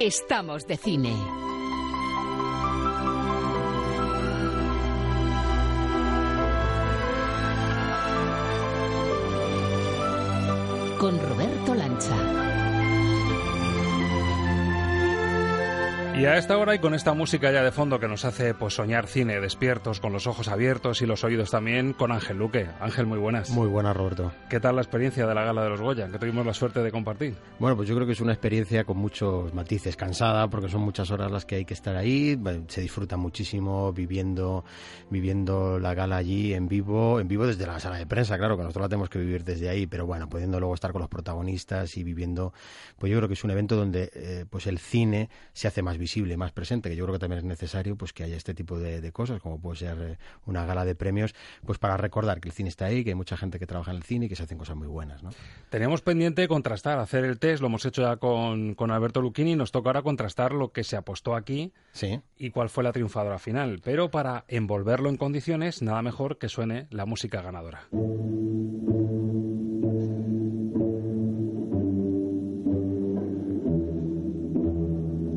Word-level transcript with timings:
Estamos 0.00 0.68
de 0.68 0.76
cine. 0.76 1.12
Y 16.18 16.26
a 16.26 16.36
esta 16.36 16.58
hora 16.58 16.74
y 16.74 16.80
con 16.80 16.94
esta 16.94 17.14
música 17.14 17.52
ya 17.52 17.62
de 17.62 17.70
fondo 17.70 18.00
que 18.00 18.08
nos 18.08 18.24
hace 18.24 18.52
pues 18.52 18.74
soñar 18.74 19.06
cine 19.06 19.40
despiertos, 19.40 20.00
con 20.00 20.12
los 20.12 20.26
ojos 20.26 20.48
abiertos 20.48 21.00
y 21.00 21.06
los 21.06 21.22
oídos 21.22 21.52
también, 21.52 21.92
con 21.92 22.10
Ángel 22.10 22.38
Luque. 22.38 22.66
Ángel, 22.80 23.06
muy 23.06 23.20
buenas. 23.20 23.50
Muy 23.50 23.68
buenas, 23.68 23.96
Roberto. 23.96 24.32
¿Qué 24.50 24.58
tal 24.58 24.74
la 24.74 24.82
experiencia 24.82 25.28
de 25.28 25.34
la 25.36 25.44
gala 25.44 25.62
de 25.62 25.70
los 25.70 25.80
Goya, 25.80 26.08
que 26.08 26.18
tuvimos 26.18 26.44
la 26.44 26.54
suerte 26.54 26.82
de 26.82 26.90
compartir? 26.90 27.36
Bueno, 27.60 27.76
pues 27.76 27.88
yo 27.88 27.94
creo 27.94 28.04
que 28.04 28.14
es 28.14 28.20
una 28.20 28.32
experiencia 28.32 28.82
con 28.82 28.96
muchos 28.96 29.54
matices, 29.54 29.94
cansada, 29.94 30.48
porque 30.50 30.68
son 30.68 30.80
muchas 30.80 31.08
horas 31.12 31.30
las 31.30 31.44
que 31.44 31.54
hay 31.54 31.64
que 31.64 31.74
estar 31.74 31.94
ahí, 31.94 32.36
se 32.66 32.80
disfruta 32.80 33.16
muchísimo 33.16 33.92
viviendo, 33.92 34.64
viviendo 35.10 35.78
la 35.78 35.94
gala 35.94 36.16
allí 36.16 36.52
en 36.52 36.66
vivo, 36.66 37.20
en 37.20 37.28
vivo 37.28 37.46
desde 37.46 37.64
la 37.64 37.78
sala 37.78 37.96
de 37.96 38.06
prensa, 38.08 38.36
claro, 38.38 38.56
que 38.56 38.64
nosotros 38.64 38.82
la 38.82 38.88
tenemos 38.88 39.08
que 39.08 39.20
vivir 39.20 39.44
desde 39.44 39.68
ahí, 39.68 39.86
pero 39.86 40.04
bueno, 40.04 40.28
pudiendo 40.28 40.58
luego 40.58 40.74
estar 40.74 40.90
con 40.90 41.00
los 41.00 41.08
protagonistas 41.08 41.96
y 41.96 42.02
viviendo, 42.02 42.52
pues 42.98 43.12
yo 43.12 43.18
creo 43.18 43.28
que 43.28 43.34
es 43.34 43.44
un 43.44 43.52
evento 43.52 43.76
donde 43.76 44.10
eh, 44.14 44.46
pues 44.50 44.66
el 44.66 44.80
cine 44.80 45.30
se 45.52 45.68
hace 45.68 45.80
más 45.80 45.96
visible 45.96 46.07
visible, 46.08 46.38
más 46.38 46.52
presente, 46.52 46.88
que 46.88 46.96
yo 46.96 47.04
creo 47.04 47.16
que 47.16 47.18
también 47.18 47.40
es 47.40 47.44
necesario 47.44 47.94
pues 47.94 48.14
que 48.14 48.24
haya 48.24 48.34
este 48.36 48.54
tipo 48.54 48.78
de, 48.78 49.12
cosas, 49.12 49.42
como 49.42 49.60
puede 49.60 49.76
ser 49.76 49.98
eh, 50.00 50.18
una 50.46 50.64
gala 50.64 50.86
de 50.86 50.94
premios, 50.94 51.34
pues 51.66 51.78
para 51.78 51.98
recordar 51.98 52.40
que 52.40 52.48
el 52.48 52.54
cine 52.54 52.70
está 52.70 52.86
ahí, 52.86 53.04
que 53.04 53.10
hay 53.10 53.14
mucha 53.14 53.36
gente 53.36 53.58
que 53.58 53.66
trabaja 53.66 53.90
en 53.90 53.98
el 53.98 54.02
cine 54.04 54.24
y 54.24 54.28
que 54.30 54.36
se 54.36 54.44
hacen 54.44 54.56
cosas 54.56 54.76
muy 54.76 54.86
buenas. 54.86 55.22
¿no? 55.22 55.30
Teníamos 55.68 56.00
pendiente 56.00 56.48
contrastar, 56.48 56.98
hacer 56.98 57.26
el 57.26 57.38
test, 57.38 57.60
lo 57.60 57.66
hemos 57.66 57.84
hecho 57.84 58.00
ya 58.00 58.16
con, 58.16 58.74
con 58.74 58.90
Alberto 58.90 59.20
Lucchini, 59.20 59.54
nos 59.54 59.70
toca 59.70 59.90
ahora 59.90 60.00
contrastar 60.00 60.52
lo 60.52 60.72
que 60.72 60.82
se 60.82 60.96
apostó 60.96 61.34
aquí 61.34 61.74
sí. 61.92 62.20
y 62.38 62.50
cuál 62.50 62.70
fue 62.70 62.84
la 62.84 62.92
triunfadora 62.92 63.38
final. 63.38 63.82
Pero 63.84 64.10
para 64.10 64.46
envolverlo 64.48 65.10
en 65.10 65.18
condiciones, 65.18 65.82
nada 65.82 66.00
mejor 66.00 66.38
que 66.38 66.48
suene 66.48 66.86
la 66.90 67.04
música 67.04 67.42
ganadora. 67.42 67.82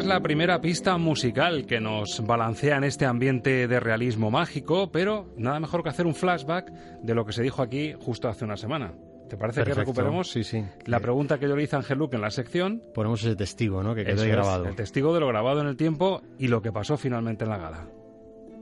Es 0.00 0.06
la 0.06 0.20
primera 0.20 0.62
pista 0.62 0.96
musical 0.96 1.66
que 1.66 1.78
nos 1.78 2.24
balancea 2.26 2.78
en 2.78 2.84
este 2.84 3.04
ambiente 3.04 3.68
de 3.68 3.80
realismo 3.80 4.30
mágico, 4.30 4.90
pero 4.90 5.26
nada 5.36 5.60
mejor 5.60 5.82
que 5.82 5.90
hacer 5.90 6.06
un 6.06 6.14
flashback 6.14 6.72
de 7.02 7.14
lo 7.14 7.26
que 7.26 7.34
se 7.34 7.42
dijo 7.42 7.60
aquí 7.60 7.92
justo 8.00 8.26
hace 8.26 8.46
una 8.46 8.56
semana. 8.56 8.94
¿Te 9.28 9.36
parece 9.36 9.62
que 9.62 9.74
recuperemos 9.74 10.30
sí, 10.30 10.42
sí. 10.42 10.64
la 10.86 11.00
pregunta 11.00 11.38
que 11.38 11.46
yo 11.46 11.54
le 11.54 11.64
hice 11.64 11.76
a 11.76 11.80
Ángel 11.80 11.98
Luke 11.98 12.16
en 12.16 12.22
la 12.22 12.30
sección? 12.30 12.82
Ponemos 12.94 13.22
ese 13.22 13.36
testigo, 13.36 13.82
¿no? 13.82 13.94
Que 13.94 14.04
quedó 14.06 14.24
grabado. 14.24 14.64
el 14.68 14.74
testigo 14.74 15.12
de 15.12 15.20
lo 15.20 15.28
grabado 15.28 15.60
en 15.60 15.66
el 15.66 15.76
tiempo 15.76 16.22
y 16.38 16.48
lo 16.48 16.62
que 16.62 16.72
pasó 16.72 16.96
finalmente 16.96 17.44
en 17.44 17.50
la 17.50 17.58
gala. 17.58 17.86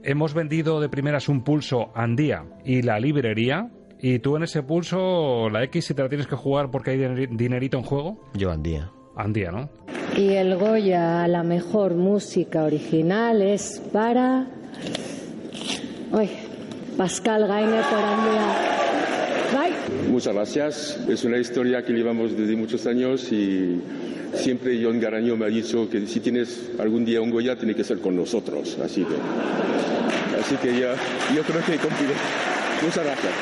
Hemos 0.03 0.33
vendido 0.33 0.81
de 0.81 0.89
primeras 0.89 1.29
un 1.29 1.45
pulso 1.45 1.91
Andía 1.95 2.43
y 2.65 2.81
la 2.81 2.99
librería. 2.99 3.71
Y 4.01 4.19
tú 4.19 4.35
en 4.35 4.43
ese 4.43 4.61
pulso, 4.61 5.49
la 5.49 5.63
X, 5.63 5.85
si 5.85 5.93
te 5.93 6.03
la 6.03 6.09
tienes 6.09 6.27
que 6.27 6.35
jugar 6.35 6.69
porque 6.69 6.91
hay 6.91 7.27
dinerito 7.27 7.77
en 7.77 7.83
juego. 7.83 8.29
Yo 8.33 8.51
Andía. 8.51 8.91
Andía, 9.15 9.51
¿no? 9.51 9.69
Y 10.19 10.33
el 10.33 10.57
Goya 10.57 11.23
a 11.23 11.29
la 11.29 11.43
mejor 11.43 11.95
música 11.95 12.65
original 12.65 13.41
es 13.41 13.81
para. 13.93 14.47
Uy, 16.11 16.29
Pascal 16.97 17.47
Gainer 17.47 17.81
por 17.85 17.99
Andrea. 17.99 18.55
Bye. 19.53 20.11
Muchas 20.11 20.33
gracias. 20.33 20.99
Es 21.07 21.23
una 21.23 21.37
historia 21.37 21.85
que 21.85 21.93
llevamos 21.93 22.35
desde 22.35 22.53
muchos 22.57 22.85
años 22.85 23.31
y 23.31 23.79
siempre 24.33 24.77
John 24.83 24.99
Garaño 24.99 25.37
me 25.37 25.45
ha 25.45 25.47
dicho 25.47 25.89
que 25.89 26.05
si 26.05 26.19
tienes 26.19 26.69
algún 26.77 27.05
día 27.05 27.21
un 27.21 27.29
Goya, 27.29 27.55
tiene 27.55 27.73
que 27.73 27.85
ser 27.85 27.99
con 27.99 28.17
nosotros. 28.17 28.77
Así 28.83 29.05
que, 29.05 29.15
así 30.37 30.55
que 30.57 30.81
ya, 30.81 30.95
yo 31.33 31.43
creo 31.43 31.63
que 31.63 31.75
he 31.75 31.77
cumplido. 31.77 32.11
Muchas 32.83 33.05
gracias. 33.05 33.33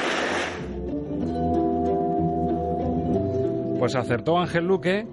Pues 3.80 3.96
acertó 3.96 4.38
Ángel 4.38 4.66
Luque 4.66 5.08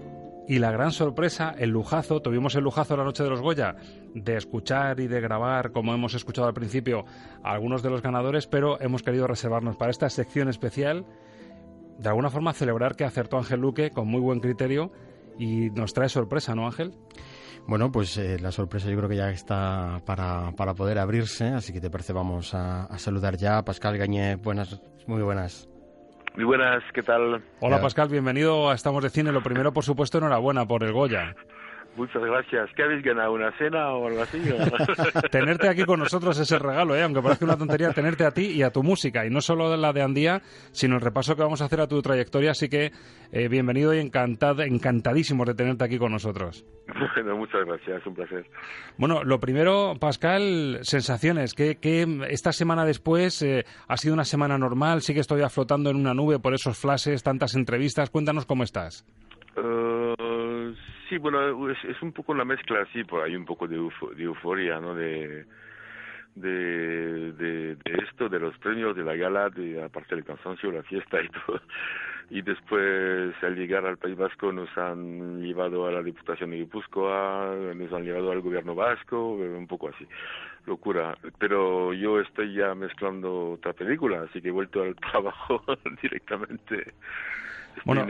y 0.47 0.59
la 0.59 0.71
gran 0.71 0.93
sorpresa, 0.93 1.55
el 1.59 1.71
lujazo, 1.71 2.21
tuvimos 2.21 2.55
el 2.55 2.65
lujazo 2.65 2.97
la 2.97 3.05
noche 3.05 3.23
de 3.23 3.31
los 3.31 3.41
Goya 3.41 3.77
de 4.15 4.37
escuchar 4.37 5.01
y 5.01 5.07
de 5.07 5.21
grabar, 5.21 5.73
como 5.73 5.95
hemos 5.95 6.15
escuchado 6.15 6.47
al 6.47 6.55
principio, 6.55 7.05
a 7.43 7.53
algunos 7.53 7.83
de 7.83 7.91
los 7.91 8.03
ganadores, 8.03 8.47
pero 8.47 8.81
hemos 8.81 9.03
querido 9.03 9.27
reservarnos 9.27 9.77
para 9.77 9.91
esta 9.91 10.11
sección 10.11 10.49
especial, 10.49 11.07
de 11.99 12.09
alguna 12.09 12.31
forma 12.31 12.53
celebrar 12.53 12.97
que 12.97 13.05
acertó 13.05 13.39
Ángel 13.39 13.61
Luque 13.61 13.91
con 13.91 14.09
muy 14.09 14.21
buen 14.21 14.41
criterio 14.41 14.93
y 15.39 15.71
nos 15.71 15.95
trae 15.95 16.09
sorpresa, 16.09 16.55
¿no, 16.55 16.67
Ángel? 16.67 16.95
Bueno, 17.67 17.91
pues 17.91 18.17
eh, 18.19 18.39
la 18.39 18.53
sorpresa 18.53 18.91
yo 18.91 18.97
creo 18.97 19.09
que 19.09 19.17
ya 19.17 19.31
está 19.31 20.03
para, 20.05 20.53
para 20.53 20.75
poder 20.75 20.99
abrirse, 20.99 21.47
así 21.47 21.73
que 21.73 21.81
te 21.81 21.89
parece 21.89 22.13
vamos 22.13 22.53
a, 22.53 22.85
a 22.85 22.99
saludar 22.99 23.39
ya. 23.39 23.65
Pascal 23.65 23.97
Gañé, 23.97 24.37
buenas, 24.37 24.83
muy 25.07 25.23
buenas. 25.23 25.69
Muy 26.35 26.45
buenas, 26.45 26.83
¿qué 26.93 27.03
tal? 27.03 27.45
Hola 27.61 27.81
Pascal, 27.81 28.09
bienvenido 28.09 28.69
a 28.69 28.75
Estamos 28.75 29.05
de 29.05 29.11
Cine. 29.11 29.31
Lo 29.31 29.43
primero, 29.43 29.73
por 29.73 29.85
supuesto, 29.85 30.19
enhorabuena 30.19 30.67
por 30.67 30.83
el 30.83 30.93
Goya. 30.93 31.37
Muchas 31.97 32.23
gracias. 32.23 32.71
¿Qué 32.75 32.83
habéis 32.83 33.05
ganado? 33.05 33.33
¿Una 33.33 33.53
cena 33.53 33.93
o 33.93 34.09
algo 34.09 34.23
así? 34.23 34.41
tenerte 35.31 35.69
aquí 35.69 35.85
con 35.85 36.01
nosotros 36.01 36.39
es 36.39 36.51
el 36.51 36.61
regalo, 36.61 36.97
¿eh? 36.97 37.03
aunque 37.03 37.23
parezca 37.23 37.45
una 37.45 37.57
tontería, 37.57 37.93
tenerte 37.93 38.25
a 38.25 38.33
ti 38.33 38.47
y 38.47 38.63
a 38.63 38.71
tu 38.71 38.83
música. 38.83 39.25
Y 39.25 39.31
no 39.31 39.41
solo 39.41 39.77
la 39.77 39.93
de 39.93 40.03
Andía, 40.03 40.41
sino 40.73 40.97
el 40.97 41.01
repaso 41.01 41.37
que 41.37 41.43
vamos 41.43 41.63
a 41.63 41.67
hacer 41.67 41.81
a 41.81 41.87
tu 41.87 42.01
trayectoria. 42.03 42.51
Así 42.51 42.69
que 42.69 42.91
eh, 43.33 43.49
bienvenido 43.49 43.95
y 43.95 43.99
encantado, 43.99 44.63
encantadísimos 44.63 45.47
de 45.47 45.55
tenerte 45.55 45.85
aquí 45.85 45.99
con 45.99 46.13
nosotros. 46.13 46.65
Bueno, 47.15 47.37
muchas 47.37 47.65
gracias, 47.65 48.07
un 48.07 48.15
placer. 48.15 48.47
Bueno, 48.99 49.25
lo 49.25 49.41
primero, 49.41 49.95
Pascal, 49.99 50.81
sensaciones. 50.83 51.55
¿Qué, 51.55 51.79
esta 52.29 52.53
semana 52.53 52.85
después 52.85 53.41
eh, 53.43 53.65
ha 53.89 53.97
sido 53.97 54.15
una 54.15 54.25
semana 54.25 54.59
normal? 54.59 55.01
¿Sigue 55.01 55.23
todavía 55.23 55.49
flotando 55.49 55.91
en 55.91 55.97
una 55.97 56.13
nube 56.13 56.39
por 56.39 56.55
esos 56.55 56.77
flashes, 56.77 57.23
tantas 57.23 57.55
entrevistas? 57.55 58.11
Cuéntanos 58.11 58.47
cómo 58.47 58.63
estás. 58.63 59.07
Uh, 59.57 60.34
sí, 61.09 61.19
bueno, 61.19 61.71
es, 61.71 62.03
un 62.03 62.13
poco 62.13 62.33
una 62.33 62.45
mezcla, 62.45 62.87
sí, 62.93 63.05
pues 63.05 63.25
hay 63.25 63.37
un 63.37 63.45
poco 63.45 63.67
de, 63.67 63.77
euforia, 63.77 64.81
¿no? 64.81 64.95
De, 64.95 65.45
de, 66.35 67.77
esto, 67.85 68.29
de 68.29 68.41
los 68.41 68.57
premios, 68.59 68.97
de 68.97 69.05
la 69.05 69.15
gala, 69.15 69.51
de 69.51 69.83
aparte 69.83 70.15
del 70.15 70.25
cansancio, 70.25 70.71
la 70.73 70.83
fiesta 70.83 71.23
y 71.23 71.29
todo. 71.47 71.61
Y 72.31 72.43
después, 72.43 73.35
al 73.43 73.55
llegar 73.55 73.85
al 73.85 73.99
País 73.99 74.17
Vasco, 74.17 74.51
nos 74.51 74.69
han 74.79 75.43
llevado 75.43 75.87
a 75.87 75.93
la 75.93 76.03
Diputación 76.03 76.51
de 76.51 76.57
Guipúzcoa, 76.57 77.55
nos 77.75 77.93
han 77.93 78.05
llevado 78.05 78.33
al 78.33 78.41
gobierno 78.41 78.75
vasco, 78.75 79.35
un 79.35 79.67
poco 79.67 79.89
así. 79.89 80.07
Locura. 80.67 81.17
Pero 81.39 81.93
yo 81.93 82.21
estoy 82.21 82.55
ya 82.55 82.75
mezclando 82.75 83.53
otra 83.53 83.75
película, 83.75 84.23
así 84.23 84.41
que 84.41 84.49
he 84.49 84.53
vuelto 84.53 84.83
al 84.83 84.95
trabajo 85.13 85.63
directamente 86.01 86.95
bueno, 87.85 88.07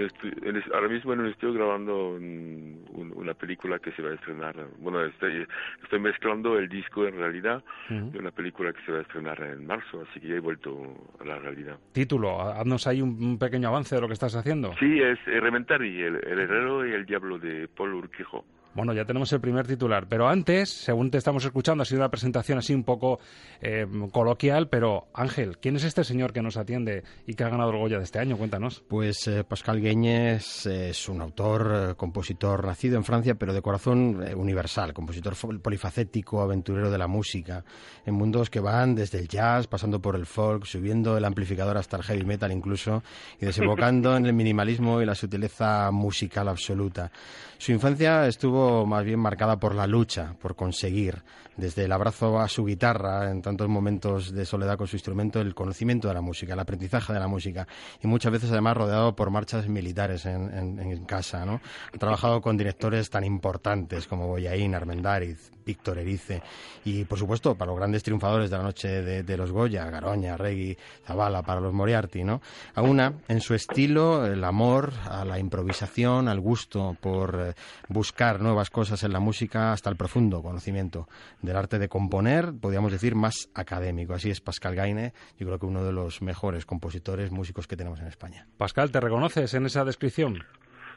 ahora 0.73 0.89
mismo 0.89 1.13
en 1.13 1.27
estoy 1.27 1.55
grabando 1.55 2.11
una 2.11 3.35
película 3.35 3.79
que 3.79 3.93
se 3.93 4.03
va 4.03 4.11
a 4.11 4.15
estrenar. 4.15 4.55
Bueno, 4.79 5.05
estoy, 5.05 5.47
estoy 5.83 5.99
mezclando 5.99 6.59
el 6.59 6.69
disco 6.69 7.07
en 7.07 7.17
realidad 7.17 7.63
de 7.89 8.19
una 8.19 8.31
película 8.31 8.73
que 8.73 8.83
se 8.85 8.93
va 8.93 8.99
a 8.99 9.03
estrenar 9.03 9.41
en 9.43 9.67
marzo, 9.67 10.05
así 10.09 10.21
que 10.21 10.29
ya 10.29 10.35
he 10.35 10.41
vuelto 10.41 10.95
a 11.21 11.25
la 11.25 11.39
realidad. 11.39 11.79
Título, 11.93 12.41
haznos 12.41 12.87
ahí 12.87 13.03
un, 13.03 13.39
pequeño 13.39 13.69
avance 13.69 13.95
de 13.95 14.01
lo 14.01 14.07
que 14.07 14.15
estás 14.15 14.35
haciendo. 14.37 14.75
Sí, 14.79 15.01
es 15.01 15.19
Rementari, 15.25 16.03
el, 16.03 16.17
el 16.17 16.39
herrero 16.39 16.87
y 16.87 16.93
el 16.93 17.05
diablo 17.05 17.39
de 17.39 17.69
Paul 17.69 17.95
Urquijo. 17.95 18.45
Bueno, 18.75 18.93
ya 18.93 19.05
tenemos 19.05 19.33
el 19.33 19.41
primer 19.41 19.69
titular, 19.69 20.09
pero 20.09 20.29
antes, 20.29 20.69
según 20.69 21.09
te 21.09 21.19
estamos 21.19 21.45
escuchando, 21.45 21.83
ha 21.83 21.85
sido 21.85 22.01
una 22.01 22.09
presentación 22.09 22.59
así 22.59 22.75
un 22.75 22.83
poco 22.83 23.21
eh, 23.61 23.87
coloquial, 24.11 24.69
pero 24.69 25.07
Ángel, 25.15 25.59
¿quién 25.59 25.77
es 25.77 25.85
este 25.85 26.03
señor 26.03 26.33
que 26.33 26.43
nos 26.43 26.57
atiende 26.57 27.05
y 27.25 27.35
que 27.35 27.45
ha 27.45 27.49
ganado 27.49 27.71
el 27.71 27.79
Goya 27.79 27.99
de 27.99 28.05
este 28.05 28.19
año? 28.19 28.37
Cuéntanos. 28.37 28.83
Pues 28.89 29.29
eh, 29.29 29.45
Pascal 29.45 29.81
Gueñes 29.81 30.67
es 30.67 31.09
un 31.09 31.21
autor, 31.21 31.91
eh, 31.91 31.95
compositor 31.95 32.67
nacido 32.67 32.97
en 32.97 33.05
Francia, 33.05 33.37
pero 33.37 33.55
de 33.55 33.63
corazón 33.63 34.25
universal, 34.37 34.93
compositor 34.93 35.37
polifacético, 35.63 36.41
aventurero 36.41 36.91
de 36.91 36.99
la 36.99 37.07
música, 37.07 37.65
en 38.05 38.15
mundos 38.15 38.51
que 38.51 38.59
van 38.59 38.97
desde 38.97 39.21
el 39.21 39.29
jazz, 39.29 39.69
pasando 39.69 40.01
por 40.01 40.17
el 40.17 40.27
folk, 40.27 40.65
subiendo 40.65 41.17
el 41.17 41.25
amplificador 41.25 41.79
hasta 41.79 41.97
el 41.97 42.03
heavy 42.03 42.25
metal 42.25 42.51
incluso, 42.51 43.05
y 43.41 43.47
desembocando 43.47 44.17
en 44.17 44.27
el 44.27 44.33
minimalismo 44.33 45.01
y 45.01 45.07
la 45.07 45.15
sutileza 45.15 45.93
musical 45.93 46.49
absoluta. 46.49 47.13
Su 47.57 47.71
infancia 47.71 48.27
estuvo 48.27 48.64
más 48.87 49.05
bien 49.05 49.21
marcada 49.21 49.59
por 49.59 49.75
la 49.75 49.87
lucha, 49.87 50.35
por 50.41 50.57
conseguir, 50.57 51.23
desde 51.57 51.85
el 51.85 51.93
abrazo 51.93 52.41
a 52.41 52.49
su 52.49 52.65
guitarra 52.65 53.31
en 53.31 53.43
tantos 53.43 53.69
momentos 53.69 54.33
de 54.33 54.45
soledad 54.45 54.77
con 54.77 54.87
su 54.87 54.97
instrumento, 54.97 55.41
el 55.41 55.55
conocimiento 55.55 56.09
de 56.09 56.15
la 56.15 56.21
música, 56.21 56.55
el 56.55 56.61
aprendizaje 56.61 57.13
de 57.13 57.21
la 57.21 57.29
música, 57.29 57.67
y 58.03 58.07
muchas 58.07 58.33
veces 58.33 58.51
además 58.51 58.77
rodeado 58.77 59.15
por 59.15 59.31
marchas 59.31 59.69
militares 59.69 60.27
en, 60.27 61.05
casa. 61.07 61.45
¿no? 61.45 61.61
Ha 61.93 61.99
trabajado 61.99 62.41
con 62.41 62.57
directores 62.57 63.11
tan 63.11 63.25
importantes 63.25 64.07
como 64.07 64.27
Boyaín, 64.27 64.75
Armendáriz, 64.75 65.51
Víctor 65.65 65.99
Erice, 65.99 66.43
y 66.85 67.05
por 67.05 67.19
supuesto 67.19 67.55
para 67.55 67.71
los 67.71 67.79
grandes 67.79 68.03
triunfadores 68.03 68.51
de 68.51 68.57
la 68.57 68.63
noche 68.63 68.89
de, 69.03 69.37
los 69.37 69.51
Goya, 69.51 69.89
Garoña, 69.91 70.37
Regui, 70.37 70.77
Zavala, 71.07 71.43
para 71.43 71.61
los 71.61 71.73
Moriarty. 71.73 72.25
¿no? 72.25 72.41
una, 72.77 73.15
en 73.29 73.41
su 73.41 73.55
estilo, 73.55 74.27
el 74.27 74.45
amor 74.45 74.93
a 75.09 75.25
la 75.25 75.39
improvisación, 75.39 76.29
al 76.29 76.41
gusto 76.41 76.97
por 77.01 77.39
eh, 77.41 77.55
buscar 77.89 78.41
nuevas 78.55 78.71
cosas 78.71 79.03
en 79.03 79.13
la 79.13 79.19
música 79.19 79.73
hasta 79.73 79.91
el 79.91 79.97
profundo 79.97 80.41
conocimiento 80.41 81.09
del 81.43 81.57
arte 81.57 81.81
de 81.81 81.89
componer, 81.89 82.55
podríamos 82.55 82.93
decir, 82.93 83.17
más 83.17 83.49
académico. 83.53 84.15
Así 84.15 84.31
es 84.31 84.41
Pascal 84.41 84.77
Gaine, 84.77 85.13
yo 85.37 85.47
creo 85.47 85.59
que 85.59 85.67
uno 85.67 85.83
de 85.85 85.91
los 85.91 86.23
mejores 86.23 86.65
compositores, 86.65 87.33
músicos 87.33 87.67
que 87.67 87.77
tenemos 87.77 87.99
en 87.99 88.07
España. 88.07 88.47
Pascal, 88.57 88.93
¿te 88.93 89.01
reconoces 89.01 89.55
en 89.55 89.67
esa 89.67 89.85
descripción? 89.85 90.45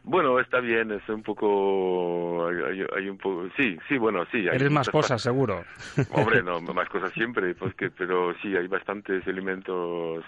Bueno, 0.08 0.40
está 0.40 0.62
bien, 0.62 0.90
es 0.92 1.08
un 1.10 1.22
poco, 1.22 2.48
hay, 2.48 3.10
un 3.10 3.18
poco, 3.18 3.50
sí, 3.58 3.78
sí, 3.90 3.98
bueno, 3.98 4.24
sí. 4.32 4.38
Hay 4.48 4.56
Eres 4.56 4.72
más 4.72 4.90
cosas, 4.90 5.22
seguro. 5.22 5.66
Hombre, 6.12 6.42
no, 6.42 6.62
más 6.74 6.88
cosas 6.88 7.12
siempre, 7.12 7.54
pues 7.56 7.74
pero 7.98 8.34
sí, 8.42 8.56
hay 8.56 8.68
bastantes 8.68 9.28
elementos 9.28 10.24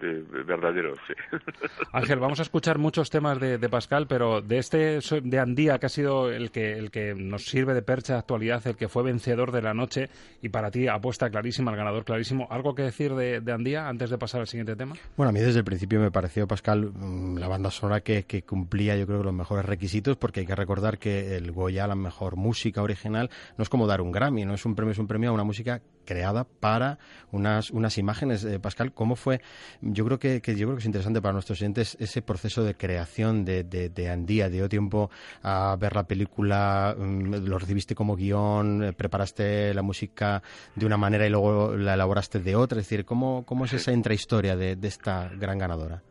de, 0.00 0.22
verdaderos, 0.42 0.98
sí. 1.06 1.12
Ángel, 1.92 2.18
vamos 2.18 2.38
a 2.38 2.44
escuchar 2.44 2.78
muchos 2.78 3.10
temas 3.10 3.38
de, 3.38 3.58
Pascal, 3.68 4.06
pero 4.08 4.40
de 4.40 4.56
este, 4.56 5.00
de 5.22 5.38
Andía, 5.38 5.78
que 5.78 5.86
ha 5.86 5.90
sido 5.90 6.30
el 6.30 6.50
que, 6.50 6.78
el 6.78 6.90
que 6.90 7.14
nos 7.14 7.44
sirve 7.44 7.74
de 7.74 7.82
percha 7.82 8.14
de 8.14 8.20
actualidad, 8.20 8.66
el 8.66 8.76
que 8.76 8.88
fue 8.88 9.02
vencedor 9.02 9.52
de 9.52 9.60
la 9.60 9.74
noche, 9.74 10.08
y 10.40 10.48
para 10.48 10.70
ti 10.70 10.88
apuesta 10.88 11.28
clarísima, 11.28 11.72
el 11.72 11.76
ganador 11.76 12.06
clarísimo, 12.06 12.48
¿algo 12.50 12.74
que 12.74 12.84
decir 12.84 13.14
de, 13.14 13.42
Andía 13.52 13.86
antes 13.86 14.08
de 14.08 14.16
pasar 14.16 14.40
al 14.40 14.46
siguiente 14.46 14.76
tema? 14.76 14.94
Bueno, 15.18 15.28
a 15.28 15.32
mí 15.32 15.40
desde 15.40 15.58
el 15.58 15.64
principio 15.66 16.00
me 16.00 16.10
pareció, 16.10 16.48
Pascal, 16.48 16.90
mm, 16.90 17.36
la 17.36 17.48
banda 17.48 17.70
sonora 17.70 18.00
que, 18.00 18.22
que 18.22 18.44
cumplía, 18.44 18.96
yo 18.96 19.09
creo 19.10 19.24
los 19.24 19.34
mejores 19.34 19.64
requisitos 19.64 20.16
porque 20.16 20.40
hay 20.40 20.46
que 20.46 20.54
recordar 20.54 20.98
que 20.98 21.36
el 21.36 21.52
Goya, 21.52 21.86
la 21.86 21.94
mejor 21.94 22.36
música 22.36 22.82
original, 22.82 23.30
no 23.56 23.62
es 23.62 23.68
como 23.68 23.86
dar 23.86 24.00
un 24.00 24.12
Grammy, 24.12 24.44
no 24.44 24.54
es 24.54 24.64
un 24.64 24.74
premio, 24.74 24.92
es 24.92 24.98
un 24.98 25.06
premio 25.06 25.30
a 25.30 25.32
una 25.32 25.44
música 25.44 25.82
creada 26.04 26.44
para 26.44 26.98
unas, 27.30 27.70
unas 27.70 27.98
imágenes. 27.98 28.44
Eh, 28.44 28.58
Pascal, 28.58 28.92
¿cómo 28.92 29.16
fue? 29.16 29.40
Yo 29.80 30.04
creo 30.04 30.18
que, 30.18 30.40
yo 30.40 30.66
creo 30.66 30.74
que 30.74 30.80
es 30.80 30.86
interesante 30.86 31.22
para 31.22 31.32
nuestros 31.32 31.60
oyentes 31.60 31.96
ese 32.00 32.22
proceso 32.22 32.64
de 32.64 32.74
creación 32.74 33.44
de, 33.44 33.64
de, 33.64 34.10
Andía. 34.10 34.48
Dio 34.48 34.68
tiempo 34.68 35.10
a 35.42 35.76
ver 35.78 35.94
la 35.94 36.04
película, 36.04 36.96
mm, 36.98 37.46
lo 37.46 37.58
recibiste 37.58 37.94
como 37.94 38.16
guion, 38.16 38.82
eh, 38.82 38.92
preparaste 38.92 39.72
la 39.74 39.82
música 39.82 40.42
de 40.74 40.86
una 40.86 40.96
manera 40.96 41.26
y 41.26 41.30
luego 41.30 41.76
la 41.76 41.94
elaboraste 41.94 42.40
de 42.40 42.56
otra. 42.56 42.80
Es 42.80 42.86
decir, 42.86 43.04
¿cómo, 43.04 43.44
cómo 43.46 43.64
es 43.64 43.72
esa 43.72 43.92
intrahistoria 43.92 44.56
de, 44.56 44.76
de 44.76 44.88
esta 44.88 45.28
gran 45.28 45.58
ganadora? 45.58 46.02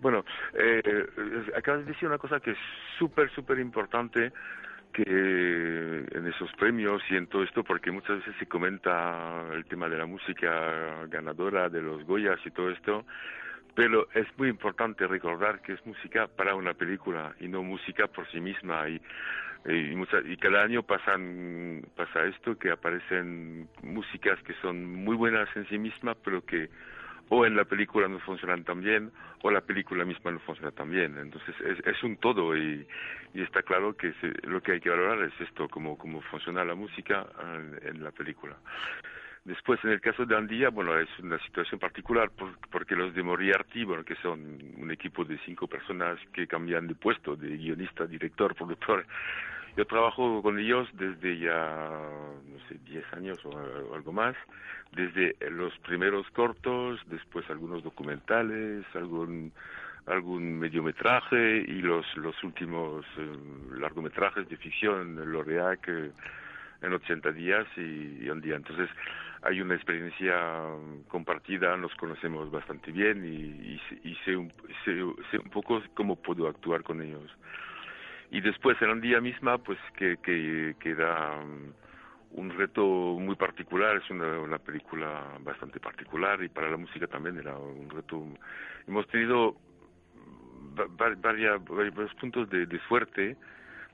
Bueno, 0.00 0.24
eh, 0.54 1.06
acabas 1.56 1.84
de 1.84 1.92
decir 1.92 2.08
una 2.08 2.18
cosa 2.18 2.40
que 2.40 2.52
es 2.52 2.58
súper, 2.98 3.30
súper 3.30 3.58
importante 3.58 4.32
que 4.92 5.02
en 5.02 6.26
esos 6.26 6.50
premios 6.54 7.02
y 7.10 7.16
en 7.16 7.26
todo 7.26 7.42
esto, 7.44 7.62
porque 7.62 7.90
muchas 7.90 8.18
veces 8.18 8.34
se 8.38 8.46
comenta 8.46 9.44
el 9.52 9.64
tema 9.66 9.88
de 9.88 9.98
la 9.98 10.06
música 10.06 11.06
ganadora, 11.06 11.68
de 11.68 11.82
los 11.82 12.04
Goyas 12.04 12.40
y 12.44 12.50
todo 12.50 12.70
esto, 12.70 13.04
pero 13.74 14.08
es 14.14 14.26
muy 14.36 14.48
importante 14.48 15.06
recordar 15.06 15.60
que 15.60 15.74
es 15.74 15.86
música 15.86 16.26
para 16.26 16.54
una 16.54 16.74
película 16.74 17.34
y 17.38 17.46
no 17.46 17.62
música 17.62 18.08
por 18.08 18.26
sí 18.30 18.40
misma. 18.40 18.88
Y, 18.88 19.00
y, 19.66 20.32
y 20.32 20.36
cada 20.38 20.62
año 20.62 20.82
pasan, 20.82 21.84
pasa 21.94 22.24
esto, 22.24 22.58
que 22.58 22.70
aparecen 22.70 23.68
músicas 23.82 24.42
que 24.42 24.54
son 24.54 24.84
muy 24.84 25.14
buenas 25.14 25.48
en 25.54 25.68
sí 25.68 25.78
mismas, 25.78 26.16
pero 26.24 26.44
que 26.44 26.68
o 27.30 27.46
en 27.46 27.56
la 27.56 27.64
película 27.64 28.08
no 28.08 28.18
funcionan 28.18 28.64
tan 28.64 28.80
bien 28.80 29.10
o 29.42 29.50
la 29.50 29.60
película 29.60 30.04
misma 30.04 30.32
no 30.32 30.40
funciona 30.40 30.72
tan 30.72 30.90
bien. 30.90 31.16
Entonces 31.16 31.54
es, 31.84 32.02
un 32.02 32.16
todo 32.16 32.56
y, 32.56 32.86
está 33.34 33.62
claro 33.62 33.96
que 33.96 34.12
lo 34.42 34.60
que 34.60 34.72
hay 34.72 34.80
que 34.80 34.90
valorar 34.90 35.22
es 35.22 35.40
esto, 35.40 35.68
cómo, 35.68 35.96
cómo 35.96 36.20
funciona 36.22 36.64
la 36.64 36.74
música 36.74 37.26
en, 37.82 38.02
la 38.02 38.10
película. 38.10 38.56
Después, 39.44 39.82
en 39.84 39.90
el 39.90 40.00
caso 40.00 40.26
de 40.26 40.36
Andía, 40.36 40.68
bueno, 40.68 40.98
es 40.98 41.08
una 41.20 41.38
situación 41.38 41.80
particular 41.80 42.30
porque 42.70 42.94
los 42.94 43.14
de 43.14 43.22
Moriarty, 43.22 43.84
bueno, 43.84 44.04
que 44.04 44.16
son 44.16 44.58
un 44.76 44.90
equipo 44.90 45.24
de 45.24 45.38
cinco 45.46 45.66
personas 45.66 46.18
que 46.32 46.46
cambian 46.46 46.86
de 46.86 46.94
puesto, 46.94 47.36
de 47.36 47.56
guionista, 47.56 48.06
director, 48.06 48.54
productor, 48.54 49.06
yo 49.80 49.86
trabajo 49.86 50.42
con 50.42 50.58
ellos 50.58 50.86
desde 50.92 51.38
ya, 51.38 51.88
no 52.44 52.58
sé, 52.68 52.76
10 52.84 53.14
años 53.14 53.38
o, 53.46 53.94
algo 53.94 54.12
más, 54.12 54.36
desde 54.92 55.34
los 55.50 55.72
primeros 55.78 56.28
cortos, 56.32 57.00
después 57.06 57.48
algunos 57.48 57.82
documentales, 57.82 58.84
algún 58.94 59.52
algún 60.04 60.58
mediometraje 60.58 61.64
y 61.66 61.80
los 61.80 62.04
los 62.16 62.36
últimos 62.44 63.06
eh, 63.16 63.36
largometrajes 63.78 64.46
de 64.50 64.56
ficción, 64.58 65.16
L'Oreac 65.32 65.88
eh, 65.88 66.10
en 66.82 66.92
80 66.92 67.32
días 67.32 67.66
y, 67.78 68.28
un 68.28 68.42
día. 68.42 68.56
Entonces 68.56 68.90
hay 69.40 69.62
una 69.62 69.76
experiencia 69.76 70.36
compartida, 71.08 71.74
nos 71.78 71.94
conocemos 71.94 72.50
bastante 72.50 72.92
bien 72.92 73.24
y, 73.24 73.80
y, 74.06 74.14
sé, 74.26 74.36
un, 74.36 74.52
sé, 74.84 75.38
un 75.38 75.50
poco 75.50 75.80
cómo 75.94 76.16
puedo 76.16 76.48
actuar 76.48 76.82
con 76.82 77.00
ellos 77.00 77.30
y 78.30 78.40
después 78.40 78.80
en 78.80 78.90
un 78.90 79.00
día 79.00 79.20
misma 79.20 79.58
pues 79.58 79.78
que, 79.96 80.16
que, 80.18 80.76
que 80.78 80.90
era 80.90 81.42
mm, 81.42 81.72
un 82.32 82.50
reto 82.50 82.84
muy 82.84 83.34
particular, 83.34 83.96
es 83.96 84.08
una, 84.10 84.38
una 84.38 84.58
película 84.58 85.38
bastante 85.40 85.80
particular 85.80 86.42
y 86.42 86.48
para 86.48 86.70
la 86.70 86.76
música 86.76 87.06
también 87.06 87.38
era 87.38 87.56
un 87.56 87.90
reto. 87.90 88.24
Hemos 88.86 89.06
tenido 89.08 89.56
varios, 91.20 91.64
varios 91.64 92.14
puntos 92.14 92.48
de, 92.50 92.66
de 92.66 92.80
suerte 92.86 93.36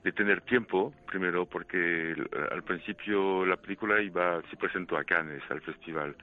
de 0.03 0.11
tener 0.11 0.41
tiempo, 0.41 0.93
primero 1.07 1.45
porque 1.45 2.15
al 2.51 2.63
principio 2.63 3.45
la 3.45 3.57
película 3.57 3.99
iba, 4.01 4.41
se 4.49 4.55
presentó 4.55 4.95
a 4.95 5.03
Cannes, 5.03 5.41
al 5.49 5.61
festival, 5.61 6.15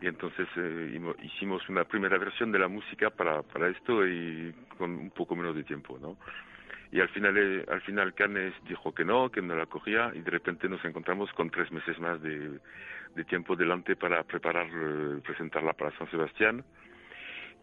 y 0.00 0.06
entonces 0.06 0.48
eh, 0.56 0.98
hicimos 1.22 1.68
una 1.68 1.84
primera 1.84 2.16
versión 2.16 2.52
de 2.52 2.58
la 2.58 2.68
música 2.68 3.10
para, 3.10 3.42
para 3.42 3.68
esto 3.68 4.06
y 4.06 4.54
con 4.78 4.92
un 4.92 5.10
poco 5.10 5.36
menos 5.36 5.54
de 5.54 5.64
tiempo, 5.64 5.98
¿no? 6.00 6.16
Y 6.92 7.00
al 7.00 7.08
final 7.10 7.36
eh, 7.36 7.64
al 7.68 7.80
final 7.82 8.14
Cannes 8.14 8.52
dijo 8.68 8.92
que 8.92 9.04
no, 9.04 9.30
que 9.30 9.42
no 9.42 9.54
la 9.54 9.66
cogía 9.66 10.10
y 10.14 10.20
de 10.20 10.30
repente 10.30 10.68
nos 10.68 10.84
encontramos 10.84 11.32
con 11.32 11.50
tres 11.50 11.70
meses 11.70 11.98
más 12.00 12.20
de, 12.22 12.58
tiempo 13.28 13.54
delante 13.54 13.96
para 13.96 14.22
preparar 14.24 14.66
eh, 14.66 15.20
presentarla 15.24 15.72
para 15.74 15.96
San 15.98 16.10
Sebastián. 16.10 16.64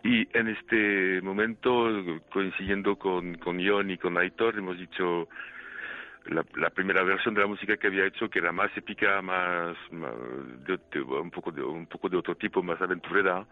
Y 0.03 0.27
en 0.37 0.47
este 0.47 1.21
momento 1.21 1.89
coincidiendo 2.31 2.95
con 2.97 3.35
con 3.35 3.59
Ion 3.59 3.89
y 3.89 3.97
con 3.97 4.17
Aitor 4.17 4.57
hemos 4.57 4.77
dicho 4.77 5.27
la, 6.27 6.45
la, 6.55 6.69
primera 6.69 7.03
versión 7.03 7.33
de 7.33 7.41
la 7.41 7.47
música 7.47 7.77
que 7.77 7.87
había 7.87 8.05
hecho 8.05 8.29
que 8.29 8.39
era 8.39 8.51
más 8.51 8.69
épica 8.77 9.21
más, 9.21 9.75
de, 9.91 11.01
un 11.01 11.31
poco 11.31 11.51
de 11.51 11.63
un 11.63 11.87
poco 11.87 12.09
de 12.09 12.17
otro 12.17 12.35
tipo 12.35 12.61
más 12.61 12.79
aventurera 12.81 13.45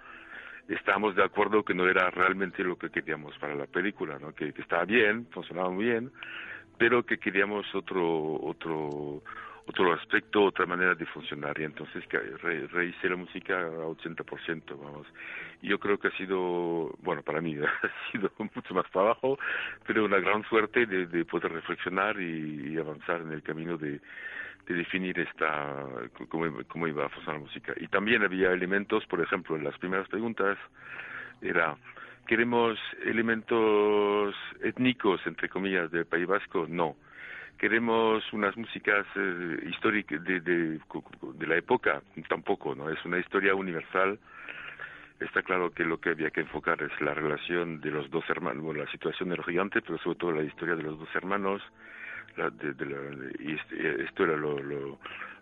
estábamos 0.68 1.16
de 1.16 1.24
acuerdo 1.24 1.64
que 1.64 1.74
no 1.74 1.88
era 1.88 2.10
realmente 2.10 2.64
lo 2.64 2.78
que 2.78 2.90
queríamos 2.90 3.38
para 3.38 3.56
la 3.56 3.68
película, 3.68 4.18
¿no? 4.20 4.34
que, 4.34 4.54
estaba 4.58 4.86
bien, 4.86 5.28
funcionaba 5.32 5.70
muy 5.70 5.86
bien, 5.86 6.12
pero 6.78 7.06
que 7.06 7.18
queríamos 7.18 7.66
otro 7.74 8.40
otro 8.42 9.22
otro 9.68 9.94
aspecto, 9.94 10.44
otra 10.44 10.68
manera 10.68 10.94
de 10.94 11.08
funcionar 11.08 11.60
y 11.60 11.64
entonces 11.64 12.06
que 12.08 12.20
re, 12.20 12.68
rehice 12.68 13.10
la 13.10 13.16
música 13.16 13.62
a 13.62 13.88
80%, 13.88 14.78
vamos. 14.78 15.08
Y 15.64 15.70
yo 15.70 15.80
creo 15.80 15.98
que 15.98 16.10
ha 16.10 16.18
sido, 16.18 16.94
bueno, 17.00 17.24
para 17.24 17.42
mí 17.42 17.58
ha 17.64 18.12
sido 18.12 18.32
mucho 18.38 18.74
más 18.76 18.90
trabajo, 18.92 19.40
pero 19.88 20.06
una 20.06 20.20
gran 20.20 20.44
suerte 20.44 20.86
de, 20.86 21.08
de 21.08 21.26
poder 21.26 21.52
reflexionar 21.52 22.22
y 22.22 22.78
avanzar 22.78 23.22
en 23.22 23.32
el 23.32 23.42
camino 23.42 23.76
de, 23.76 24.00
de 24.68 24.74
definir 24.74 25.20
esta 25.20 25.86
cómo, 26.28 26.88
iba 26.88 27.06
a 27.06 27.10
funcionar 27.10 27.42
la 27.42 27.48
música. 27.48 27.74
Y 27.78 27.88
también 27.88 28.24
había 28.24 28.52
elementos, 28.52 29.06
por 29.06 29.22
ejemplo, 29.22 29.56
en 29.56 29.64
las 29.64 29.78
primeras 29.78 30.08
preguntas 30.08 30.58
era 31.42 31.76
¿queremos 32.28 32.80
elementos 33.04 34.36
étnicos, 34.64 35.22
entre 35.26 35.50
comillas, 35.50 35.92
del 35.92 36.06
País 36.06 36.28
Vasco? 36.28 36.66
No. 36.68 36.96
¿Queremos 37.58 38.22
unas 38.34 38.58
músicas 38.58 39.06
eh, 39.16 39.70
históricas 39.70 40.22
de, 40.24 40.42
de, 40.42 40.80
de, 40.80 41.48
la 41.48 41.56
época? 41.56 42.02
Tampoco, 42.28 42.76
¿no? 42.76 42.90
Es 42.90 43.04
una 43.06 43.20
historia 43.20 43.56
universal. 43.56 44.20
Está 45.22 45.42
claro 45.44 45.72
que 45.72 45.86
lo 45.86 46.02
que 46.02 46.10
había 46.10 46.32
que 46.32 46.42
enfocar 46.42 46.82
es 46.82 46.92
la 47.00 47.14
relación 47.14 47.80
de 47.80 47.92
los 47.92 48.10
dos 48.10 48.30
hermanos, 48.30 48.62
bueno, 48.62 48.84
la 48.84 48.92
situación 48.92 49.30
del 49.30 49.42
gigante, 49.44 49.82
pero 49.82 49.98
sobre 50.00 50.18
todo 50.18 50.32
la 50.34 50.44
historia 50.44 50.76
de 50.76 50.84
los 50.84 51.00
dos 51.00 51.08
hermanos, 51.16 51.62
y 53.40 53.54
este, 53.54 54.04
esto 54.04 54.24
era 54.24 54.36
lo, 54.36 54.60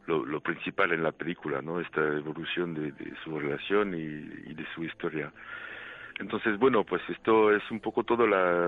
lo, 0.06 0.40
principal 0.42 0.92
en 0.92 1.04
la 1.04 1.12
película, 1.12 1.62
¿no? 1.62 1.80
Esta 1.80 2.02
evolución 2.02 2.74
de, 2.74 2.94
su 3.24 3.40
relación 3.40 3.94
y, 3.96 4.54
de 4.54 4.66
su 4.76 4.84
historia. 4.84 5.32
Entonces, 6.20 6.58
bueno, 6.60 6.84
pues 6.84 7.02
esto 7.10 7.56
es 7.56 7.64
un 7.72 7.80
poco 7.80 8.04
todo 8.04 8.28
la 8.28 8.68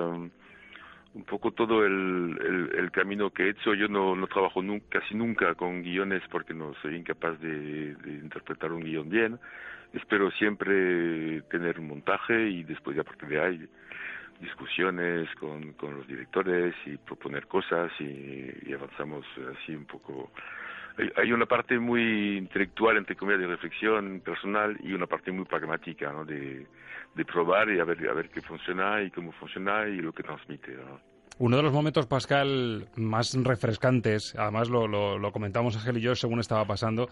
un 1.14 1.24
poco 1.24 1.52
todo 1.52 1.86
el, 1.86 2.90
camino 2.92 3.30
que 3.30 3.44
he 3.44 3.50
hecho. 3.50 3.74
Yo 3.74 3.88
no, 3.88 4.16
trabajo 4.28 4.62
casi 4.90 5.16
nunca 5.16 5.54
con 5.56 5.82
guiones 5.82 6.24
porque 6.30 6.54
no 6.54 6.74
soy 6.82 6.96
incapaz 6.96 7.40
de, 7.40 7.96
de 7.96 8.12
interpretar 8.12 8.72
un 8.72 8.84
guion 8.84 9.10
bien. 9.10 9.40
Espero 9.94 10.32
siempre 10.32 11.42
tener 11.44 11.80
un 11.80 11.88
montaje 11.88 12.50
y 12.50 12.64
después 12.64 12.96
de 12.96 13.02
a 13.02 13.06
partir 13.06 13.30
de 13.30 13.40
ahí 13.40 13.70
discusiones 14.40 15.34
con, 15.36 15.74
con 15.74 15.96
los 15.98 16.08
directores 16.08 16.76
y 16.86 16.98
proponer 16.98 17.48
cosas 17.48 17.92
y, 18.00 18.74
avanzamos 18.74 19.26
así 19.54 19.76
un 19.76 19.86
poco. 19.86 20.32
Hay, 21.18 21.32
una 21.34 21.46
parte 21.46 21.78
muy 21.78 22.38
intelectual, 22.38 22.98
entre 22.98 23.16
comillas, 23.16 23.42
de 23.42 23.48
reflexión 23.48 24.22
personal 24.22 24.78
y 24.82 24.94
una 24.94 25.08
parte 25.08 25.32
muy 25.32 25.46
pragmática, 25.46 26.12
¿no? 26.12 26.24
De, 26.24 26.66
de 27.16 27.26
probar 27.26 27.70
y 27.70 27.80
a 27.80 27.84
ver, 27.84 28.08
a 28.10 28.14
ver 28.14 28.30
qué 28.30 28.42
funciona 28.42 29.02
y 29.02 29.12
cómo 29.12 29.32
funciona 29.34 29.88
y 29.88 29.98
lo 29.98 30.14
que 30.14 30.24
transmite, 30.24 30.72
¿no? 30.74 31.15
Uno 31.38 31.58
de 31.58 31.64
los 31.64 31.74
momentos, 31.74 32.08
Pascal, 32.08 32.88
más 32.96 33.36
refrescantes, 33.44 34.34
además 34.38 34.70
lo, 34.70 34.88
lo, 34.88 35.32
comentamos 35.34 35.76
Ángel 35.76 35.98
y 35.98 36.02
yo 36.02 36.16
según 36.16 36.40
estaba 36.40 36.64
pasando, 36.64 37.10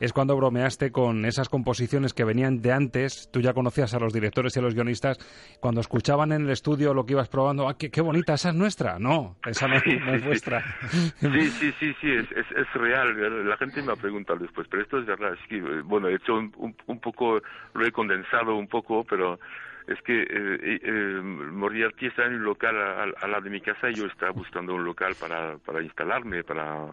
es 0.00 0.14
cuando 0.14 0.34
bromeaste 0.34 0.90
con 0.90 1.26
esas 1.26 1.50
composiciones 1.50 2.14
que 2.14 2.24
venían 2.24 2.62
de 2.62 2.72
antes, 2.72 3.28
tú 3.30 3.42
ya 3.42 3.52
conocías 3.52 3.92
a 3.92 3.98
los 3.98 4.14
directores 4.14 4.56
y 4.56 4.60
a 4.60 4.62
los 4.62 4.74
guionistas, 4.74 5.18
cuando 5.60 5.82
escuchaban 5.82 6.32
en 6.32 6.46
el 6.46 6.50
estudio 6.50 6.94
lo 6.94 7.04
que 7.04 7.12
ibas 7.12 7.28
probando, 7.28 7.68
ah, 7.68 7.76
qué, 7.76 8.00
bonita, 8.00 8.32
esa 8.32 8.48
es 8.48 8.54
nuestra. 8.54 8.98
No, 8.98 9.36
esa 9.44 9.68
no, 9.68 9.76
es 9.76 10.24
vuestra. 10.24 10.64
Sí, 10.90 11.50
sí, 11.50 11.72
sí, 11.78 11.94
sí, 12.00 12.10
es, 12.12 12.26
es, 12.30 12.72
real. 12.74 13.46
La 13.46 13.58
gente 13.58 13.82
me 13.82 13.92
ha 13.92 13.96
preguntado 13.96 14.38
después, 14.38 14.66
pero 14.70 14.82
esto 14.82 14.98
es 14.98 15.06
verdad. 15.06 15.34
Es 15.34 15.48
que, 15.48 15.60
bueno, 15.82 16.08
he 16.08 16.14
hecho 16.14 16.34
un, 16.34 16.74
un 16.86 17.00
poco, 17.00 17.42
lo 17.74 17.86
he 17.86 17.92
condensado 17.92 18.56
un 18.56 18.68
poco, 18.68 19.04
pero 19.04 19.38
es 19.86 20.00
que 20.02 20.22
eh, 20.22 20.80
eh, 20.82 21.20
Moriarty 21.22 22.06
está 22.06 22.24
en 22.26 22.34
un 22.34 22.44
local 22.44 22.76
al, 22.76 23.30
lado 23.30 23.42
de 23.42 23.50
mi 23.50 23.60
casa 23.60 23.88
y 23.90 23.94
yo 23.94 24.06
estaba 24.06 24.32
buscando 24.32 24.74
un 24.74 24.84
local 24.84 25.14
para, 25.20 25.58
para 25.58 25.82
instalarme, 25.82 26.42
para 26.42 26.92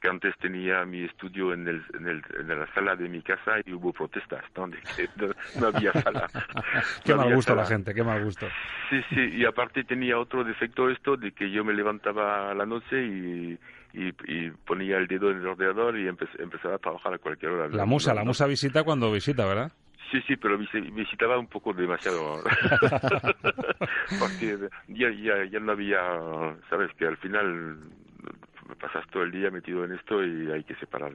que 0.00 0.08
antes 0.08 0.36
tenía 0.38 0.84
mi 0.84 1.04
estudio 1.04 1.52
en, 1.52 1.66
el, 1.66 1.82
en, 1.94 2.06
el, 2.06 2.22
en 2.38 2.48
la 2.48 2.72
sala 2.72 2.94
de 2.94 3.08
mi 3.08 3.22
casa 3.22 3.56
y 3.64 3.72
hubo 3.72 3.92
protestas, 3.92 4.44
donde 4.54 4.78
no, 5.58 5.66
había 5.66 5.92
sala. 5.92 6.28
qué 7.04 7.14
mal 7.14 7.34
gusto 7.34 7.54
la 7.54 7.66
gente, 7.66 7.92
qué 7.92 8.04
mal 8.04 8.22
gusto. 8.24 8.46
Sí, 8.90 9.00
sí, 9.10 9.20
y 9.34 9.44
aparte 9.44 9.84
tenía 9.84 10.18
otro 10.18 10.44
defecto 10.44 10.88
esto 10.88 11.16
de 11.16 11.32
que 11.32 11.50
yo 11.50 11.64
me 11.64 11.74
levantaba 11.74 12.52
a 12.52 12.54
la 12.54 12.64
noche 12.64 13.04
y, 13.04 13.58
y, 13.92 14.50
ponía 14.64 14.98
el 14.98 15.08
dedo 15.08 15.30
en 15.30 15.38
el 15.38 15.46
ordenador 15.48 15.98
y 15.98 16.06
empezaba 16.06 16.76
a 16.76 16.78
trabajar 16.78 17.14
a 17.14 17.18
cualquier 17.18 17.52
hora. 17.52 17.68
La 17.68 17.86
musa, 17.86 18.14
la 18.14 18.22
musa 18.22 18.46
visita 18.46 18.84
cuando 18.84 19.10
visita, 19.10 19.44
¿verdad? 19.46 19.72
Sí, 20.10 20.22
sí, 20.26 20.36
pero 20.36 20.56
visitaba 20.58 21.38
un 21.38 21.48
poco 21.48 21.72
demasiado. 21.72 22.42
Porque 24.18 24.58
ya, 24.88 25.10
ya, 25.10 25.44
ya 25.44 25.60
no 25.60 25.72
había, 25.72 26.00
sabes, 26.70 26.90
que 26.94 27.06
al 27.06 27.16
final 27.18 27.78
pasas 28.80 29.06
todo 29.08 29.22
el 29.22 29.32
día 29.32 29.50
metido 29.50 29.84
en 29.84 29.92
esto 29.92 30.24
y 30.24 30.50
hay 30.50 30.64
que 30.64 30.74
separar. 30.76 31.12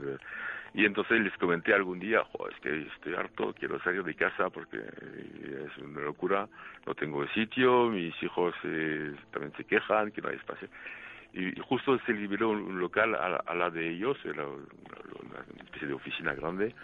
Y 0.74 0.86
entonces 0.86 1.22
les 1.22 1.36
comenté 1.38 1.74
algún 1.74 2.00
día, 2.00 2.24
es 2.50 2.60
que 2.60 2.82
estoy 2.96 3.14
harto, 3.14 3.54
quiero 3.54 3.80
salir 3.84 4.04
de 4.04 4.16
casa 4.16 4.50
porque 4.50 4.78
es 4.78 5.78
una 5.78 6.02
locura, 6.02 6.48
no 6.86 6.96
tengo 6.96 7.26
sitio, 7.28 7.90
mis 7.90 8.14
hijos 8.24 8.56
eh, 8.64 9.14
también 9.32 9.54
se 9.56 9.66
quejan, 9.66 10.12
que 10.12 10.22
no 10.22 10.30
hay 10.30 10.36
espacio. 10.36 10.68
Y 11.34 11.60
justo 11.62 11.98
se 12.06 12.14
liberó 12.14 12.50
un, 12.50 12.80
local 12.80 13.16
a, 13.16 13.56
la 13.56 13.70
de 13.70 13.90
ellos, 13.90 14.18
era 14.24 14.46
una 14.46 15.64
especie 15.64 15.88
de 15.88 15.94
oficina 15.94 16.34
grande, 16.34 16.76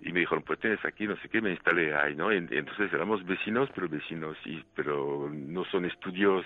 y 0.00 0.12
me 0.12 0.20
dijeron 0.20 0.44
pues 0.46 0.58
tienes 0.60 0.84
aquí 0.84 1.06
no 1.06 1.16
sé 1.16 1.28
qué 1.28 1.40
me 1.40 1.50
instalé 1.50 1.94
ahí 1.94 2.14
no 2.14 2.30
entonces 2.30 2.92
éramos 2.92 3.24
vecinos 3.24 3.68
pero 3.74 3.88
vecinos 3.88 4.36
y 4.44 4.62
pero 4.74 5.30
no 5.32 5.64
son 5.64 5.86
estudios 5.86 6.44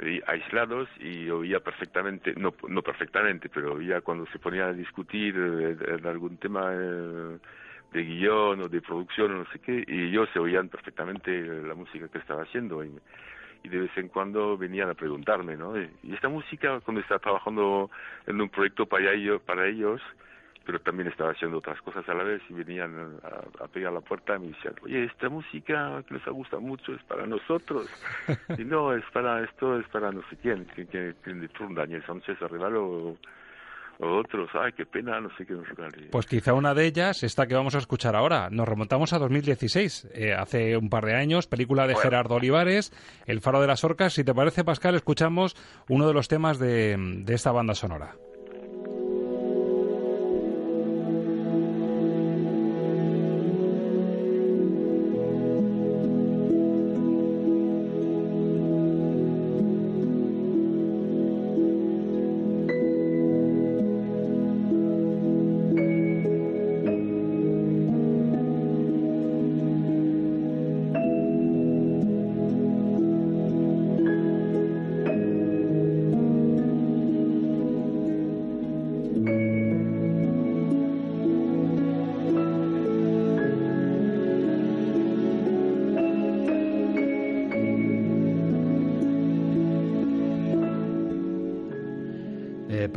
eh, 0.00 0.22
aislados 0.26 0.88
y 1.00 1.28
oía 1.30 1.60
perfectamente 1.60 2.34
no 2.36 2.54
no 2.68 2.82
perfectamente 2.82 3.48
pero 3.48 3.74
oía 3.74 4.00
cuando 4.00 4.26
se 4.26 4.38
ponía 4.38 4.66
a 4.66 4.72
discutir 4.72 5.34
eh, 5.36 5.98
algún 6.04 6.36
tema 6.36 6.70
eh, 6.72 7.38
de 7.92 8.02
guion 8.02 8.60
o 8.60 8.68
de 8.68 8.80
producción 8.80 9.32
o 9.32 9.38
no 9.38 9.46
sé 9.52 9.58
qué 9.58 9.84
y 9.86 10.08
ellos 10.08 10.28
se 10.32 10.38
oían 10.38 10.68
perfectamente 10.68 11.42
la 11.42 11.74
música 11.74 12.08
que 12.08 12.18
estaba 12.18 12.42
haciendo 12.42 12.84
y, 12.84 12.92
y 13.64 13.68
de 13.68 13.80
vez 13.80 13.90
en 13.96 14.08
cuando 14.08 14.58
venían 14.58 14.90
a 14.90 14.94
preguntarme 14.94 15.56
no 15.56 15.78
y 15.78 16.14
esta 16.14 16.28
música 16.28 16.80
cuando 16.80 17.00
estaba 17.00 17.18
trabajando 17.18 17.90
en 18.26 18.40
un 18.40 18.48
proyecto 18.50 18.86
para 18.86 19.12
ellos 19.12 19.40
para 19.42 19.66
ellos 19.66 20.02
pero 20.64 20.80
también 20.80 21.08
estaba 21.08 21.30
haciendo 21.30 21.58
otras 21.58 21.80
cosas 21.82 22.08
a 22.08 22.14
la 22.14 22.24
vez 22.24 22.42
y 22.48 22.54
venían 22.54 23.18
a, 23.60 23.68
pegar 23.68 23.92
la 23.92 24.00
puerta 24.00 24.36
y 24.36 24.40
me 24.40 24.46
decían, 24.48 24.74
oye, 24.82 25.04
esta 25.04 25.28
música 25.28 26.02
que 26.06 26.14
nos 26.14 26.24
gusta 26.26 26.58
mucho 26.58 26.92
es 26.94 27.02
para 27.04 27.26
nosotros. 27.26 27.88
y 28.58 28.64
no, 28.64 28.94
es 28.94 29.04
para 29.12 29.42
esto, 29.44 29.78
es 29.78 29.86
para 29.88 30.12
no 30.12 30.22
sé 30.28 30.36
quién, 30.36 30.66
que, 30.66 30.84
de 30.84 31.48
turno, 31.48 31.80
Daniel 31.80 32.04
Sánchez 32.06 32.40
Arribal 32.42 32.76
o, 32.76 33.16
otros. 33.98 34.50
Ay, 34.54 34.72
qué 34.72 34.84
pena, 34.84 35.20
no 35.20 35.28
sé 35.36 35.46
qué 35.46 35.54
nos 35.54 35.66
Pues 36.10 36.26
quizá 36.26 36.54
una 36.54 36.74
de 36.74 36.86
ellas, 36.86 37.22
esta 37.22 37.46
que 37.46 37.54
vamos 37.54 37.76
a 37.76 37.78
escuchar 37.78 38.16
ahora. 38.16 38.48
Nos 38.50 38.68
remontamos 38.68 39.12
a 39.12 39.18
2016, 39.18 40.08
eh, 40.14 40.32
hace 40.32 40.76
un 40.76 40.88
par 40.88 41.04
de 41.04 41.14
años, 41.14 41.46
película 41.46 41.86
de 41.86 41.94
Gerardo 41.94 42.34
Olivares, 42.34 42.92
El 43.26 43.40
Faro 43.40 43.60
de 43.60 43.68
las 43.68 43.84
Orcas. 43.84 44.14
Si 44.14 44.24
te 44.24 44.34
parece, 44.34 44.64
Pascal, 44.64 44.96
escuchamos 44.96 45.54
uno 45.88 46.08
de 46.08 46.14
los 46.14 46.26
temas 46.26 46.58
de, 46.58 46.96
de 46.98 47.34
esta 47.34 47.52
banda 47.52 47.74
sonora. 47.74 48.16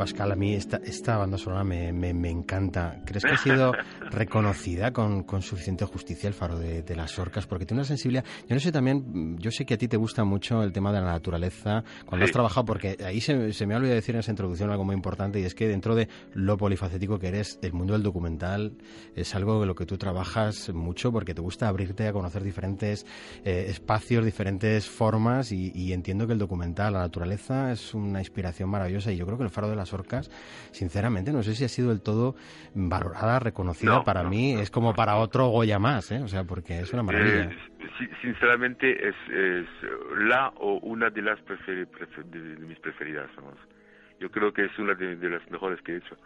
Pascal, 0.06 0.30
a 0.30 0.36
mí 0.36 0.54
esta, 0.54 0.76
esta 0.84 1.16
banda 1.16 1.36
sonora 1.36 1.64
me, 1.64 1.92
me, 1.92 2.30
encanta. 2.30 3.00
¿Crees 3.04 3.24
que 3.24 3.32
ha 3.32 3.38
sido 3.38 3.72
reconocida 4.10 4.92
con, 4.92 5.22
con 5.22 5.42
suficiente 5.42 5.84
justicia 5.84 6.28
el 6.28 6.34
faro 6.34 6.58
de, 6.58 6.96
las 6.96 7.18
orcas? 7.18 7.46
Porque 7.46 7.66
tiene 7.66 7.80
una 7.80 7.88
sensibilidad. 7.88 8.24
Yo 8.48 8.54
no 8.54 8.60
sé 8.60 8.72
también, 8.72 9.36
yo 9.38 9.50
sé 9.50 9.64
que 9.66 9.74
a 9.74 9.78
ti 9.78 9.88
te 9.88 9.96
gusta 9.96 10.24
mucho 10.24 10.62
el 10.62 10.72
tema 10.72 10.92
de 10.92 11.00
la 11.00 11.12
naturaleza 11.12 11.84
cuando 12.04 12.24
has 12.24 12.32
trabajado, 12.32 12.64
porque 12.64 12.96
ahí 13.04 13.20
se, 13.20 13.52
se 13.52 13.66
me 13.66 13.74
ha 13.74 13.76
olvidado 13.76 13.96
decir 13.96 14.14
en 14.14 14.20
esa 14.20 14.30
introducción 14.30 14.70
algo 14.70 14.84
muy 14.84 14.94
importante 14.94 15.40
y 15.40 15.44
es 15.44 15.54
que 15.54 15.68
dentro 15.68 15.94
de 15.94 16.08
lo 16.32 16.56
polifacético 16.56 17.18
que 17.18 17.28
eres, 17.28 17.58
el 17.62 17.72
mundo 17.72 17.92
del 17.92 18.02
documental 18.02 18.76
es 19.14 19.34
algo 19.34 19.60
de 19.60 19.66
lo 19.66 19.74
que 19.74 19.86
tú 19.86 19.98
trabajas 19.98 20.72
mucho 20.72 21.12
porque 21.12 21.34
te 21.34 21.40
gusta 21.40 21.68
abrirte 21.68 22.06
a 22.08 22.12
conocer 22.12 22.42
diferentes 22.42 23.06
eh, 23.44 23.66
espacios, 23.68 24.24
diferentes 24.24 24.88
formas 24.88 25.52
y, 25.52 25.72
y 25.74 25.92
entiendo 25.92 26.26
que 26.26 26.32
el 26.32 26.38
documental, 26.38 26.94
la 26.94 27.00
naturaleza 27.00 27.72
es 27.72 27.94
una 27.94 28.20
inspiración 28.20 28.68
maravillosa 28.70 29.12
y 29.12 29.16
yo 29.16 29.26
creo 29.26 29.38
que 29.38 29.44
el 29.44 29.50
faro 29.50 29.68
de 29.68 29.76
las 29.76 29.92
orcas, 29.92 30.30
sinceramente, 30.72 31.32
no 31.32 31.42
sé 31.42 31.54
si 31.54 31.64
ha 31.64 31.68
sido 31.68 31.88
del 31.88 32.00
todo 32.00 32.36
valorada, 32.74 33.38
reconocida. 33.38 33.95
Para 34.04 34.24
mí 34.24 34.54
es 34.54 34.70
como 34.70 34.94
para 34.94 35.16
otro 35.16 35.48
Goya 35.48 35.78
más, 35.78 36.10
¿eh? 36.12 36.20
O 36.22 36.28
sea, 36.28 36.44
porque 36.44 36.80
es 36.80 36.92
una 36.92 37.02
maravilla. 37.02 37.44
Eh, 37.44 38.08
sinceramente, 38.22 39.08
es, 39.08 39.14
la 40.18 40.48
o 40.56 40.78
una 40.78 41.10
de 41.10 41.22
las 41.22 41.38
de, 41.46 42.40
mis 42.60 42.78
preferidas. 42.80 43.30
Yo 44.18 44.30
creo 44.30 44.52
que 44.52 44.64
es 44.64 44.78
una 44.78 44.94
de, 44.94 45.28
las 45.28 45.48
mejores 45.50 45.80
que 45.82 45.92
he 45.92 45.96
hecho. 45.98 46.16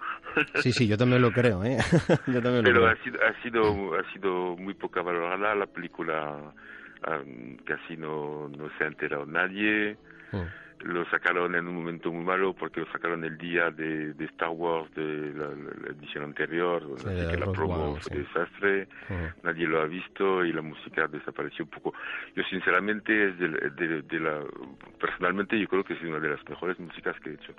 Sí, 0.57 0.73
sí, 0.73 0.87
yo 0.89 0.97
también 0.97 1.23
lo 1.23 1.33
creo, 1.33 1.65
¿eh? 1.65 1.77
Pero 2.27 2.87
Ha, 2.87 2.97
sido, 3.03 3.19
ha, 3.23 3.43
sido, 3.43 3.95
ha 3.95 4.13
sido 4.13 4.57
muy 4.57 4.75
poca 4.75 5.03
valorada 5.03 5.55
la 5.55 5.67
película, 5.67 6.53
casi 7.65 7.97
no, 7.97 8.49
no 8.49 8.71
se 8.79 8.85
ha 8.85 8.87
enterado 8.87 9.27
nadie. 9.27 9.97
Oh 10.33 10.45
lo 10.83 11.09
sacaron 11.11 11.55
en 11.55 11.67
un 11.67 11.75
momento 11.75 12.11
muy 12.13 12.25
malo 12.25 12.55
porque 12.55 12.81
lo 12.81 12.91
sacaron 12.93 13.25
el 13.25 13.37
día 13.37 13.71
de, 13.71 14.13
de 14.15 14.25
Star 14.27 14.51
Wars 14.51 14.93
de 14.95 15.33
la, 15.35 15.51
edición 15.91 16.25
anterior, 16.25 16.87
así 16.97 17.05
que 17.05 17.37
la 17.37 17.53
promo 17.53 17.97
fue 17.97 18.19
desastre, 18.19 18.89
nadie 19.43 19.67
lo 19.67 19.81
ha 19.81 19.87
visto 19.87 20.45
y 20.45 20.53
la 20.53 20.63
música 20.63 21.07
desapareció 21.07 21.65
un 21.65 21.71
poco. 21.71 21.95
Yo 22.35 22.43
sinceramente 22.45 23.29
es 23.29 23.39
de, 23.39 24.03
de, 24.03 24.21
la 24.21 24.41
personalmente 24.99 25.59
yo 25.59 25.67
creo 25.67 25.85
que 25.85 25.95
es 25.95 26.03
una 26.03 26.19
de 26.19 26.29
las 26.29 26.49
mejores 26.49 26.79
músicas 26.79 27.19
que 27.21 27.31
he 27.31 27.35
hecho. 27.35 27.53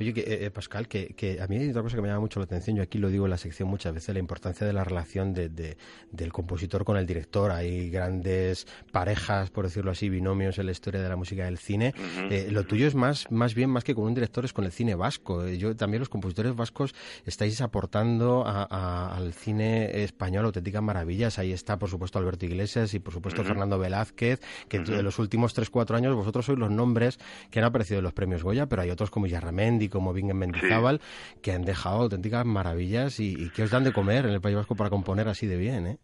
Oye, 0.00 0.14
que, 0.14 0.20
eh, 0.20 0.46
eh, 0.46 0.50
Pascal, 0.50 0.88
que, 0.88 1.14
que, 1.14 1.40
a 1.40 1.46
mí 1.46 1.56
hay 1.56 1.70
otra 1.70 1.82
cosa 1.82 1.96
que 1.96 2.02
me 2.02 2.08
llama 2.08 2.20
mucho 2.20 2.40
la 2.40 2.44
atención, 2.44 2.76
yo 2.76 2.82
aquí 2.82 2.98
lo 2.98 3.08
digo 3.08 3.26
en 3.26 3.30
la 3.30 3.38
sección 3.38 3.68
muchas 3.68 3.94
veces, 3.94 4.14
la 4.14 4.20
importancia 4.20 4.66
de 4.66 4.72
la 4.72 4.84
relación 4.84 5.32
de, 5.34 5.76
del 6.10 6.32
compositor 6.32 6.84
con 6.84 6.96
el 6.96 7.06
director. 7.06 7.50
Hay 7.50 7.90
grandes 7.90 8.66
parejas, 8.90 9.50
por 9.50 9.64
decirlo 9.64 9.90
así, 9.90 10.08
binomios 10.08 10.58
en 10.58 10.66
la 10.66 10.72
historia 10.72 11.00
de 11.00 11.08
la 11.08 11.16
música 11.16 11.44
del 11.44 11.58
cine. 11.58 11.94
Eh, 12.30 12.48
lo 12.50 12.61
tuyo 12.66 12.86
es 12.86 12.94
más, 12.94 13.30
más 13.30 13.54
bien, 13.54 13.70
más 13.70 13.84
que 13.84 13.94
con 13.94 14.04
un 14.04 14.14
director, 14.14 14.44
es 14.44 14.52
con 14.52 14.64
el 14.64 14.72
cine 14.72 14.94
vasco. 14.94 15.48
Yo 15.48 15.76
también 15.76 16.00
los 16.00 16.08
compositores 16.08 16.54
vascos 16.54 16.94
estáis 17.24 17.60
aportando 17.60 18.44
al 18.46 19.32
cine 19.32 20.02
español 20.02 20.46
auténticas 20.46 20.82
maravillas. 20.82 21.38
Ahí 21.38 21.52
está, 21.52 21.78
por 21.78 21.88
supuesto, 21.88 22.18
Alberto 22.18 22.46
Iglesias 22.46 22.94
y, 22.94 22.98
por 22.98 23.12
supuesto, 23.12 23.44
Fernando 23.44 23.78
Velázquez, 23.78 24.40
que 24.68 24.80
de 24.80 25.02
los 25.02 25.18
últimos 25.18 25.56
3-4 25.56 25.96
años 25.96 26.14
vosotros 26.14 26.46
sois 26.46 26.58
los 26.58 26.70
nombres 26.70 27.18
que 27.50 27.58
han 27.58 27.64
aparecido 27.64 27.98
en 27.98 28.04
los 28.04 28.12
premios 28.12 28.42
Goya, 28.42 28.66
pero 28.66 28.82
hay 28.82 28.90
otros 28.90 29.10
como 29.10 29.26
Yarramendi, 29.26 29.88
como 29.88 30.12
Bingen 30.12 30.36
Mendizábal, 30.36 31.00
que 31.40 31.52
han 31.52 31.64
dejado 31.64 32.02
auténticas 32.02 32.44
maravillas 32.46 33.20
y, 33.20 33.50
que 33.50 33.64
os 33.64 33.70
dan 33.70 33.84
de 33.84 33.92
comer 33.92 34.26
en 34.26 34.32
el 34.32 34.40
País 34.40 34.56
Vasco 34.56 34.74
para 34.74 34.90
componer 34.90 35.28
así 35.28 35.46
de 35.46 35.56
bien, 35.56 35.86
¿eh? 35.86 35.98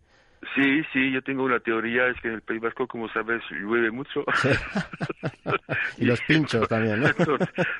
Sí, 0.54 0.82
sí, 0.92 1.10
yo 1.10 1.20
tengo 1.22 1.42
una 1.42 1.58
teoría, 1.58 2.06
es 2.08 2.20
que 2.20 2.28
en 2.28 2.34
el 2.34 2.42
País 2.42 2.60
Vasco, 2.60 2.86
como 2.86 3.08
sabes, 3.08 3.42
llueve 3.50 3.90
mucho. 3.90 4.24
y 5.98 6.04
los 6.04 6.20
pinchos 6.22 6.68
también, 6.68 7.00
¿no? 7.00 7.08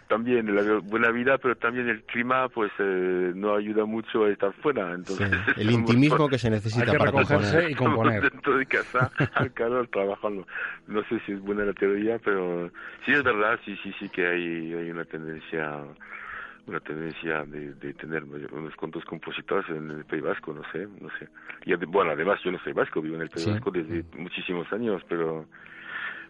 también, 0.09 0.55
la 0.55 0.81
buena 0.81 1.11
vida, 1.11 1.39
pero 1.39 1.55
también 1.57 1.89
el 1.89 2.03
clima, 2.03 2.49
pues, 2.49 2.73
eh, 2.79 3.33
no 3.35 3.55
ayuda 3.55 3.85
mucho 3.85 4.25
a 4.25 4.31
estar 4.31 4.53
fuera. 4.55 4.93
Entonces, 4.93 5.31
El 5.57 5.71
intimismo 5.73 6.29
que 6.29 6.39
se 6.39 6.51
necesita 6.51 6.93
para 6.95 7.13
componer. 7.13 7.71
y 7.71 7.75
componer. 7.75 8.23
Dentro 8.31 8.59
de 8.59 8.67
casa, 8.67 9.11
al 9.35 9.53
calor, 9.53 9.87
trabajando. 9.89 10.47
No 10.89 11.03
sé 11.05 11.21
si 11.27 11.33
es 11.33 11.41
buena 11.41 11.65
la 11.65 11.73
teoría, 11.75 12.19
pero 12.19 12.71
sí 13.07 13.13
es 13.13 13.23
verdad, 13.23 13.59
sí, 13.65 13.79
sí, 13.83 13.95
sí 14.01 14.09
que 14.09 14.27
hay, 14.27 14.75
hay 14.75 14.91
una 14.91 15.05
tendencia 15.05 15.85
una 16.69 16.81
tendencia 16.81 17.45
de, 17.45 17.75
de, 17.75 17.95
tener 17.95 18.25
unos 18.25 18.77
cuantos 18.77 19.05
compositores 19.05 19.69
en 19.71 19.91
el 19.91 20.05
País 20.05 20.23
Vasco, 20.23 20.53
no 20.53 20.63
sé, 20.71 20.87
no 21.01 21.09
sé. 21.19 21.29
Y 21.65 21.75
bueno, 21.87 22.13
además 22.13 22.41
yo 22.45 22.53
no 22.53 22.59
soy 22.61 22.73
vasco, 22.73 23.01
vivo 23.01 23.17
en 23.17 23.23
el 23.23 23.31
País 23.31 23.47
Vasco 23.47 23.71
desde 23.71 24.05
muchísimos 24.17 24.71
años, 24.73 25.03
pero 25.09 25.47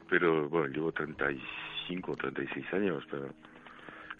pero 0.09 0.49
bueno, 0.49 0.69
llevo 0.69 0.93
35 0.93 2.13
o 2.13 2.17
36 2.17 2.67
años, 2.73 3.05
pero 3.11 3.29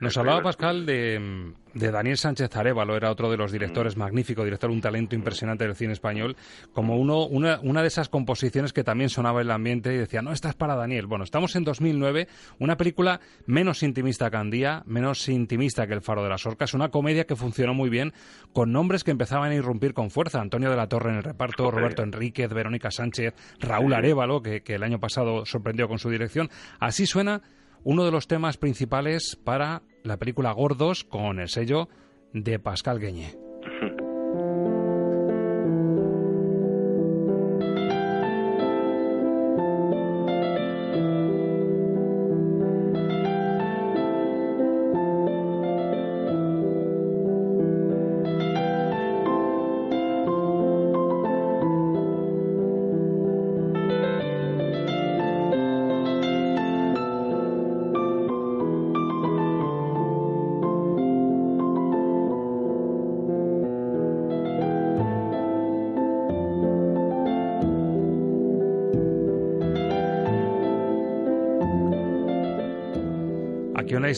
nos 0.01 0.17
hablaba 0.17 0.43
Pascal 0.43 0.87
de, 0.87 1.53
Daniel 1.75 2.17
Sánchez 2.17 2.55
Arevalo, 2.57 2.97
era 2.97 3.11
otro 3.11 3.31
de 3.31 3.37
los 3.37 3.51
directores 3.51 3.97
mm. 3.97 4.01
magnífico, 4.01 4.45
director, 4.45 4.71
un 4.71 4.81
talento 4.81 5.17
impresionante 5.17 5.65
del 5.65 5.75
cine 5.75 5.93
español, 5.93 6.37
como 6.73 6.97
uno, 6.97 7.27
una, 7.27 7.59
una 7.63 7.83
de 7.83 7.89
esas 7.89 8.09
composiciones 8.09 8.73
que 8.73 8.85
también 8.85 9.11
sonaba 9.11 9.41
en 9.41 9.49
el 9.49 9.51
ambiente 9.51 9.93
y 9.93 9.97
decía, 9.97 10.23
no, 10.23 10.33
esta 10.33 10.51
es 10.51 10.55
para 10.55 10.77
Daniel. 10.77 11.07
Bueno, 11.07 11.25
estamos 11.25 11.57
en 11.57 11.65
2009, 11.65 12.29
una 12.61 12.77
película 12.77 13.21
menos 13.47 13.83
intimista 13.83 14.31
que 14.31 14.37
Andía, 14.37 14.83
menos 14.87 15.29
intimista 15.29 15.87
que 15.87 15.95
El 15.95 16.03
Faro 16.03 16.23
de 16.23 16.29
las 16.29 16.47
Orcas, 16.47 16.75
una 16.75 16.91
comedia 16.91 17.27
que 17.27 17.35
funcionó 17.35 17.75
muy 17.75 17.91
bien, 17.91 18.13
con 18.53 18.71
nombres 18.71 19.03
que 19.03 19.11
empezaban 19.11 19.51
a 19.51 19.55
irrumpir 19.55 19.95
con 19.95 20.11
fuerza. 20.11 20.41
Antonio 20.41 20.71
de 20.71 20.77
la 20.77 20.89
Torre 20.89 21.11
en 21.11 21.17
el 21.17 21.25
reparto, 21.25 21.71
Roberto 21.71 22.03
Enríquez, 22.03 22.53
Verónica 22.53 22.91
Sánchez, 22.91 23.35
Raúl 23.59 23.95
Arevalo, 23.95 24.43
que, 24.43 24.63
que 24.63 24.77
el 24.77 24.85
año 24.85 25.01
pasado 25.01 25.45
sorprendió 25.45 25.89
con 25.89 25.99
su 25.99 26.09
dirección. 26.09 26.51
Así 26.79 27.07
suena 27.07 27.43
uno 27.85 28.05
de 28.05 28.11
los 28.11 28.27
temas 28.27 28.57
principales 28.57 29.37
para 29.43 29.83
la 30.03 30.17
película 30.17 30.53
Gordos 30.53 31.05
con 31.05 31.39
el 31.39 31.49
sello 31.49 31.89
de 32.33 32.59
Pascal 32.59 32.99
Gueñé. 32.99 33.37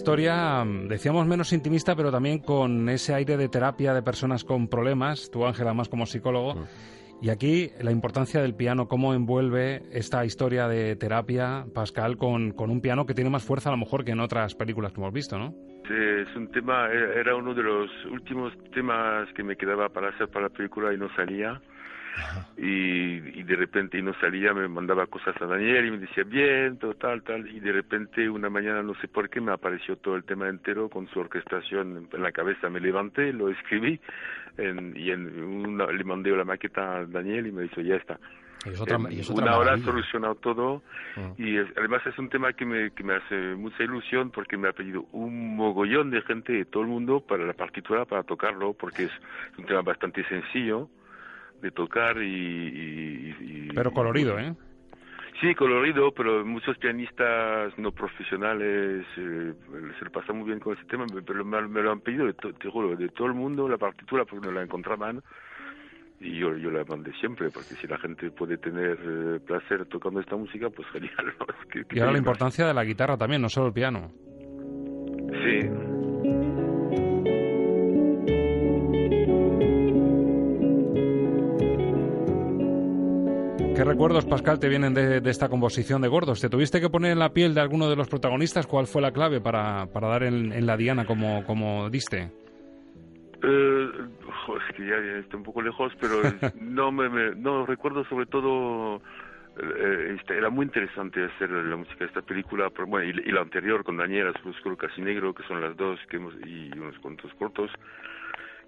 historia, 0.00 0.64
mm, 0.64 0.88
decíamos, 0.88 1.26
menos 1.26 1.52
intimista, 1.52 1.94
pero 1.94 2.10
también 2.10 2.38
con 2.38 2.88
ese 2.88 3.12
aire 3.12 3.36
de 3.36 3.50
terapia 3.50 3.92
de 3.92 4.02
personas 4.02 4.44
con 4.44 4.66
problemas, 4.66 5.30
tú 5.30 5.44
Ángela 5.44 5.74
más 5.74 5.90
como 5.90 6.06
psicólogo. 6.06 6.54
Mm. 6.54 6.64
Y 7.22 7.28
aquí 7.28 7.68
la 7.82 7.90
importancia 7.90 8.40
del 8.40 8.54
piano, 8.54 8.88
cómo 8.88 9.12
envuelve 9.12 9.82
esta 9.92 10.24
historia 10.24 10.68
de 10.68 10.96
terapia, 10.96 11.66
Pascal, 11.74 12.16
con, 12.16 12.52
con 12.52 12.70
un 12.70 12.80
piano 12.80 13.04
que 13.04 13.12
tiene 13.12 13.28
más 13.28 13.44
fuerza 13.44 13.68
a 13.68 13.72
lo 13.72 13.76
mejor 13.76 14.06
que 14.06 14.12
en 14.12 14.20
otras 14.20 14.54
películas 14.54 14.92
que 14.94 15.00
hemos 15.02 15.12
visto, 15.12 15.38
¿no? 15.38 15.52
Sí, 15.86 15.94
es 15.94 16.34
un 16.34 16.50
tema, 16.50 16.88
era 16.88 17.36
uno 17.36 17.52
de 17.52 17.62
los 17.62 17.90
últimos 18.10 18.54
temas 18.72 19.28
que 19.34 19.42
me 19.42 19.56
quedaba 19.56 19.90
para 19.90 20.08
hacer 20.08 20.28
para 20.28 20.44
la 20.46 20.48
película 20.48 20.94
y 20.94 20.96
no 20.96 21.14
salía 21.14 21.60
y, 22.56 23.42
de 23.42 23.56
repente 23.56 23.98
y 23.98 24.02
no 24.02 24.14
salía, 24.20 24.52
me 24.52 24.68
mandaba 24.68 25.06
cosas 25.06 25.34
a 25.40 25.46
Daniel 25.46 25.86
y 25.86 25.90
me 25.90 25.98
decía 25.98 26.24
bien, 26.24 26.78
tal, 26.98 27.22
tal, 27.22 27.48
y 27.48 27.58
de 27.60 27.72
repente 27.72 28.28
una 28.28 28.50
mañana 28.50 28.82
no 28.82 28.94
sé 28.96 29.08
por 29.08 29.28
qué 29.28 29.40
me 29.40 29.52
apareció 29.52 29.96
todo 29.96 30.16
el 30.16 30.24
tema 30.24 30.48
entero 30.48 30.88
con 30.88 31.08
su 31.08 31.20
orquestación 31.20 32.08
en 32.12 32.22
la 32.22 32.32
cabeza, 32.32 32.68
me 32.68 32.80
levanté, 32.80 33.32
lo 33.32 33.48
escribí 33.48 34.00
y 34.58 35.10
en 35.10 35.42
una, 35.42 35.86
le 35.86 36.04
mandé 36.04 36.30
la 36.30 36.44
maqueta 36.44 36.98
a 36.98 37.06
Daniel 37.06 37.46
y 37.46 37.52
me 37.52 37.62
dijo 37.62 37.80
ya 37.80 37.96
está. 37.96 38.18
Y 38.66 38.70
es 38.70 38.80
otra, 38.80 38.98
una 38.98 39.56
hora 39.56 39.78
solucionado 39.78 40.34
todo 40.34 40.82
ah. 41.16 41.32
y 41.38 41.56
además 41.56 42.06
es 42.06 42.18
un 42.18 42.28
tema 42.28 42.52
que 42.52 42.66
me, 42.66 42.90
que 42.90 43.02
me 43.02 43.14
hace 43.14 43.54
mucha 43.54 43.82
ilusión 43.82 44.30
porque 44.30 44.58
me 44.58 44.68
ha 44.68 44.72
pedido 44.72 45.06
un 45.12 45.56
mogollón 45.56 46.10
de 46.10 46.20
gente 46.22 46.52
de 46.52 46.64
todo 46.66 46.82
el 46.82 46.90
mundo 46.90 47.20
para 47.20 47.46
la 47.46 47.54
partitura, 47.54 48.04
para 48.04 48.22
tocarlo, 48.22 48.74
porque 48.74 49.04
es 49.04 49.12
un 49.56 49.64
tema 49.64 49.80
bastante 49.80 50.22
sencillo 50.28 50.90
de 51.60 51.70
tocar 51.70 52.16
y, 52.22 53.70
pero 53.74 53.92
colorido, 53.92 54.38
¿eh? 54.38 54.54
Sí, 55.40 55.54
colorido, 55.54 56.12
pero 56.12 56.44
muchos 56.44 56.76
pianistas 56.76 57.72
no 57.78 57.92
profesionales 57.92 59.06
eh, 59.16 59.54
se 59.98 60.04
lo 60.04 60.10
pasan 60.10 60.36
muy 60.36 60.48
bien 60.48 60.60
con 60.60 60.76
ese 60.76 60.84
tema, 60.84 61.06
pero 61.26 61.44
me, 61.44 61.82
lo 61.82 61.92
han 61.92 62.00
pedido 62.00 62.26
de, 62.26 62.34
de 62.34 63.08
todo 63.08 63.26
el 63.26 63.34
mundo 63.34 63.66
la 63.66 63.78
partitura 63.78 64.24
porque 64.26 64.46
no 64.46 64.52
la 64.52 64.62
encontraban 64.62 65.22
y 66.20 66.38
yo, 66.38 66.54
yo 66.56 66.70
la 66.70 66.84
mandé 66.84 67.12
siempre, 67.14 67.48
porque 67.50 67.74
si 67.76 67.86
la 67.86 67.96
gente 67.98 68.30
puede 68.30 68.58
tener 68.58 68.98
eh, 69.02 69.40
placer 69.40 69.86
tocando 69.86 70.20
esta 70.20 70.36
música, 70.36 70.68
pues 70.68 70.86
genial. 70.88 71.14
y 71.90 71.98
ahora 71.98 72.12
la 72.12 72.18
importancia 72.18 72.66
de 72.66 72.74
la 72.74 72.84
guitarra 72.84 73.16
también, 73.16 73.40
no 73.40 73.48
solo 73.48 73.68
el 73.68 73.72
piano. 73.72 74.12
Sí, 75.42 75.70
¿Qué 83.80 83.84
recuerdos, 83.84 84.26
Pascal, 84.26 84.60
te 84.60 84.68
vienen 84.68 84.92
de, 84.92 85.22
esta 85.24 85.48
composición 85.48 86.02
de 86.02 86.08
Gordos? 86.08 86.38
¿Te 86.38 86.50
tuviste 86.50 86.82
que 86.82 86.90
poner 86.90 87.12
en 87.12 87.18
la 87.18 87.30
piel 87.30 87.54
de 87.54 87.62
alguno 87.62 87.88
de 87.88 87.96
los 87.96 88.10
protagonistas? 88.10 88.66
¿Cuál 88.66 88.86
fue 88.86 89.00
la 89.00 89.10
clave 89.10 89.40
para, 89.40 89.86
para 89.86 90.06
dar 90.06 90.22
en, 90.24 90.66
la 90.66 90.76
diana 90.76 91.06
como, 91.06 91.42
como 91.46 91.88
diste? 91.88 92.30
Eh, 93.42 93.90
es 93.98 94.76
que 94.76 94.86
ya, 94.86 94.96
estoy 95.20 95.38
un 95.38 95.44
poco 95.44 95.62
lejos, 95.62 95.94
pero 95.98 96.20
no 96.60 96.92
me, 96.92 97.34
no 97.36 97.64
recuerdo 97.64 98.04
sobre 98.04 98.26
todo 98.26 98.96
eh, 99.56 100.14
este, 100.14 100.36
era 100.36 100.50
muy 100.50 100.66
interesante 100.66 101.24
hacer 101.24 101.48
la 101.48 101.76
música 101.76 102.00
de 102.00 102.08
esta 102.08 102.20
película, 102.20 102.68
bueno, 102.86 103.08
y, 103.08 103.32
la 103.32 103.40
anterior 103.40 103.82
con 103.82 103.96
Daniela, 103.96 104.34
Oscuro 104.44 104.76
Casi 104.76 105.00
Negro, 105.00 105.32
que 105.32 105.42
son 105.44 105.58
las 105.58 105.74
dos 105.78 105.98
que 106.10 106.18
hemos, 106.18 106.34
y 106.46 106.70
unos 106.76 106.98
cuantos 106.98 107.32
cortos 107.38 107.70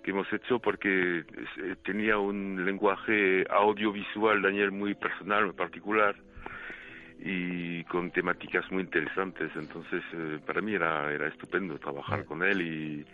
que 0.02 0.10
hemos 0.10 0.30
hecho 0.32 0.58
porque 0.58 1.18
eh, 1.20 1.76
tenía 1.84 2.18
un 2.18 2.64
lenguaje 2.64 3.44
audiovisual, 3.48 4.42
Daniel, 4.42 4.72
muy 4.72 4.94
personal, 4.94 5.46
muy 5.46 5.54
particular 5.54 6.16
y 7.20 7.84
con 7.84 8.10
temáticas 8.10 8.70
muy 8.70 8.82
interesantes. 8.82 9.50
Entonces, 9.54 10.02
eh, 10.12 10.38
para 10.44 10.60
mí 10.60 10.74
era, 10.74 11.12
era 11.12 11.28
estupendo 11.28 11.78
trabajar 11.78 12.24
con 12.24 12.42
él 12.42 12.62
y, 12.62 13.06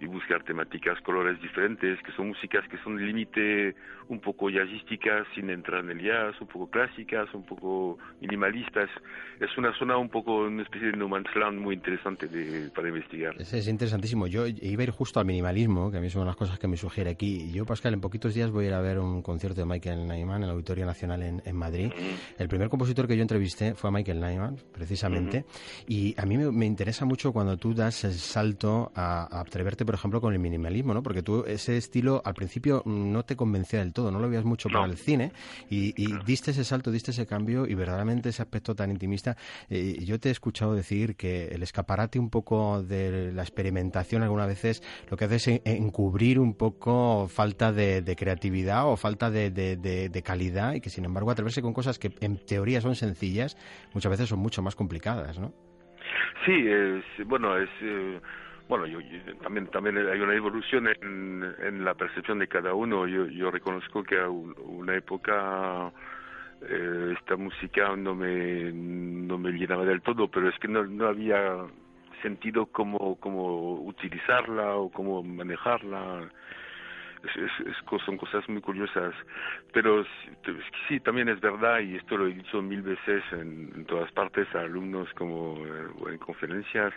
y 0.00 0.06
buscar 0.06 0.42
temáticas, 0.44 1.00
colores 1.00 1.40
diferentes, 1.40 1.98
que 2.02 2.12
son 2.12 2.28
músicas 2.28 2.66
que 2.68 2.76
son 2.78 2.96
de 2.96 3.04
límite 3.04 3.74
un 4.08 4.20
poco 4.20 4.50
jazzísticas 4.50 5.26
sin 5.34 5.50
entrar 5.50 5.84
en 5.84 5.90
el 5.90 6.02
jazz, 6.02 6.40
un 6.40 6.46
poco 6.46 6.70
clásicas, 6.70 7.32
un 7.34 7.44
poco 7.44 7.98
minimalistas. 8.20 8.90
Es 9.40 9.56
una 9.56 9.76
zona 9.78 9.96
un 9.96 10.08
poco, 10.08 10.44
una 10.44 10.62
especie 10.62 10.90
de 10.90 10.96
no 10.96 11.08
man's 11.08 11.34
land 11.34 11.58
muy 11.58 11.74
interesante 11.74 12.28
de, 12.28 12.70
para 12.70 12.88
investigar. 12.88 13.34
Es, 13.38 13.52
es, 13.52 13.68
interesantísimo. 13.68 14.26
Yo 14.26 14.46
iba 14.46 14.82
a 14.82 14.84
ir 14.84 14.90
justo 14.90 15.18
al 15.18 15.26
minimalismo, 15.26 15.90
que 15.90 15.98
a 15.98 16.00
mí 16.00 16.10
son 16.10 16.26
las 16.26 16.36
cosas 16.36 16.58
que 16.58 16.68
me 16.68 16.76
sugiere 16.76 17.10
aquí. 17.10 17.50
Yo, 17.52 17.64
Pascal, 17.64 17.94
en 17.94 18.00
poquitos 18.00 18.34
días 18.34 18.50
voy 18.50 18.66
a 18.66 18.68
ir 18.68 18.74
a 18.74 18.80
ver 18.80 18.98
un 18.98 19.22
concierto 19.22 19.60
de 19.60 19.66
Michael 19.66 20.06
Nyman 20.06 20.38
en 20.38 20.44
el 20.44 20.50
Auditorio 20.50 20.86
Nacional 20.86 21.22
en, 21.22 21.42
en 21.44 21.56
Madrid. 21.56 21.90
El 22.38 22.48
primer 22.48 22.68
compositor 22.68 23.08
que 23.08 23.16
yo 23.16 23.22
entrevisté 23.22 23.74
fue 23.74 23.88
a 23.88 23.92
Michael 23.92 24.20
Nyman, 24.20 24.56
precisamente. 24.72 25.44
Y 25.88 26.14
a 26.20 26.26
mí 26.26 26.36
me, 26.36 26.50
me, 26.52 26.66
interesa 26.66 27.04
mucho 27.04 27.32
cuando 27.32 27.56
tú 27.56 27.74
das 27.74 28.04
el 28.04 28.12
salto 28.12 28.92
a, 28.94 29.36
a 29.36 29.40
atreverte, 29.40 29.85
por 29.86 29.94
ejemplo, 29.94 30.20
con 30.20 30.32
el 30.32 30.38
minimalismo, 30.38 30.92
¿no? 30.92 31.02
Porque 31.02 31.22
tú 31.22 31.44
ese 31.46 31.76
estilo 31.76 32.20
al 32.24 32.34
principio 32.34 32.82
no 32.84 33.24
te 33.24 33.36
convencía 33.36 33.80
del 33.80 33.92
todo, 33.92 34.10
no 34.10 34.18
lo 34.18 34.28
veías 34.28 34.44
mucho 34.44 34.68
no. 34.68 34.80
para 34.80 34.90
el 34.90 34.98
cine 34.98 35.32
y, 35.70 35.94
y 35.96 36.08
no. 36.08 36.22
diste 36.24 36.50
ese 36.50 36.64
salto, 36.64 36.90
diste 36.90 37.12
ese 37.12 37.26
cambio 37.26 37.66
y 37.66 37.74
verdaderamente 37.74 38.28
ese 38.28 38.42
aspecto 38.42 38.74
tan 38.74 38.90
intimista. 38.90 39.36
Eh, 39.70 40.04
yo 40.04 40.18
te 40.20 40.28
he 40.28 40.32
escuchado 40.32 40.74
decir 40.74 41.16
que 41.16 41.48
el 41.48 41.62
escaparate 41.62 42.18
un 42.18 42.30
poco 42.30 42.82
de 42.82 43.32
la 43.32 43.42
experimentación 43.42 44.22
algunas 44.22 44.48
veces 44.48 44.82
lo 45.10 45.16
que 45.16 45.24
hace 45.24 45.36
es 45.36 45.60
encubrir 45.64 46.38
un 46.38 46.54
poco 46.54 47.28
falta 47.28 47.72
de, 47.72 48.02
de 48.02 48.16
creatividad 48.16 48.86
o 48.88 48.96
falta 48.96 49.30
de, 49.30 49.50
de, 49.50 49.76
de, 49.76 50.22
calidad 50.22 50.74
y 50.74 50.80
que 50.80 50.90
sin 50.90 51.04
embargo 51.04 51.30
atreverse 51.30 51.62
con 51.62 51.72
cosas 51.72 51.98
que 51.98 52.10
en 52.20 52.44
teoría 52.44 52.80
son 52.80 52.96
sencillas 52.96 53.56
muchas 53.94 54.10
veces 54.10 54.28
son 54.28 54.40
mucho 54.40 54.62
más 54.62 54.74
complicadas, 54.74 55.38
¿no? 55.38 55.52
Sí, 56.44 56.52
es, 56.52 57.26
bueno, 57.26 57.56
es... 57.56 57.70
Eh 57.80 58.20
bueno, 58.68 58.86
yo, 58.86 58.98
también 59.42 59.66
también 59.68 59.96
hay 59.98 60.20
una 60.20 60.34
evolución 60.34 60.88
en, 60.88 61.54
en 61.60 61.84
la 61.84 61.94
percepción 61.94 62.38
de 62.38 62.48
cada 62.48 62.74
uno. 62.74 63.06
Yo, 63.06 63.26
yo 63.26 63.50
reconozco 63.50 64.02
que 64.02 64.18
a 64.18 64.28
una 64.28 64.96
época 64.96 65.92
eh, 66.62 67.14
esta 67.18 67.36
música 67.36 67.94
no 67.96 68.14
me 68.14 68.72
no 68.72 69.38
me 69.38 69.52
llenaba 69.52 69.84
del 69.84 70.02
todo, 70.02 70.28
pero 70.28 70.48
es 70.48 70.58
que 70.58 70.68
no, 70.68 70.84
no 70.84 71.06
había 71.06 71.66
sentido 72.22 72.66
cómo 72.66 73.16
cómo 73.20 73.74
utilizarla 73.82 74.76
o 74.76 74.90
cómo 74.90 75.22
manejarla. 75.22 76.28
Son 78.04 78.16
cosas 78.16 78.48
muy 78.48 78.60
curiosas. 78.60 79.14
Pero 79.72 80.04
sí, 80.88 81.00
también 81.00 81.28
es 81.28 81.40
verdad, 81.40 81.80
y 81.80 81.96
esto 81.96 82.16
lo 82.16 82.26
he 82.26 82.34
dicho 82.34 82.62
mil 82.62 82.82
veces 82.82 83.22
en, 83.32 83.84
todas 83.86 84.10
partes 84.12 84.46
a 84.54 84.60
alumnos 84.60 85.08
como 85.14 85.56
eh, 85.64 86.12
en 86.12 86.18
conferencias, 86.18 86.92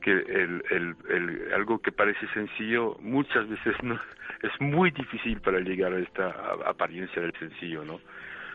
que 0.00 0.10
el, 0.12 0.62
el, 0.70 0.96
el, 1.08 1.52
algo 1.54 1.78
que 1.78 1.92
parece 1.92 2.26
sencillo 2.28 2.96
muchas 3.00 3.48
veces 3.48 3.74
no 3.82 3.98
es 4.42 4.60
muy 4.60 4.90
difícil 4.90 5.40
para 5.40 5.60
llegar 5.60 5.92
a 5.92 5.98
esta 5.98 6.28
apariencia 6.66 7.22
del 7.22 7.32
sencillo, 7.38 7.84
¿no? 7.84 8.00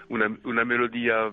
Una, 0.10 0.30
una 0.43 0.65
melodía 0.65 1.32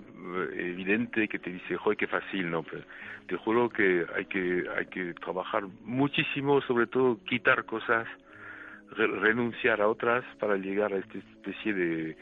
evidente 0.53 1.27
que 1.27 1.37
te 1.37 1.49
dice, 1.49 1.75
joder, 1.75 1.97
qué 1.97 2.07
fácil, 2.07 2.49
¿no? 2.49 2.63
Pero 2.63 2.83
te 3.27 3.35
juro 3.35 3.69
que 3.69 4.05
hay 4.15 4.25
que 4.25 4.63
hay 4.75 4.85
que 4.87 5.13
trabajar 5.15 5.63
muchísimo, 5.83 6.61
sobre 6.61 6.87
todo 6.87 7.19
quitar 7.25 7.65
cosas, 7.65 8.07
re, 8.91 9.07
renunciar 9.07 9.81
a 9.81 9.87
otras 9.87 10.23
para 10.39 10.55
llegar 10.57 10.93
a 10.93 10.97
esta 10.97 11.17
especie 11.17 11.73
de 11.73 12.17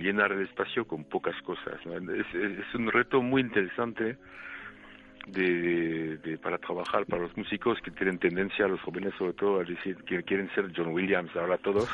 llenar 0.00 0.32
el 0.32 0.42
espacio 0.42 0.86
con 0.86 1.04
pocas 1.04 1.40
cosas. 1.42 1.80
es 1.86 2.74
un 2.74 2.90
reto 2.90 3.22
muy 3.22 3.42
interesante 3.42 4.16
de, 5.26 6.18
de, 6.18 6.38
para 6.38 6.58
trabajar 6.58 7.06
para 7.06 7.22
los 7.22 7.36
músicos 7.36 7.78
que 7.84 7.90
tienen 7.90 8.18
tendencia, 8.18 8.66
los 8.66 8.80
jóvenes 8.80 9.12
sobre 9.18 9.32
todo, 9.34 9.60
a 9.60 9.64
decir 9.64 9.96
que 10.04 10.22
quieren 10.22 10.50
ser 10.54 10.72
John 10.74 10.88
Williams 10.88 11.30
ahora 11.36 11.58
todos 11.58 11.88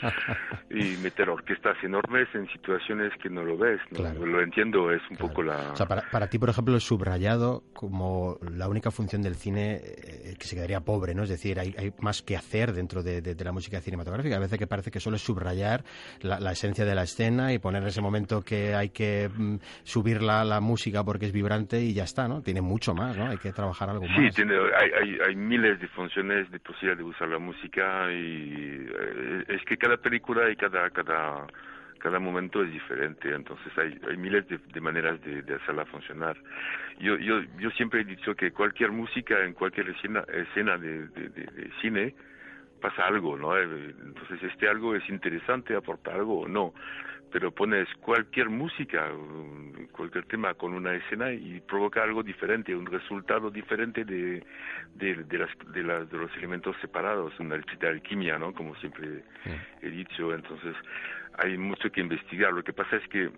y 0.70 0.96
meter 1.02 1.28
orquestas 1.28 1.76
enormes 1.82 2.28
en 2.34 2.48
situaciones 2.48 3.12
que 3.22 3.30
no 3.30 3.42
lo 3.42 3.56
ves. 3.56 3.80
¿no? 3.90 3.98
Claro. 3.98 4.26
Lo 4.26 4.42
entiendo, 4.42 4.90
es 4.90 5.02
un 5.10 5.16
claro. 5.16 5.28
poco 5.28 5.42
la... 5.42 5.72
O 5.72 5.76
sea, 5.76 5.86
para, 5.86 6.02
para, 6.10 6.28
ti, 6.28 6.38
por 6.38 6.50
ejemplo, 6.50 6.74
el 6.74 6.80
subrayado 6.80 7.64
como 7.72 8.38
la 8.40 8.68
única 8.68 8.90
función 8.90 9.22
del 9.22 9.36
cine 9.36 9.80
eh, 9.82 10.34
que 10.38 10.46
se 10.46 10.56
quedaría 10.56 10.80
pobre, 10.80 11.14
¿no? 11.14 11.22
Es 11.22 11.28
decir, 11.28 11.60
hay, 11.60 11.74
hay 11.78 11.92
más 12.00 12.22
que 12.22 12.36
hacer 12.36 12.72
dentro 12.72 13.02
de, 13.02 13.20
de, 13.20 13.34
de, 13.34 13.44
la 13.44 13.52
música 13.52 13.80
cinematográfica. 13.80 14.36
A 14.36 14.40
veces 14.40 14.58
que 14.58 14.66
parece 14.66 14.90
que 14.90 15.00
solo 15.00 15.16
es 15.16 15.22
subrayar 15.22 15.84
la, 16.20 16.40
la, 16.40 16.52
esencia 16.52 16.84
de 16.84 16.94
la 16.94 17.02
escena 17.02 17.52
y 17.52 17.58
poner 17.58 17.82
en 17.82 17.88
ese 17.88 18.00
momento 18.00 18.42
que 18.42 18.74
hay 18.74 18.90
que 18.90 19.28
mm, 19.28 19.56
subir 19.84 20.22
la, 20.22 20.44
la 20.44 20.60
música 20.60 21.04
porque 21.04 21.26
es 21.26 21.32
vibrante 21.32 21.80
y 21.80 21.92
ya 21.92 22.04
está, 22.04 22.28
¿no? 22.28 22.42
tiene 22.42 22.55
mucho 22.60 22.94
más, 22.94 23.16
¿no? 23.16 23.28
Hay 23.28 23.38
que 23.38 23.52
trabajar 23.52 23.90
algo 23.90 24.06
sí, 24.06 24.20
más. 24.20 24.34
Sí, 24.34 24.42
hay, 24.42 24.90
hay, 25.02 25.18
hay, 25.26 25.36
miles 25.36 25.80
de 25.80 25.88
funciones 25.88 26.50
de 26.50 26.58
posibilidad 26.60 26.96
de 26.96 27.04
usar 27.04 27.28
la 27.28 27.38
música 27.38 28.10
y 28.12 28.86
eh, 28.88 29.44
es 29.48 29.64
que 29.64 29.76
cada 29.76 29.96
película 29.96 30.50
y 30.50 30.56
cada 30.56 30.90
cada 30.90 31.46
cada 31.98 32.18
momento 32.18 32.62
es 32.62 32.70
diferente, 32.70 33.34
entonces 33.34 33.72
hay, 33.76 33.98
hay 34.08 34.16
miles 34.16 34.46
de, 34.48 34.58
de 34.58 34.80
maneras 34.80 35.20
de, 35.22 35.42
de, 35.42 35.54
hacerla 35.54 35.84
funcionar. 35.86 36.36
Yo, 37.00 37.16
yo, 37.16 37.40
yo 37.58 37.70
siempre 37.70 38.02
he 38.02 38.04
dicho 38.04 38.34
que 38.34 38.52
cualquier 38.52 38.92
música 38.92 39.42
en 39.44 39.54
cualquier 39.54 39.88
escena, 39.88 40.22
escena 40.32 40.76
de, 40.76 41.08
de 41.08 41.70
cine 41.80 42.14
pasa 42.80 43.06
algo, 43.06 43.36
¿no? 43.36 43.58
Entonces 43.58 44.42
este 44.42 44.68
algo 44.68 44.94
es 44.94 45.08
interesante, 45.08 45.74
aporta 45.74 46.14
algo 46.14 46.40
o 46.40 46.48
no 46.48 46.72
pero 47.36 47.50
pones 47.50 47.86
cualquier 48.00 48.48
música, 48.48 49.10
cualquier 49.92 50.24
tema 50.24 50.54
con 50.54 50.74
una 50.74 50.94
escena 50.94 51.32
y 51.32 51.60
provoca 51.60 52.02
algo 52.02 52.22
diferente, 52.22 52.74
un 52.74 52.86
resultado 52.86 53.50
diferente 53.50 54.04
de, 54.04 54.42
de, 54.94 55.14
de, 55.24 55.38
las, 55.38 55.50
de, 55.72 55.82
las, 55.82 56.10
de 56.10 56.18
los 56.18 56.34
elementos 56.36 56.76
separados, 56.80 57.38
una 57.40 57.56
de 57.58 57.88
alquimia, 57.88 58.38
¿no? 58.38 58.54
Como 58.54 58.74
siempre 58.76 59.22
sí. 59.44 59.50
he 59.82 59.90
dicho. 59.90 60.34
Entonces, 60.34 60.74
hay 61.38 61.58
mucho 61.58 61.90
que 61.90 62.00
investigar. 62.00 62.52
Lo 62.52 62.62
que 62.62 62.72
pasa 62.72 62.96
es 62.96 63.08
que 63.08 63.30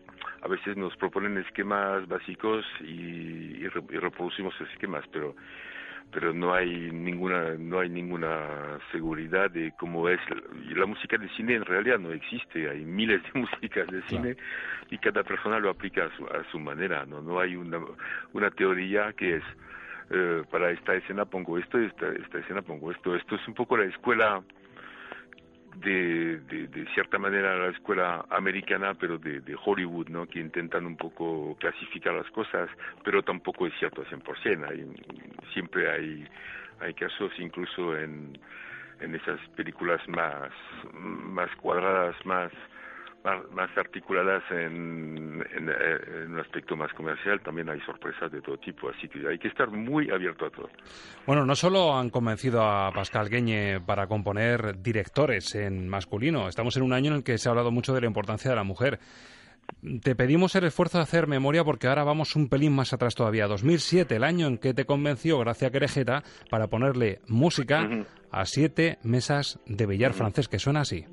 a 0.42 0.48
veces 0.48 0.76
nos 0.76 0.94
proponen 0.96 1.38
esquemas 1.38 2.06
básicos 2.06 2.64
y, 2.80 2.84
y, 2.84 3.64
y 3.64 3.98
reproducimos 3.98 4.54
esquemas, 4.60 5.04
pero 5.10 5.34
pero 6.10 6.32
no 6.32 6.54
hay 6.54 6.90
ninguna 6.90 7.54
no 7.58 7.80
hay 7.80 7.88
ninguna 7.88 8.78
seguridad 8.92 9.50
de 9.50 9.72
cómo 9.78 10.08
es 10.08 10.20
la 10.74 10.86
música 10.86 11.18
de 11.18 11.28
cine 11.30 11.54
en 11.54 11.64
realidad 11.64 11.98
no 11.98 12.12
existe. 12.12 12.68
Hay 12.68 12.84
miles 12.84 13.22
de 13.22 13.40
músicas 13.40 13.86
de 13.88 14.02
cine 14.02 14.34
claro. 14.34 14.86
y 14.90 14.98
cada 14.98 15.22
persona 15.22 15.58
lo 15.58 15.70
aplica 15.70 16.06
a 16.06 16.16
su, 16.16 16.24
a 16.26 16.44
su 16.50 16.58
manera 16.58 17.04
no 17.06 17.20
no 17.20 17.40
hay 17.40 17.56
una 17.56 17.80
una 18.32 18.50
teoría 18.50 19.12
que 19.12 19.36
es 19.36 19.44
eh, 20.10 20.42
para 20.50 20.70
esta 20.70 20.94
escena 20.94 21.24
pongo 21.24 21.58
esto 21.58 21.78
esta 21.78 22.08
esta 22.08 22.38
escena 22.38 22.62
pongo 22.62 22.90
esto. 22.90 23.14
Esto 23.14 23.34
es 23.34 23.46
un 23.48 23.54
poco 23.54 23.76
la 23.76 23.84
escuela 23.84 24.42
de, 25.76 26.38
de, 26.40 26.86
cierta 26.94 27.18
manera 27.18 27.56
la 27.56 27.68
escuela 27.68 28.24
americana, 28.30 28.94
pero 28.94 29.18
de, 29.18 29.40
de, 29.40 29.56
Hollywood, 29.64 30.08
¿no? 30.08 30.26
Que 30.26 30.40
intentan 30.40 30.86
un 30.86 30.96
poco 30.96 31.56
clasificar 31.58 32.14
las 32.14 32.30
cosas, 32.30 32.68
pero 33.04 33.22
tampoco 33.22 33.66
es 33.66 33.72
cierto 33.78 34.02
al 34.02 34.08
100%. 34.08 34.68
Hay, 34.68 34.86
siempre 35.52 35.90
hay, 35.90 36.26
hay 36.80 36.94
casos 36.94 37.30
incluso 37.38 37.96
en, 37.96 38.38
en 39.00 39.14
esas 39.14 39.40
películas 39.56 40.00
más, 40.08 40.50
más 40.92 41.54
cuadradas, 41.56 42.14
más 42.24 42.50
más, 43.24 43.70
articuladas 43.76 44.42
en, 44.50 45.44
en, 45.54 45.68
en, 45.68 46.32
un 46.32 46.40
aspecto 46.40 46.76
más 46.76 46.92
comercial, 46.94 47.40
también 47.40 47.68
hay 47.68 47.80
sorpresas 47.80 48.30
de 48.30 48.40
todo 48.40 48.56
tipo, 48.58 48.88
así 48.88 49.08
que 49.08 49.26
hay 49.28 49.38
que 49.38 49.48
estar 49.48 49.70
muy 49.70 50.10
abierto 50.10 50.46
a 50.46 50.50
todo. 50.50 50.68
Bueno, 51.26 51.44
no 51.44 51.54
solo 51.54 51.96
han 51.96 52.10
convencido 52.10 52.62
a 52.62 52.90
Pascal 52.92 53.28
Gueñe 53.28 53.80
para 53.80 54.06
componer 54.06 54.80
directores 54.80 55.54
en 55.54 55.88
masculino, 55.88 56.48
estamos 56.48 56.76
en 56.76 56.82
un 56.82 56.92
año 56.92 57.10
en 57.10 57.18
el 57.18 57.24
que 57.24 57.38
se 57.38 57.48
ha 57.48 57.50
hablado 57.50 57.70
mucho 57.70 57.94
de 57.94 58.00
la 58.00 58.06
importancia 58.06 58.50
de 58.50 58.56
la 58.56 58.64
mujer. 58.64 58.98
Te 60.02 60.16
pedimos 60.16 60.54
el 60.54 60.64
esfuerzo 60.64 60.96
de 60.96 61.02
hacer 61.02 61.26
memoria 61.26 61.62
porque 61.62 61.88
ahora 61.88 62.02
vamos 62.02 62.34
un 62.36 62.48
pelín 62.48 62.72
más 62.72 62.94
atrás 62.94 63.14
todavía. 63.14 63.46
2007, 63.46 64.16
el 64.16 64.24
año 64.24 64.46
en 64.46 64.56
que 64.56 64.72
te 64.72 64.86
convenció 64.86 65.38
Gracia 65.38 65.70
Querejeta 65.70 66.22
para 66.50 66.68
ponerle 66.68 67.20
música 67.28 67.86
a 68.30 68.46
siete 68.46 68.98
mesas 69.02 69.60
de 69.66 69.84
billar 69.84 70.14
francés, 70.14 70.48
que 70.48 70.58
suena 70.58 70.80
así. 70.80 71.04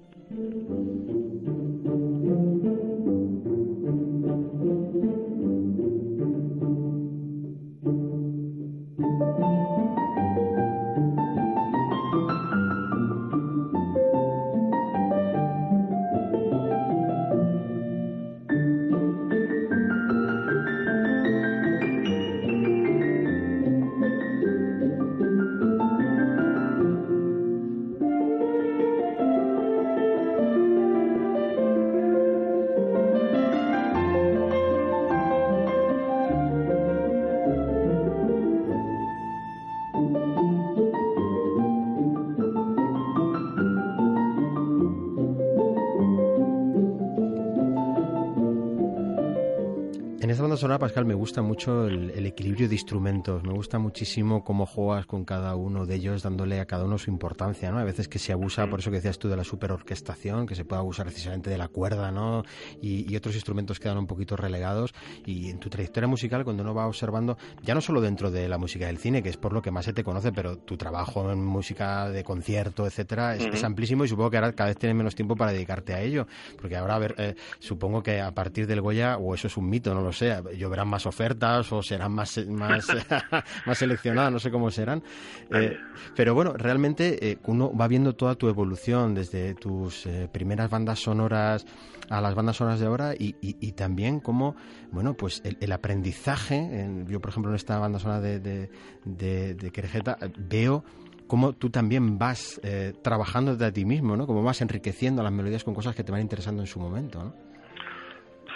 Sonora, 50.65 50.80
Pascal, 50.80 51.06
me 51.06 51.13
gusta 51.13 51.43
mucho 51.43 51.86
el, 51.86 52.25
equilibrio 52.25 52.67
de 52.67 52.73
instrumentos. 52.73 53.43
Me 53.43 53.54
gusta 53.54 53.78
muchísimo 53.78 54.43
cómo 54.43 54.65
juegas 54.65 55.06
con 55.06 55.23
cada 55.23 55.56
uno 55.56 55.86
de 55.86 55.93
ellos, 55.93 56.23
dándole 56.23 56.60
a 56.60 56.65
cada 56.65 56.86
uno 56.86 56.97
su 56.97 57.12
importancia, 57.12 57.71
¿no? 57.71 57.78
A 57.78 57.84
veces 57.84 58.08
que 58.08 58.17
se 58.17 58.34
abusa, 58.34 58.65
por 58.65 58.80
eso 58.80 58.89
que 58.89 58.95
decías 58.95 59.19
tú, 59.19 59.30
de 59.30 59.38
la 59.38 59.43
superorquestación, 59.43 60.47
que 60.47 60.56
se 60.56 60.65
puede 60.65 60.80
abusar 60.80 61.06
precisamente 61.06 61.51
de 61.51 61.60
la 61.60 61.67
cuerda, 61.67 62.12
¿no? 62.12 62.41
Y, 62.82 63.15
otros 63.15 63.36
instrumentos 63.36 63.80
quedan 63.80 63.99
un 63.99 64.08
poquito 64.08 64.36
relegados. 64.36 64.95
Y 65.23 65.51
en 65.51 65.60
tu 65.60 65.69
trayectoria 65.69 66.08
musical, 66.08 66.43
cuando 66.43 66.63
uno 66.63 66.73
va 66.73 66.88
observando, 66.88 67.38
ya 67.62 67.75
no 67.75 67.82
solo 67.82 68.01
dentro 68.01 68.32
de 68.32 68.49
la 68.49 68.58
música 68.58 68.88
del 68.88 68.97
cine, 68.97 69.21
que 69.21 69.30
es 69.30 69.38
por 69.38 69.54
lo 69.54 69.62
que 69.62 69.69
más 69.69 69.86
se 69.86 69.93
te 69.93 70.04
conoce, 70.04 70.32
pero 70.32 70.58
tu 70.58 70.78
trabajo 70.78 71.32
en 71.32 71.45
música 71.45 72.10
de 72.10 72.23
concierto, 72.23 72.88
etcétera, 72.88 73.36
es, 73.36 73.63
amplísimo 73.63 74.04
y 74.04 74.08
supongo 74.08 74.32
que 74.32 74.38
ahora 74.38 74.54
cada 74.54 74.69
vez 74.69 74.80
tienes 74.80 74.97
menos 74.97 75.13
tiempo 75.13 75.36
para 75.36 75.51
dedicarte 75.51 75.93
a 75.93 76.01
ello. 76.01 76.25
Porque 76.60 76.75
ahora, 76.75 76.95
a 76.95 76.99
ver, 76.99 77.13
eh, 77.19 77.36
supongo 77.60 78.01
que 78.01 78.19
a 78.19 78.34
partir 78.34 78.65
del 78.65 78.82
Goya, 78.82 79.17
o 79.17 79.36
eso 79.36 79.45
es 79.45 79.58
un 79.58 79.69
mito, 79.69 79.93
no 79.93 80.01
lo 80.01 80.12
sé, 80.12 80.34
lloverán 80.58 80.88
más 80.88 81.06
ofertas 81.06 81.72
o 81.72 81.82
serán 81.82 82.12
más, 82.12 82.38
más, 82.48 82.88
más 83.65 83.78
seleccionadas, 83.78 84.32
no 84.32 84.39
sé 84.39 84.52
cómo 84.52 84.72
serán. 84.72 85.04
Eh, 85.52 85.78
pero 86.15 86.34
bueno, 86.34 86.54
realmente 86.54 87.32
eh, 87.32 87.38
uno 87.46 87.76
va 87.76 87.88
viendo 87.88 88.13
toda 88.13 88.36
tu 88.36 88.48
evolución 88.48 89.13
desde 89.13 89.56
tus 89.56 90.06
eh, 90.06 90.30
primeras 90.32 90.70
bandas 90.70 91.00
sonoras 91.00 91.65
a 92.10 92.22
las 92.22 92.36
bandas 92.36 92.58
sonoras 92.58 92.80
de 92.80 92.86
ahora 92.86 93.15
y, 93.15 93.36
y, 93.41 93.72
también 93.72 94.20
cómo, 94.20 94.56
bueno, 94.91 95.15
pues 95.15 95.41
el, 95.44 95.72
aprendizaje, 95.72 96.88
yo 97.08 97.20
por 97.20 97.32
ejemplo 97.32 97.52
en 97.52 97.56
esta 97.56 97.80
banda 97.80 97.98
sonora 97.98 98.22
de, 98.22 98.39
de, 98.39 98.70
de, 99.06 99.56
de 99.56 99.72
Querejeta 99.72 100.15
veo 100.38 100.84
cómo 101.26 101.54
tú 101.54 101.72
también 101.72 102.20
vas 102.20 102.62
trabajando 103.02 103.56
de 103.56 103.72
ti 103.72 103.86
mismo, 103.86 104.15
¿no? 104.15 104.28
Cómo 104.28 104.44
vas 104.44 104.62
enriqueciendo 104.62 105.24
las 105.24 105.32
melodías 105.32 105.63
con 105.63 105.74
cosas 105.74 105.96
que 105.96 106.04
te 106.04 106.12
van 106.12 106.22
interesando 106.22 106.62
en 106.62 106.68
su 106.68 106.80
momento, 106.80 107.24
¿no? 107.24 107.44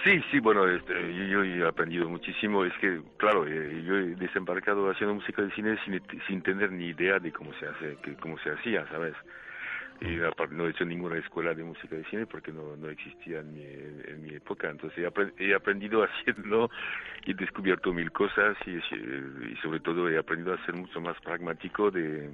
Sí, 0.03 0.23
sí, 0.31 0.39
bueno, 0.39 0.67
este, 0.67 0.93
yo, 1.29 1.43
he 1.43 1.67
aprendido 1.67 2.07
muchísimo. 2.07 2.63
Es 2.63 2.73
que, 2.79 3.01
claro, 3.17 3.45
eh, 3.45 3.83
yo 3.85 3.97
he 3.97 4.15
desembarcado 4.15 4.89
haciendo 4.89 5.15
música 5.15 5.41
de 5.41 5.51
cine 5.51 5.77
sin, 5.83 6.01
sin 6.27 6.41
tener 6.41 6.71
ni 6.71 6.87
idea 6.87 7.19
de 7.19 7.31
cómo 7.31 7.53
se 7.55 7.67
hace, 7.67 7.97
que, 8.01 8.15
cómo 8.15 8.37
se 8.39 8.51
hacía, 8.51 8.87
¿sabes? 8.87 9.15
Y 10.01 10.15
no 10.51 10.65
he 10.65 10.69
hecho 10.69 10.85
ninguna 10.85 11.17
escuela 11.17 11.53
de 11.53 11.61
música 11.61 11.93
de 11.97 12.05
cine 12.05 12.25
porque 12.25 12.53
no, 12.53 12.77
no 12.77 12.89
existía 12.89 13.39
en 13.39 13.53
mi, 13.53 13.63
en 13.63 14.21
mi 14.21 14.29
época. 14.33 14.69
Entonces 14.69 15.05
he, 15.37 15.53
aprendido 15.53 16.03
haciendo 16.05 16.71
y 17.25 17.31
he 17.31 17.33
descubierto 17.33 17.91
mil 17.91 18.09
cosas 18.13 18.55
y, 18.65 18.77
y 18.77 19.55
sobre 19.61 19.81
todo 19.81 20.09
he 20.09 20.17
aprendido 20.17 20.53
a 20.53 20.65
ser 20.65 20.75
mucho 20.75 21.01
más 21.01 21.19
pragmático 21.19 21.91
de 21.91 22.29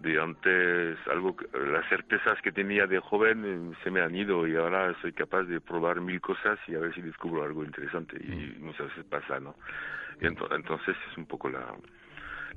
de 0.00 0.18
antes 0.18 0.98
algo 1.08 1.36
las 1.52 1.86
certezas 1.88 2.40
que 2.42 2.52
tenía 2.52 2.86
de 2.86 2.98
joven 3.00 3.44
eh, 3.44 3.76
se 3.84 3.90
me 3.90 4.00
han 4.00 4.14
ido 4.16 4.46
y 4.46 4.56
ahora 4.56 4.94
soy 5.02 5.12
capaz 5.12 5.42
de 5.42 5.60
probar 5.60 6.00
mil 6.00 6.20
cosas 6.20 6.58
y 6.66 6.74
a 6.74 6.78
ver 6.78 6.94
si 6.94 7.02
descubro 7.02 7.44
algo 7.44 7.64
interesante 7.64 8.16
y 8.18 8.56
mm. 8.58 8.64
muchas 8.64 8.88
veces 8.88 9.04
pasa 9.04 9.38
no 9.38 9.54
y 10.20 10.26
entonces 10.26 10.96
es 11.10 11.16
un 11.18 11.26
poco 11.26 11.50
la 11.50 11.74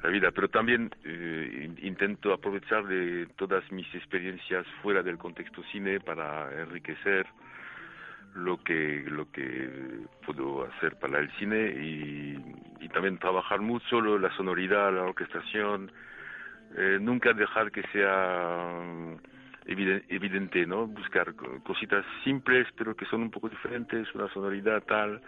la 0.01 0.10
vida 0.10 0.32
pero 0.32 0.47
también 0.47 0.89
eh, 1.03 1.69
intento 1.82 2.34
aprovechar 2.34 2.86
de 2.88 3.27
todas 3.36 3.69
mis 3.73 3.93
experiencias 3.93 4.65
fuera 4.82 5.03
del 5.03 5.17
contexto 5.17 5.62
cine 5.63 5.99
para 5.99 6.49
enriquecer 6.62 7.25
lo 8.36 8.58
que 8.63 9.03
lo 9.06 9.29
que 9.32 9.69
puedo 10.25 10.63
hacer 10.63 10.95
para 10.97 11.19
el 11.19 11.29
cine 11.34 11.73
y, 11.77 12.38
y 12.79 12.88
también 12.89 13.17
trabajar 13.17 13.60
mucho 13.60 13.99
la 14.17 14.34
sonoridad 14.38 14.93
la 14.93 15.03
orquestación 15.03 15.91
eh, 16.77 16.97
nunca 16.99 17.33
dejar 17.33 17.71
que 17.71 17.83
sea 17.91 18.81
mm, 18.83 19.15
evidente, 19.65 20.65
¿no? 20.65 20.88
Buscar 20.88 21.33
cositas 21.63 22.05
simples, 22.23 22.67
pero 22.75 22.95
que 22.95 23.05
son 23.05 23.21
un 23.21 23.31
poco 23.31 23.49
diferentes, 23.49 24.13
una 24.13 24.27
sonoridad 24.29 24.83
tal, 24.83 25.21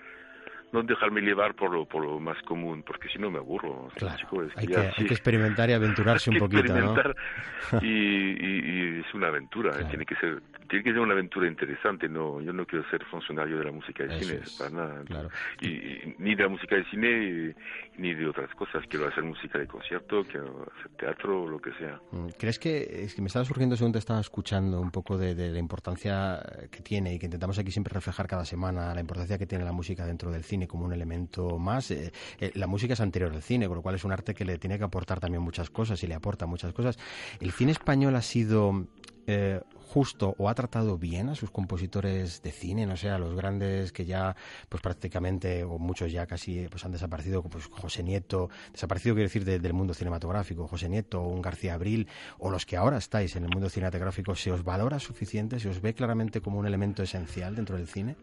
no 0.71 0.83
dejarme 0.83 1.21
llevar 1.21 1.55
por 1.55 1.71
lo, 1.71 1.85
por 1.85 2.03
lo 2.05 2.19
más 2.19 2.41
común, 2.43 2.83
porque 2.83 3.07
si 3.09 3.17
no 3.19 3.31
me 3.31 3.39
aburro. 3.39 3.89
Claro, 3.95 4.27
hay, 4.55 4.67
que, 4.67 4.77
hay, 4.77 5.05
que, 5.05 5.13
experimentar 5.13 5.69
y 5.69 5.73
aventurarse 5.73 6.29
un 6.31 6.37
poquito, 6.37 6.73
¿no? 6.73 6.95
y, 7.81 7.87
y, 7.87 8.99
es 8.99 9.13
una 9.13 9.27
aventura, 9.27 9.79
¿eh? 9.79 9.85
tiene 9.89 10.05
que 10.05 10.15
ser 10.15 10.41
tiene 10.67 10.83
que 10.83 10.91
ser 10.91 10.99
una 10.99 11.13
aventura 11.13 11.47
interesante, 11.47 12.09
no 12.09 12.41
yo 12.41 12.51
no 12.51 12.65
quiero 12.65 12.87
ser 12.89 13.03
funcionario 13.05 13.59
de 13.59 13.65
la 13.65 13.71
música 13.71 14.03
de 14.03 14.19
cine, 14.19 14.39
para 14.57 14.69
nada. 14.71 15.03
Claro. 15.05 15.29
Y, 15.61 16.15
ni 16.17 16.35
de 16.35 16.43
la 16.43 16.49
música 16.49 16.75
de 16.75 16.83
cine 16.85 17.55
ni 17.97 18.13
de 18.13 18.27
otras 18.27 18.53
cosas, 18.55 18.83
quiero 18.89 19.07
hacer 19.07 19.23
música 19.23 19.59
de 19.59 19.67
concierto, 19.67 20.23
quiero 20.23 20.67
hacer 20.77 20.91
teatro, 20.97 21.47
lo 21.47 21.59
que 21.59 21.71
sea. 21.73 21.99
Mm, 22.11 22.29
¿Crees 22.37 22.59
que, 22.59 23.03
es 23.03 23.13
que 23.13 23.21
me 23.21 23.27
estaba 23.27 23.45
surgiendo 23.45 23.75
según 23.75 23.93
te 23.93 23.99
estaba 23.99 24.19
escuchando 24.19 24.81
un 24.81 24.91
poco 24.91 25.17
de, 25.17 25.35
de 25.35 25.51
la 25.51 25.59
importancia 25.59 26.41
que 26.71 26.81
tiene 26.81 27.13
y 27.13 27.19
que 27.19 27.25
intentamos 27.25 27.57
aquí 27.59 27.71
siempre 27.71 27.93
reflejar 27.93 28.27
cada 28.27 28.43
semana, 28.43 28.93
la 28.93 29.01
importancia 29.01 29.37
que 29.37 29.45
tiene 29.45 29.63
la 29.63 29.71
música 29.71 30.05
dentro 30.05 30.31
del 30.31 30.43
cine? 30.43 30.64
Como 30.67 30.85
un 30.85 30.93
elemento 30.93 31.57
más. 31.59 31.91
Eh, 31.91 32.11
eh, 32.39 32.51
la 32.55 32.67
música 32.67 32.93
es 32.93 33.01
anterior 33.01 33.31
al 33.33 33.41
cine, 33.41 33.67
con 33.67 33.77
lo 33.77 33.81
cual 33.81 33.95
es 33.95 34.03
un 34.03 34.11
arte 34.11 34.33
que 34.33 34.45
le 34.45 34.57
tiene 34.57 34.77
que 34.77 34.83
aportar 34.83 35.19
también 35.19 35.41
muchas 35.41 35.69
cosas 35.69 36.01
y 36.03 36.07
le 36.07 36.15
aporta 36.15 36.45
muchas 36.45 36.73
cosas. 36.73 36.97
¿El 37.39 37.51
cine 37.51 37.71
español 37.71 38.15
ha 38.15 38.21
sido 38.21 38.85
eh, 39.27 39.59
justo 39.87 40.35
o 40.37 40.49
ha 40.49 40.55
tratado 40.55 40.97
bien 40.97 41.29
a 41.29 41.35
sus 41.35 41.49
compositores 41.49 42.41
de 42.41 42.51
cine, 42.51 42.85
no 42.85 42.97
sé, 42.97 43.09
a 43.09 43.17
los 43.17 43.33
grandes 43.33 43.91
que 43.91 44.05
ya, 44.05 44.35
pues 44.67 44.81
prácticamente, 44.81 45.63
o 45.63 45.79
muchos 45.79 46.11
ya 46.11 46.27
casi 46.27 46.67
pues 46.69 46.83
han 46.83 46.91
desaparecido, 46.91 47.41
pues 47.43 47.67
José 47.67 48.03
Nieto, 48.03 48.49
desaparecido 48.73 49.15
quiero 49.15 49.29
decir 49.29 49.45
del 49.45 49.73
mundo 49.73 49.93
cinematográfico, 49.93 50.67
José 50.67 50.89
Nieto, 50.89 51.21
un 51.21 51.41
García 51.41 51.75
Abril, 51.75 52.07
o 52.39 52.49
los 52.49 52.65
que 52.65 52.77
ahora 52.77 52.97
estáis 52.97 53.35
en 53.35 53.45
el 53.45 53.49
mundo 53.49 53.69
cinematográfico, 53.69 54.35
¿se 54.35 54.51
os 54.51 54.63
valora 54.63 54.99
suficiente, 54.99 55.59
se 55.59 55.69
os 55.69 55.81
ve 55.81 55.93
claramente 55.93 56.41
como 56.41 56.59
un 56.59 56.67
elemento 56.67 57.01
esencial 57.01 57.55
dentro 57.55 57.77
del 57.77 57.87
cine? 57.87 58.17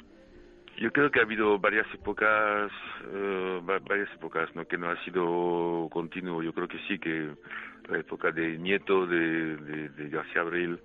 Yo 0.82 0.90
creo 0.90 1.12
que 1.12 1.20
ha 1.20 1.22
habido 1.22 1.60
varias 1.60 1.86
épocas, 1.94 2.72
eh, 3.06 3.60
varias 3.62 4.12
épocas, 4.14 4.52
¿no? 4.56 4.66
Que 4.66 4.76
no 4.76 4.90
ha 4.90 4.96
sido 5.04 5.88
continuo. 5.92 6.42
Yo 6.42 6.52
creo 6.52 6.66
que 6.66 6.80
sí, 6.88 6.98
que 6.98 7.36
la 7.88 7.98
época 7.98 8.32
de 8.32 8.58
Nieto, 8.58 9.06
de, 9.06 9.58
de, 9.58 10.08
García 10.08 10.40
Abril, 10.40 10.80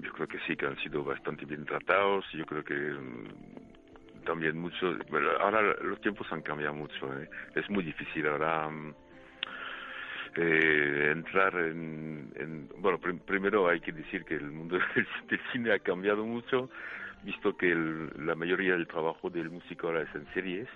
yo 0.00 0.12
creo 0.14 0.26
que 0.26 0.38
sí, 0.46 0.56
que 0.56 0.64
han 0.64 0.78
sido 0.78 1.04
bastante 1.04 1.44
bien 1.44 1.66
tratados. 1.66 2.24
Yo 2.32 2.46
creo 2.46 2.64
que 2.64 2.74
mm, 2.74 4.24
también 4.24 4.56
mucho. 4.56 4.96
Ahora 5.40 5.60
los 5.82 6.00
tiempos 6.00 6.26
han 6.32 6.40
cambiado 6.40 6.72
mucho. 6.72 7.20
¿eh? 7.20 7.28
Es 7.54 7.68
muy 7.68 7.84
difícil 7.84 8.26
ahora. 8.26 8.70
Mm, 8.70 8.94
eh, 10.38 11.10
entrar 11.12 11.54
en, 11.54 12.30
en 12.34 12.68
bueno 12.78 12.98
primero 12.98 13.68
hay 13.68 13.80
que 13.80 13.90
decir 13.90 14.22
que 14.24 14.34
el 14.34 14.50
mundo 14.50 14.78
del 15.28 15.40
cine 15.50 15.72
ha 15.72 15.78
cambiado 15.78 16.26
mucho 16.26 16.68
visto 17.24 17.56
que 17.56 17.74
la 18.18 18.34
mayoría 18.34 18.72
del 18.72 18.86
trabajo 18.86 19.30
del 19.30 19.50
músico 19.50 19.88
ahora 19.88 20.02
es 20.02 20.14
en 20.14 20.26
series, 20.32 20.68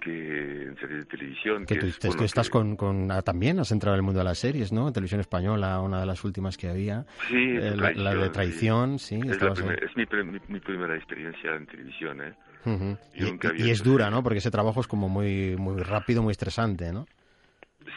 que 0.00 0.64
en 0.64 0.76
series 0.76 1.00
de 1.00 1.04
televisión. 1.04 1.66
Que, 1.66 1.76
tú, 1.76 2.24
estás 2.24 2.50
con, 2.50 2.76
con 2.76 3.10
ah, 3.10 3.22
también, 3.22 3.58
has 3.60 3.70
entrado 3.72 3.94
en 3.94 4.00
el 4.00 4.02
mundo 4.02 4.18
de 4.18 4.24
las 4.24 4.38
series, 4.38 4.72
¿no? 4.72 4.92
Televisión 4.92 5.20
española, 5.20 5.80
una 5.80 6.00
de 6.00 6.06
las 6.06 6.24
últimas 6.24 6.56
que 6.56 6.68
había. 6.68 7.04
Sí, 7.28 7.56
eh, 7.56 7.74
la, 7.76 8.14
de 8.14 8.30
traición, 8.30 8.98
sí. 8.98 9.20
es, 9.24 9.96
mi, 9.96 10.06
primera 10.60 10.96
experiencia 10.96 11.54
en 11.54 11.66
televisión, 11.66 12.20
¿eh? 12.22 12.34
y, 13.14 13.70
es 13.70 13.82
dura, 13.82 14.10
¿no? 14.10 14.22
Porque 14.22 14.38
ese 14.38 14.50
trabajo 14.50 14.80
es 14.80 14.86
como 14.86 15.08
muy, 15.08 15.56
muy 15.56 15.82
rápido, 15.82 16.22
muy 16.22 16.32
estresante, 16.32 16.92
¿no? 16.92 17.06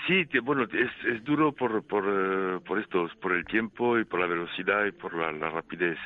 Sí, 0.08 0.26
bueno, 0.44 0.64
es, 0.64 0.92
es 1.08 1.24
duro 1.24 1.52
por, 1.52 1.84
por, 1.84 2.04
eh, 2.08 2.60
por 2.66 2.80
estos, 2.80 3.12
por 3.16 3.34
el 3.34 3.46
tiempo 3.46 4.00
y 4.00 4.06
por 4.06 4.20
la 4.20 4.28
velocidad 4.28 4.86
y 4.86 4.92
por 4.92 5.14
la 5.16 5.50
rapidez 5.50 5.98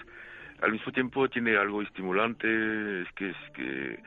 al 0.61 0.71
mismo 0.71 0.91
tiempo 0.91 1.29
tiene 1.29 1.57
algo 1.57 1.81
estimulante, 1.81 3.01
es 3.01 3.11
que 3.13 3.29
es 3.29 3.37
que 3.53 3.99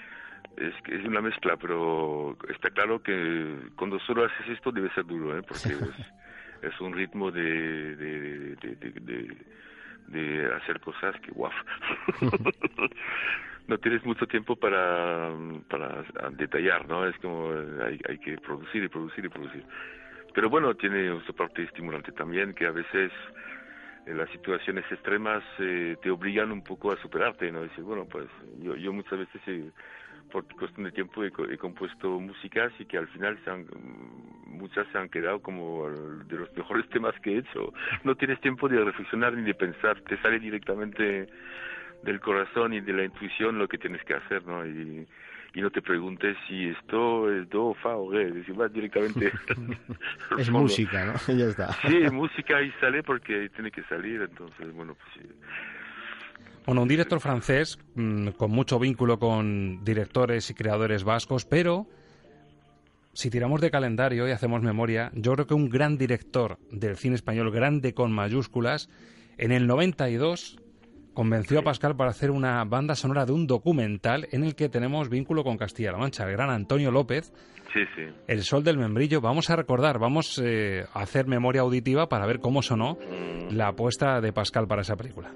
es 0.57 0.75
que 0.85 0.97
es 0.97 1.05
una 1.07 1.21
mezcla, 1.21 1.57
pero 1.57 2.37
está 2.51 2.71
claro 2.71 3.03
que 3.03 3.71
cuando 3.77 3.99
solo 4.01 4.25
haces 4.25 4.49
esto 4.49 4.71
debe 4.71 4.91
ser 4.91 5.07
duro, 5.07 5.38
¿eh? 5.38 5.43
porque 5.43 5.75
es, 6.62 6.81
un 6.81 6.93
ritmo 6.93 7.31
de 7.31 7.97
de, 7.97 8.57
de, 8.57 9.37
de, 10.09 10.55
hacer 10.55 10.79
cosas 10.81 11.19
que 11.21 11.31
guau. 11.31 11.53
no 13.69 13.79
tienes 13.79 14.05
mucho 14.05 14.27
tiempo 14.27 14.57
para, 14.57 15.31
para 15.71 16.05
detallar, 16.33 16.87
¿no? 16.87 17.07
Es 17.07 17.17
como 17.19 17.51
hay, 17.85 17.99
hay 18.09 18.19
que 18.19 18.37
producir 18.38 18.85
y 18.85 18.88
producir 18.88 19.25
y 19.25 19.29
producir. 19.29 19.65
Pero 20.35 20.51
bueno, 20.51 20.75
tiene 20.75 21.21
su 21.25 21.35
parte 21.35 21.62
estimulante 21.62 22.12
también, 22.12 22.55
que 22.55 22.67
a 22.67 22.73
veces 22.73 23.12
las 24.07 24.29
situaciones 24.31 24.85
extremas 24.91 25.43
eh, 25.59 25.97
te 26.03 26.11
obligan 26.11 26.51
un 26.51 26.62
poco 26.62 26.93
a 26.93 26.97
superarte, 26.97 27.51
¿no? 27.53 27.62
Dices, 27.62 27.85
bueno, 27.85 28.07
pues 28.07 28.27
yo, 28.59 28.75
yo 28.75 28.93
muchas 28.93 29.19
veces, 29.19 29.41
eh, 29.47 29.71
por 30.31 30.45
cuestión 30.57 30.85
de 30.85 30.93
tiempo, 30.93 31.23
he, 31.25 31.31
compuesto 31.59 32.19
músicas 32.19 32.73
y 32.79 32.85
que 32.85 32.99
al 32.99 33.07
final 33.09 33.38
se 33.45 33.51
han, 33.51 33.67
muchas 34.47 34.87
se 34.88 34.99
han 34.99 35.09
quedado 35.09 35.41
como 35.41 35.88
de 35.88 36.37
los 36.37 36.53
mejores 36.57 36.88
temas 36.91 37.15
que 37.21 37.35
he 37.35 37.38
hecho. 37.38 37.73
No 38.03 38.17
tienes 38.17 38.41
tiempo 38.41 38.69
de 38.69 38.83
reflexionar 38.83 39.35
ni 39.35 39.43
de 39.43 39.55
pensar, 39.55 40.01
te 40.03 40.17
sale 40.19 40.41
directamente 40.41 41.29
del 42.03 42.21
corazón 42.21 42.73
y 42.73 42.81
de 42.81 42.93
la 42.93 43.05
intuición 43.05 43.59
lo 43.59 43.69
que 43.69 43.79
tienes 43.79 44.03
que 44.05 44.15
hacer, 44.15 44.45
¿no? 44.45 44.67
Y, 44.67 45.07
y 45.55 45.61
no 45.61 45.71
te 45.71 45.83
preguntes 45.83 46.37
si 46.49 46.69
esto 46.69 47.31
es 47.31 47.49
do, 47.51 47.75
fa 47.75 47.97
o 47.97 48.11
re, 48.11 48.33
decir, 48.33 48.55
vas 48.55 48.73
directamente. 48.73 49.33
es 50.38 50.51
música, 50.51 51.05
¿no? 51.05 51.35
ya 51.37 51.47
está. 51.47 51.73
Sí, 51.87 51.99
música 52.11 52.62
y 52.62 52.71
sale 52.81 53.03
porque 53.03 53.51
tiene 53.51 53.71
que 53.71 53.83
salir, 53.85 54.23
entonces, 54.23 54.73
bueno, 54.73 54.95
pues 54.95 55.27
Bueno, 56.65 56.83
un 56.83 56.88
director 56.88 57.21
francés 57.21 57.79
mm, 57.95 58.29
con 58.31 58.51
mucho 58.51 58.79
vínculo 58.79 59.19
con 59.19 59.85
directores 59.85 60.49
y 60.51 60.55
creadores 60.55 61.05
vascos, 61.05 61.45
pero 61.45 61.87
si 63.12 63.29
tiramos 63.29 63.61
de 63.61 63.71
calendario 63.71 64.27
y 64.27 64.31
hacemos 64.31 64.62
memoria, 64.62 65.11
yo 65.15 65.35
creo 65.35 65.47
que 65.47 65.55
un 65.55 65.69
gran 65.69 65.99
director 65.99 66.59
del 66.71 66.97
cine 66.97 67.15
español, 67.15 67.51
grande 67.51 67.93
con 67.93 68.11
mayúsculas, 68.11 68.88
en 69.37 69.53
el 69.53 69.67
92 69.67 70.62
convenció 71.14 71.61
a 71.61 71.62
Pascal 71.62 71.96
para 71.96 72.11
hacer 72.11 72.31
una 72.31 72.64
banda 72.64 72.94
sonora 72.94 73.27
de 73.27 73.33
un 73.33 73.46
documental 73.46 74.29
en 74.33 74.44
el 74.44 74.55
que 74.55 74.68
tenemos 74.68 75.09
vínculo 75.09 75.44
con 75.44 75.57
Castilla-La 75.59 75.98
Mancha, 75.98 76.25
el 76.25 76.33
gran 76.33 76.51
Antonio 76.51 76.90
López. 76.90 77.33
Sí, 77.72 77.81
sí. 77.96 78.03
El 78.27 78.42
Sol 78.42 78.64
del 78.64 78.77
Membrillo. 78.77 79.20
Vamos 79.22 79.48
a 79.48 79.57
recordar, 79.57 79.98
vamos 79.98 80.40
eh, 80.44 80.85
a 80.92 81.01
hacer 81.01 81.27
memoria 81.27 81.62
auditiva 81.62 82.09
para 82.09 82.27
ver 82.27 82.38
cómo 82.40 82.61
sonó 82.62 82.98
Mm. 83.01 83.55
la 83.57 83.68
apuesta 83.68 84.20
de 84.20 84.33
Pascal 84.33 84.66
para 84.66 84.83
esa 84.83 84.96
película. 84.96 85.31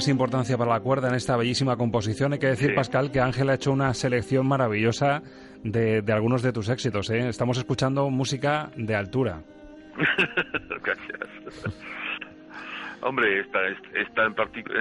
Más 0.00 0.08
importancia 0.08 0.56
para 0.56 0.70
la 0.70 0.80
cuerda 0.80 1.08
en 1.10 1.14
esta 1.14 1.36
bellísima 1.36 1.76
composición. 1.76 2.32
Hay 2.32 2.38
que 2.38 2.46
decir, 2.46 2.70
Sí. 2.70 2.74
Pascal, 2.74 3.12
que 3.12 3.20
Ángel 3.20 3.50
ha 3.50 3.54
hecho 3.56 3.70
una 3.70 3.92
selección 3.92 4.48
maravillosa 4.48 5.22
de, 5.62 6.00
de 6.00 6.12
algunos 6.14 6.42
de 6.42 6.54
tus 6.54 6.70
éxitos. 6.70 7.10
¿eh? 7.10 7.28
Estamos 7.28 7.58
escuchando 7.58 8.08
música 8.08 8.70
de 8.76 8.94
altura. 8.94 9.42
Gracias. 10.82 11.76
Hombre, 13.02 13.40
está, 13.40 13.58
está, 13.68 14.24
en 14.24 14.34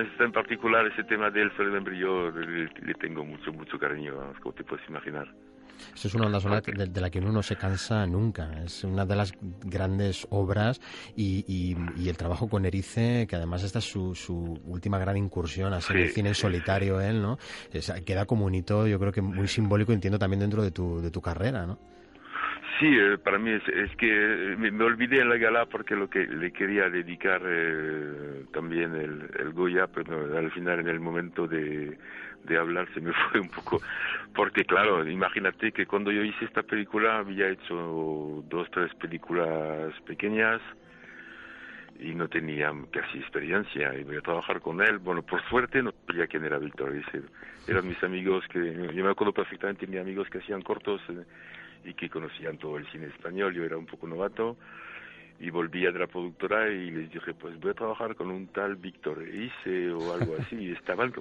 está 0.05 0.23
en 0.23 0.31
particular 0.31 0.87
ese 0.87 1.03
tema 1.03 1.29
del 1.29 1.51
Sol 1.57 1.65
del 1.65 1.73
Membrillo, 1.73 2.31
le, 2.31 2.69
le 2.81 2.93
tengo 2.93 3.25
mucho, 3.25 3.51
mucho 3.51 3.77
cariño, 3.77 4.13
como 4.41 4.55
te 4.55 4.63
puedes 4.63 4.87
imaginar. 4.87 5.27
Eso 5.95 6.07
es 6.07 6.15
una 6.15 6.25
banda 6.25 6.39
sonora 6.39 6.61
de, 6.65 6.85
de 6.87 7.01
la 7.01 7.09
que 7.09 7.19
uno 7.19 7.31
no 7.31 7.43
se 7.43 7.55
cansa 7.55 8.05
nunca. 8.05 8.63
Es 8.63 8.83
una 8.83 9.05
de 9.05 9.15
las 9.15 9.33
grandes 9.65 10.27
obras 10.29 10.79
y, 11.15 11.43
y- 11.47 11.75
y 11.95 12.09
el 12.09 12.17
trabajo 12.17 12.49
con 12.49 12.65
Erice, 12.65 13.27
que 13.27 13.35
además 13.35 13.63
esta 13.63 13.79
es 13.79 13.85
su, 13.85 14.15
su 14.15 14.59
última 14.65 14.99
gran 14.99 15.17
incursión 15.17 15.73
en 15.73 15.73
el 15.75 15.81
Sí, 15.81 16.07
cine 16.09 16.29
en 16.29 16.35
sí, 16.35 16.41
solitario, 16.41 17.01
él, 17.01 17.21
¿no? 17.21 17.37
Es- 17.71 17.91
queda 18.05 18.25
como 18.25 18.45
un 18.45 18.55
hito, 18.55 18.87
yo 18.87 18.99
creo 18.99 19.11
que 19.11 19.21
muy 19.21 19.47
simbólico, 19.47 19.91
entiendo 19.93 20.19
también 20.19 20.39
dentro 20.41 20.61
de 20.63 20.71
tu, 20.71 21.01
de 21.01 21.11
tu 21.11 21.21
carrera, 21.21 21.65
¿no? 21.65 21.77
Sí, 22.79 22.85
eh, 22.87 23.17
para 23.17 23.37
mí 23.37 23.51
es, 23.51 23.67
es 23.67 23.93
que 23.97 24.07
eh, 24.53 24.55
me, 24.57 24.71
me 24.71 24.85
olvidé 24.85 25.19
en 25.19 25.29
la 25.29 25.37
gala 25.37 25.65
porque 25.65 25.95
lo 25.95 26.09
que 26.09 26.25
le 26.25 26.51
quería 26.53 26.89
dedicar 26.89 27.41
eh, 27.45 28.45
también 28.53 28.95
el, 28.95 29.29
el 29.37 29.51
Goya, 29.51 29.87
pero 29.87 30.37
al 30.37 30.49
final 30.51 30.79
en 30.79 30.87
el 30.87 30.99
momento 31.01 31.45
de, 31.45 31.97
de 32.43 32.57
hablar 32.57 32.87
se 32.93 33.01
me 33.01 33.11
fue 33.31 33.39
un 33.39 33.49
poco, 33.49 33.81
porque 34.35 34.65
claro, 34.65 35.07
imagínate 35.07 35.71
que 35.71 35.85
cuando 35.85 36.11
yo 36.11 36.23
hice 36.23 36.45
esta 36.45 36.63
película 36.63 37.19
había 37.19 37.49
hecho 37.49 38.43
dos, 38.47 38.69
tres 38.71 38.93
películas 38.95 39.93
pequeñas 40.05 40.61
y 41.99 42.15
no 42.15 42.29
tenía 42.29 42.73
casi 42.91 43.17
experiencia 43.17 43.93
y 43.93 44.03
voy 44.03 44.17
a 44.17 44.21
trabajar 44.21 44.61
con 44.61 44.81
él. 44.81 44.99
Bueno, 44.99 45.21
por 45.21 45.43
suerte 45.49 45.83
no 45.83 45.93
sabía 46.07 46.27
quién 46.27 46.45
era 46.45 46.57
Víctor. 46.57 46.93
Eran 47.67 47.87
mis 47.87 48.01
amigos 48.03 48.45
que, 48.47 48.73
yo 48.93 49.03
me 49.03 49.11
acuerdo 49.11 49.33
perfectamente, 49.33 49.85
tenía 49.85 50.01
amigos 50.01 50.29
que 50.29 50.37
hacían 50.37 50.61
cortos 50.61 51.01
eh, 51.09 51.25
y 51.83 51.93
que 51.93 52.09
conocían 52.09 52.57
todo 52.57 52.77
el 52.77 52.87
cine 52.87 53.07
español. 53.07 53.53
Yo 53.53 53.65
era 53.65 53.77
un 53.77 53.85
poco 53.85 54.07
novato 54.07 54.57
y 55.39 55.49
volví 55.51 55.85
a 55.85 55.91
la 55.91 56.05
productora 56.07 56.69
y 56.69 56.91
les 56.91 57.11
dije, 57.11 57.33
pues 57.33 57.57
voy 57.59 57.71
a 57.71 57.73
trabajar 57.73 58.15
con 58.15 58.29
un 58.29 58.47
tal 58.47 58.75
Víctor 58.75 59.23
Ise 59.25 59.91
o 59.91 60.13
algo 60.13 60.35
así. 60.37 60.55
Y 60.57 60.71
estaban, 60.73 61.13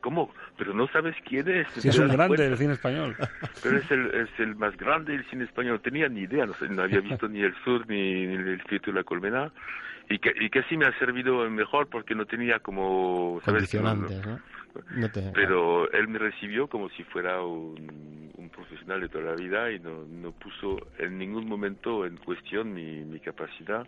¿cómo? 0.00 0.32
Pero 0.56 0.72
no 0.74 0.86
sabes 0.88 1.16
quién 1.28 1.48
es. 1.48 1.66
Sí, 1.74 1.82
¿Te 1.82 1.88
es 1.88 1.98
un 1.98 2.06
grande 2.06 2.28
cuenta? 2.28 2.44
del 2.44 2.56
cine 2.56 2.72
español. 2.74 3.16
Pero 3.62 3.78
es 3.78 3.90
el, 3.90 4.06
es 4.14 4.28
el 4.38 4.54
más 4.54 4.76
grande 4.76 5.12
del 5.12 5.24
cine 5.28 5.44
español. 5.44 5.74
No 5.74 5.80
tenía 5.80 6.08
ni 6.08 6.20
idea, 6.20 6.46
no, 6.46 6.54
sé, 6.54 6.68
no 6.68 6.82
había 6.82 7.00
visto 7.00 7.26
ni 7.28 7.40
El 7.40 7.54
Sur 7.64 7.88
ni, 7.88 8.26
ni 8.26 8.34
El 8.34 8.60
Espíritu 8.60 8.92
de 8.92 8.98
la 8.98 9.04
Colmena. 9.04 9.50
Y 10.08 10.18
que, 10.18 10.32
y 10.38 10.50
que 10.50 10.62
sí 10.64 10.76
me 10.76 10.86
ha 10.86 10.96
servido 10.98 11.48
mejor 11.50 11.88
porque 11.88 12.14
no 12.14 12.26
tenía 12.26 12.60
como... 12.60 13.40
¿sabes? 13.44 13.62
Condicionantes, 13.62 14.24
¿no? 14.24 14.32
No 14.32 14.53
Pero 15.34 15.90
él 15.92 16.08
me 16.08 16.18
recibió 16.18 16.68
como 16.68 16.88
si 16.90 17.04
fuera 17.04 17.42
un, 17.42 18.32
profesional 18.52 19.00
de 19.00 19.08
toda 19.08 19.24
la 19.24 19.34
vida 19.34 19.72
y 19.72 19.80
no, 19.80 20.04
no 20.04 20.30
puso 20.30 20.76
en 20.98 21.18
ningún 21.18 21.48
momento 21.48 22.06
en 22.06 22.16
cuestión 22.18 22.72
mi, 22.72 23.04
mi 23.04 23.18
capacidad, 23.18 23.84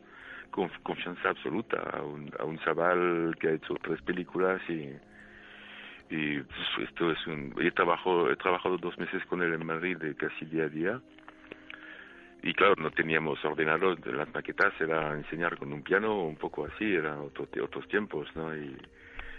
con 0.50 0.68
confianza 0.82 1.28
absoluta 1.28 1.78
a 1.78 2.02
un, 2.02 2.32
a 2.38 2.44
un 2.44 2.58
chaval 2.58 3.36
que 3.38 3.48
ha 3.48 3.52
hecho 3.52 3.74
tres 3.80 4.02
películas 4.02 4.60
y, 4.68 4.90
y 6.10 6.40
pues, 6.40 6.88
esto 6.88 7.12
es 7.12 7.26
un... 7.28 7.54
He, 7.60 7.70
trabajo, 7.70 8.28
he 8.28 8.36
trabajado 8.36 8.76
dos 8.76 8.98
meses 8.98 9.24
con 9.26 9.40
él 9.40 9.52
en 9.52 9.64
Madrid 9.64 9.98
de 9.98 10.16
casi 10.16 10.46
día 10.46 10.64
a 10.64 10.68
día 10.68 11.00
y 12.42 12.54
claro, 12.54 12.74
no 12.78 12.90
teníamos 12.92 13.44
ordenador, 13.44 13.98
las 14.06 14.32
maquetas 14.32 14.72
era 14.80 15.14
enseñar 15.14 15.58
con 15.58 15.72
un 15.72 15.82
piano, 15.82 16.22
un 16.22 16.36
poco 16.36 16.64
así, 16.64 16.94
eran 16.94 17.18
otro, 17.18 17.48
otros 17.62 17.88
tiempos, 17.88 18.28
¿no? 18.36 18.56
Y 18.56 18.76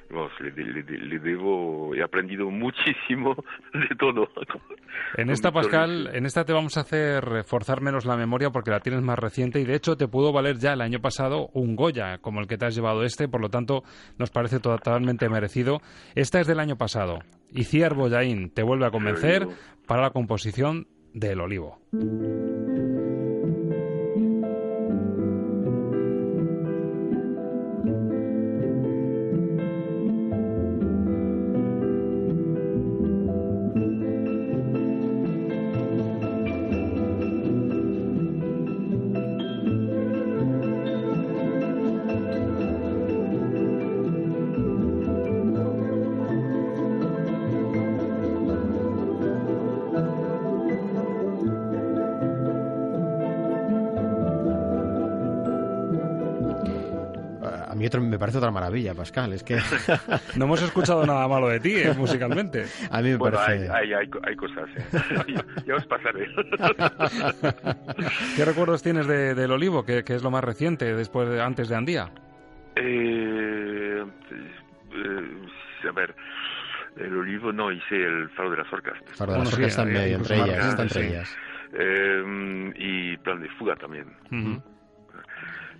vamos, 0.09 0.31
le, 0.39 0.51
le- 0.51 0.83
le- 0.83 0.97
le 1.05 1.19
debo, 1.19 1.93
he 1.95 2.01
aprendido 2.03 2.49
muchísimo 2.49 3.35
de 3.73 3.95
todo. 3.97 4.27
En 5.17 5.29
esta, 5.29 5.51
Pascal, 5.51 6.09
en 6.13 6.25
esta 6.25 6.45
te 6.45 6.53
vamos 6.53 6.77
a 6.77 6.81
hacer 6.81 7.43
forzar 7.45 7.81
menos 7.81 8.05
la 8.05 8.15
memoria 8.17 8.49
porque 8.49 8.71
la 8.71 8.79
tienes 8.79 9.01
más 9.01 9.17
reciente 9.19 9.59
y 9.59 9.65
de 9.65 9.75
hecho 9.75 9.95
te 9.97 10.07
pudo 10.07 10.31
valer 10.33 10.57
ya 10.57 10.73
el 10.73 10.81
año 10.81 10.99
pasado 10.99 11.49
un 11.53 11.75
Goya 11.75 12.17
como 12.19 12.39
el 12.39 12.47
que 12.47 12.57
te 12.57 12.65
has 12.65 12.75
llevado 12.75 13.03
este, 13.03 13.27
por 13.27 13.41
lo 13.41 13.49
tanto 13.49 13.83
nos 14.17 14.29
parece 14.31 14.59
totalmente 14.59 15.29
merecido. 15.29 15.79
Esta 16.15 16.39
es 16.39 16.47
del 16.47 16.59
año 16.59 16.77
pasado. 16.77 17.19
Y 17.51 17.63
Ciar 17.63 17.93
Boyaín 17.95 18.49
te 18.51 18.63
vuelve 18.63 18.85
a 18.85 18.91
convencer 18.91 19.47
para 19.87 20.01
la 20.01 20.09
composición 20.11 20.87
del 21.13 21.39
olivo. 21.41 21.79
Mí 57.87 57.89
otro- 57.97 58.01
me 58.01 58.19
parece 58.19 58.37
otra 58.37 58.51
maravilla, 58.51 58.93
Pascal. 58.93 59.33
Es 59.33 59.43
que 59.43 59.57
No 60.35 60.45
hemos 60.45 60.61
escuchado 60.61 61.05
nada 61.05 61.27
malo 61.27 61.47
de 61.49 61.59
ti, 61.59 61.75
eh, 61.75 61.93
musicalmente. 61.97 62.65
a 62.91 63.01
mí 63.01 63.09
me 63.09 63.15
Bueno, 63.17 63.39
hay, 63.39 63.45
parece... 63.67 63.71
hay, 63.71 63.93
hay, 63.93 64.09
hay 64.23 64.35
cosas, 64.35 64.69
¿eh? 64.75 65.35
ya, 65.67 65.75
os 65.75 65.85
pasaré. 65.85 66.27
¿Qué 68.35 68.45
recuerdos 68.45 68.83
tienes 68.83 69.07
de- 69.07 69.35
del 69.35 69.51
olivo, 69.51 69.85
que, 69.85 70.03
que 70.03 70.15
es 70.15 70.23
lo 70.23 70.31
más 70.31 70.43
reciente 70.43 70.93
después 70.95 71.29
de, 71.29 71.41
antes 71.41 71.69
de 71.69 71.75
Andía? 71.75 72.09
eh, 72.75 74.05
eh, 74.93 75.87
a 75.87 75.91
ver, 75.91 76.15
el 76.97 77.15
olivo 77.17 77.51
no, 77.51 77.71
hice 77.71 77.95
el 77.95 78.29
faro 78.29 78.51
de 78.51 78.57
las 78.57 78.71
orcas. 78.73 78.97
Faro 79.15 79.33
de 79.33 79.39
las 79.39 79.49
sí, 79.49 79.55
Orcas 79.55 79.79
hay- 79.79 79.85
medio, 79.85 79.99
hay 80.01 80.13
entre 80.13 80.35
ellas, 80.35 80.47
marcas, 80.49 80.67
está 80.69 80.83
entre 80.83 81.01
sí. 81.01 81.07
ellas. 81.07 81.37
Eh, 81.73 82.73
y 82.77 83.17
plan 83.17 83.41
de 83.41 83.49
fuga 83.49 83.75
también. 83.75 84.05
Ujú. 84.31 84.51
Eh, 84.51 84.61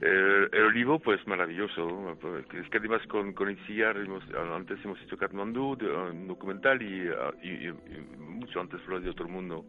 el 0.02 0.64
olivo, 0.66 1.00
pues 1.00 1.26
maravilloso. 1.28 2.18
Es 2.54 2.70
que 2.70 2.78
además 2.78 3.02
con, 3.08 3.34
con 3.34 3.50
Itziar 3.50 3.98
hemos- 3.98 4.24
antes 4.56 4.84
hemos 4.86 5.02
hecho 5.02 5.18
Katmandú, 5.18 5.76
de- 5.76 5.92
un 5.92 6.28
documental, 6.28 6.82
y, 6.82 7.08
ah, 7.10 7.32
y- 7.42 7.68
y- 7.70 7.74
mucho 8.20 8.62
antes 8.62 8.80
lo 8.88 9.00
de 9.00 9.10
otro 9.10 9.28
mundo. 9.28 9.66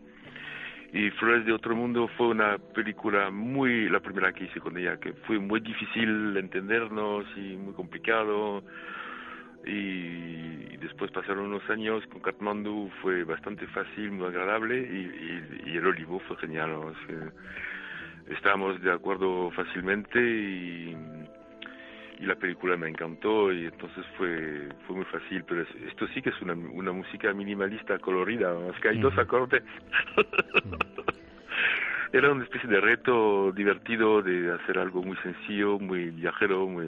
y 0.90 1.10
Flores 1.10 1.44
de 1.44 1.52
Otro 1.52 1.76
Mundo 1.76 2.08
fue 2.16 2.28
una 2.28 2.56
película 2.56 3.30
muy, 3.30 3.90
la 3.90 4.00
primera 4.00 4.32
que 4.32 4.44
hice 4.44 4.58
con 4.58 4.74
ella, 4.78 4.98
que 4.98 5.12
fue 5.26 5.38
muy 5.38 5.60
difícil 5.60 6.34
entendernos 6.34 7.26
y 7.36 7.56
muy 7.56 7.74
complicado. 7.74 8.62
Y, 9.66 10.76
después 10.78 11.10
pasaron 11.10 11.44
unos 11.46 11.68
años 11.68 12.06
con 12.06 12.20
Kathmandu, 12.22 12.90
fue 13.02 13.24
bastante 13.24 13.66
fácil, 13.66 14.12
muy 14.12 14.28
agradable 14.28 14.78
y, 14.80 15.76
El 15.76 15.86
Olivo 15.86 16.20
fue 16.20 16.38
genial. 16.38 16.70
Estábamos 18.30 18.80
de 18.82 18.92
acuerdo 18.92 19.50
fácilmente 19.52 20.18
y, 20.20 20.96
y 22.20 22.26
la 22.26 22.34
película 22.34 22.76
me 22.76 22.88
encantó 22.88 23.52
y 23.52 23.66
entonces 23.66 24.04
fue 24.16 24.68
fue 24.86 24.96
muy 24.96 25.04
fácil 25.06 25.44
pero 25.44 25.62
esto 25.62 26.06
sí 26.08 26.22
que 26.22 26.30
es 26.30 26.42
una, 26.42 26.54
una 26.54 26.92
música 26.92 27.32
minimalista 27.32 27.98
colorida 27.98 28.54
es 28.74 28.80
que 28.80 28.88
hay 28.90 28.98
dos 28.98 29.16
acordes. 29.18 29.62
Era 32.10 32.32
una 32.32 32.42
especie 32.42 32.70
de 32.70 32.80
reto 32.80 33.52
divertido 33.52 34.22
de 34.22 34.50
hacer 34.50 34.78
algo 34.78 35.02
muy 35.02 35.16
sencillo 35.18 35.78
muy 35.78 36.10
viajero 36.10 36.66
muy 36.66 36.86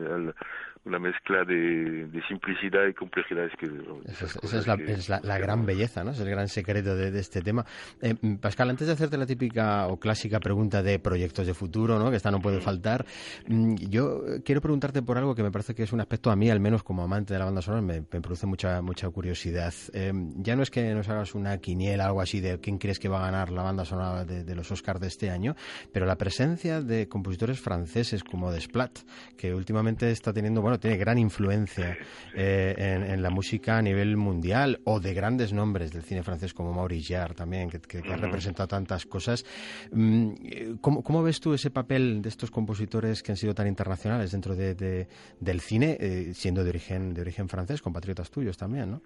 una 0.85 0.99
mezcla 0.99 1.45
de, 1.45 2.09
simplicidad 2.29 2.87
y 2.87 2.95
complejidad. 2.95 3.49
Que, 3.59 3.67
esa, 4.07 4.75
es, 4.75 5.09
la, 5.09 5.39
gran 5.39 5.67
belleza, 5.67 6.05
¿no? 6.05 6.13
Es 6.13 6.21
el 6.21 6.31
gran 6.31 6.49
secreto 6.49 6.97
de, 6.97 7.19
este 7.19 7.43
tema. 7.43 7.65
Eh, 8.01 8.15
Pascal, 8.41 8.71
antes 8.71 8.87
de 8.87 8.95
hacerte 8.95 9.19
la 9.19 9.27
típica 9.27 9.87
o 9.89 9.99
clásica 9.99 10.41
pregunta 10.41 10.83
de 10.83 10.99
proyectos 10.99 11.47
de 11.47 11.55
futuro, 11.55 11.99
¿no? 11.99 12.11
Que 12.11 12.17
esta 12.17 12.31
no 12.31 12.41
puede 12.41 12.61
faltar, 12.61 13.05
mm, 13.47 13.75
yo 13.89 14.23
quiero 14.45 14.61
preguntarte 14.61 15.03
por 15.03 15.19
algo 15.19 15.35
que 15.35 15.43
me 15.43 15.51
parece 15.51 15.75
que 15.75 15.83
es 15.83 15.93
un 15.93 16.01
aspecto 16.01 16.31
a 16.31 16.37
mí, 16.37 16.51
al 16.51 16.61
menos 16.61 16.83
como 16.83 17.03
amante 17.03 17.35
de 17.35 17.39
la 17.39 17.45
banda 17.45 17.63
sonora, 17.63 17.83
me, 17.83 18.03
produce 18.03 18.47
mucha 18.47 18.81
mucha 18.81 19.09
curiosidad. 19.11 19.75
Eh, 19.93 20.13
ya 20.37 20.57
no 20.57 20.63
es 20.63 20.71
que 20.71 20.95
nos 20.95 21.09
hagas 21.09 21.35
una 21.35 21.59
quiniela, 21.59 22.07
algo 22.07 22.21
así 22.21 22.41
de 22.41 22.59
quién 22.61 22.79
crees 22.79 22.99
que 22.99 23.09
va 23.09 23.19
a 23.19 23.31
ganar 23.31 23.51
la 23.51 23.63
banda 23.63 23.85
sonora 23.85 24.25
de, 24.25 24.55
los 24.55 24.71
Oscars 24.71 25.01
de 25.01 25.09
este 25.09 25.31
año, 25.31 25.55
pero 25.93 26.07
la 26.07 26.17
presencia 26.17 26.81
de 26.81 27.09
compositores 27.09 27.61
franceses 27.61 28.25
como 28.25 28.51
Desplat, 28.51 28.99
que 29.37 29.55
últimamente 29.55 30.11
está 30.11 30.33
teniendo, 30.33 30.61
bueno, 30.61 30.70
tiene 30.79 30.97
gran 30.97 31.19
influencia 31.19 31.97
eh, 32.35 32.75
en, 32.79 33.23
la 33.23 33.31
música 33.31 33.79
a 33.79 33.83
nivel 33.83 34.17
mundial 34.17 34.81
o 34.85 35.01
de 35.01 35.15
grandes 35.15 35.53
nombres 35.53 35.93
del 35.93 36.03
cine 36.03 36.23
francés 36.23 36.55
como 36.55 36.73
Maurice 36.73 37.15
Jarre 37.15 37.35
también, 37.35 37.71
que, 37.71 37.99
ha 37.99 38.17
representado 38.17 38.69
tantas 38.69 39.07
cosas. 39.07 39.45
Mm, 39.93 40.77
¿Cómo, 40.81 41.23
ves 41.23 41.41
tú 41.41 41.55
ese 41.55 41.71
papel 41.71 42.23
de 42.23 42.29
estos 42.29 42.51
compositores 42.51 43.23
que 43.23 43.33
han 43.33 43.37
sido 43.37 43.55
tan 43.55 43.67
internacionales 43.67 44.33
dentro 44.33 44.55
de, 44.55 45.07
del 45.41 45.61
cine, 45.61 45.97
eh, 46.01 46.35
siendo 46.35 46.65
de 46.65 46.71
origen, 46.71 47.15
de 47.15 47.23
origen 47.23 47.49
francés, 47.49 47.83
compatriotas 47.83 48.31
tuyos 48.31 48.57
también, 48.57 48.91
no? 48.91 49.03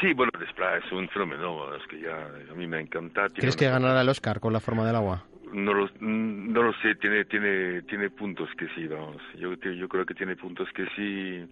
Sí, 0.00 0.12
bueno, 0.14 0.30
Desplat 0.38 0.84
es 0.84 0.92
un 0.92 1.08
fenómeno, 1.08 1.74
es 1.74 1.82
que 1.88 2.00
ya 2.00 2.52
a 2.52 2.54
mí 2.54 2.68
me 2.68 2.80
encanta. 2.80 3.26
¿Crees 3.34 3.56
que 3.56 3.68
ganará 3.68 4.00
el 4.00 4.08
Oscar 4.08 4.38
con 4.38 4.52
La 4.52 4.60
forma 4.60 4.86
del 4.86 4.94
agua? 4.94 5.24
No 5.52 5.74
lo, 5.74 5.88
no 6.00 6.62
lo 6.62 6.72
sé, 6.74 6.94
tiene, 6.96 7.24
tiene, 7.24 7.82
tiene 7.82 8.10
puntos 8.10 8.48
que 8.56 8.68
sí, 8.74 8.86
vamos. 8.86 9.22
Yo, 9.38 9.54
yo 9.54 9.88
creo 9.88 10.06
que 10.06 10.14
tiene 10.14 10.36
puntos 10.36 10.68
que 10.74 10.86
sí. 10.96 11.48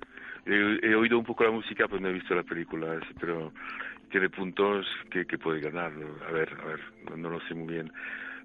He, 0.47 0.95
oído 0.95 1.19
un 1.19 1.25
poco 1.25 1.45
la 1.45 1.51
música, 1.51 1.87
pero 1.89 2.01
no 2.01 2.09
he 2.09 2.13
visto 2.13 2.35
la 2.35 2.43
película, 2.43 3.01
pero 3.21 3.53
tiene 4.11 4.31
puntos 4.31 4.87
que, 5.11 5.27
que 5.27 5.39
puede 5.39 5.61
ganar. 5.61 5.93
A 6.29 6.33
ver, 6.33 6.57
a 6.63 6.67
ver, 6.67 6.81
no, 7.17 7.31
lo 7.31 7.41
sé 7.49 7.55
muy 7.55 7.75
bien. 7.75 7.93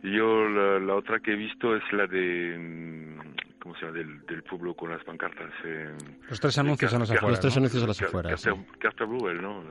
Yo 0.03 0.49
la, 0.49 0.95
otra 0.95 1.19
que 1.19 1.33
he 1.33 1.35
visto 1.35 1.75
es 1.75 1.83
la 1.93 2.07
de, 2.07 2.57
mm, 2.57 3.59
¿cómo 3.59 3.75
se 3.75 3.81
llama? 3.85 3.97
Del, 3.97 4.25
del 4.25 4.43
pueblo 4.43 4.73
con 4.73 4.89
las 4.89 5.03
pancartas. 5.03 5.51
Eh, 5.63 5.95
los 6.29 6.39
tres 6.39 6.57
anuncios 6.57 6.93
a 6.93 6.99
las 6.99 7.11
afueras. 7.11 7.31
Los 7.31 7.39
tres 7.39 7.57
anuncios 7.57 7.83
a 7.83 7.87
las 7.87 8.01
afueras. 8.01 8.47
¿no? 9.41 9.63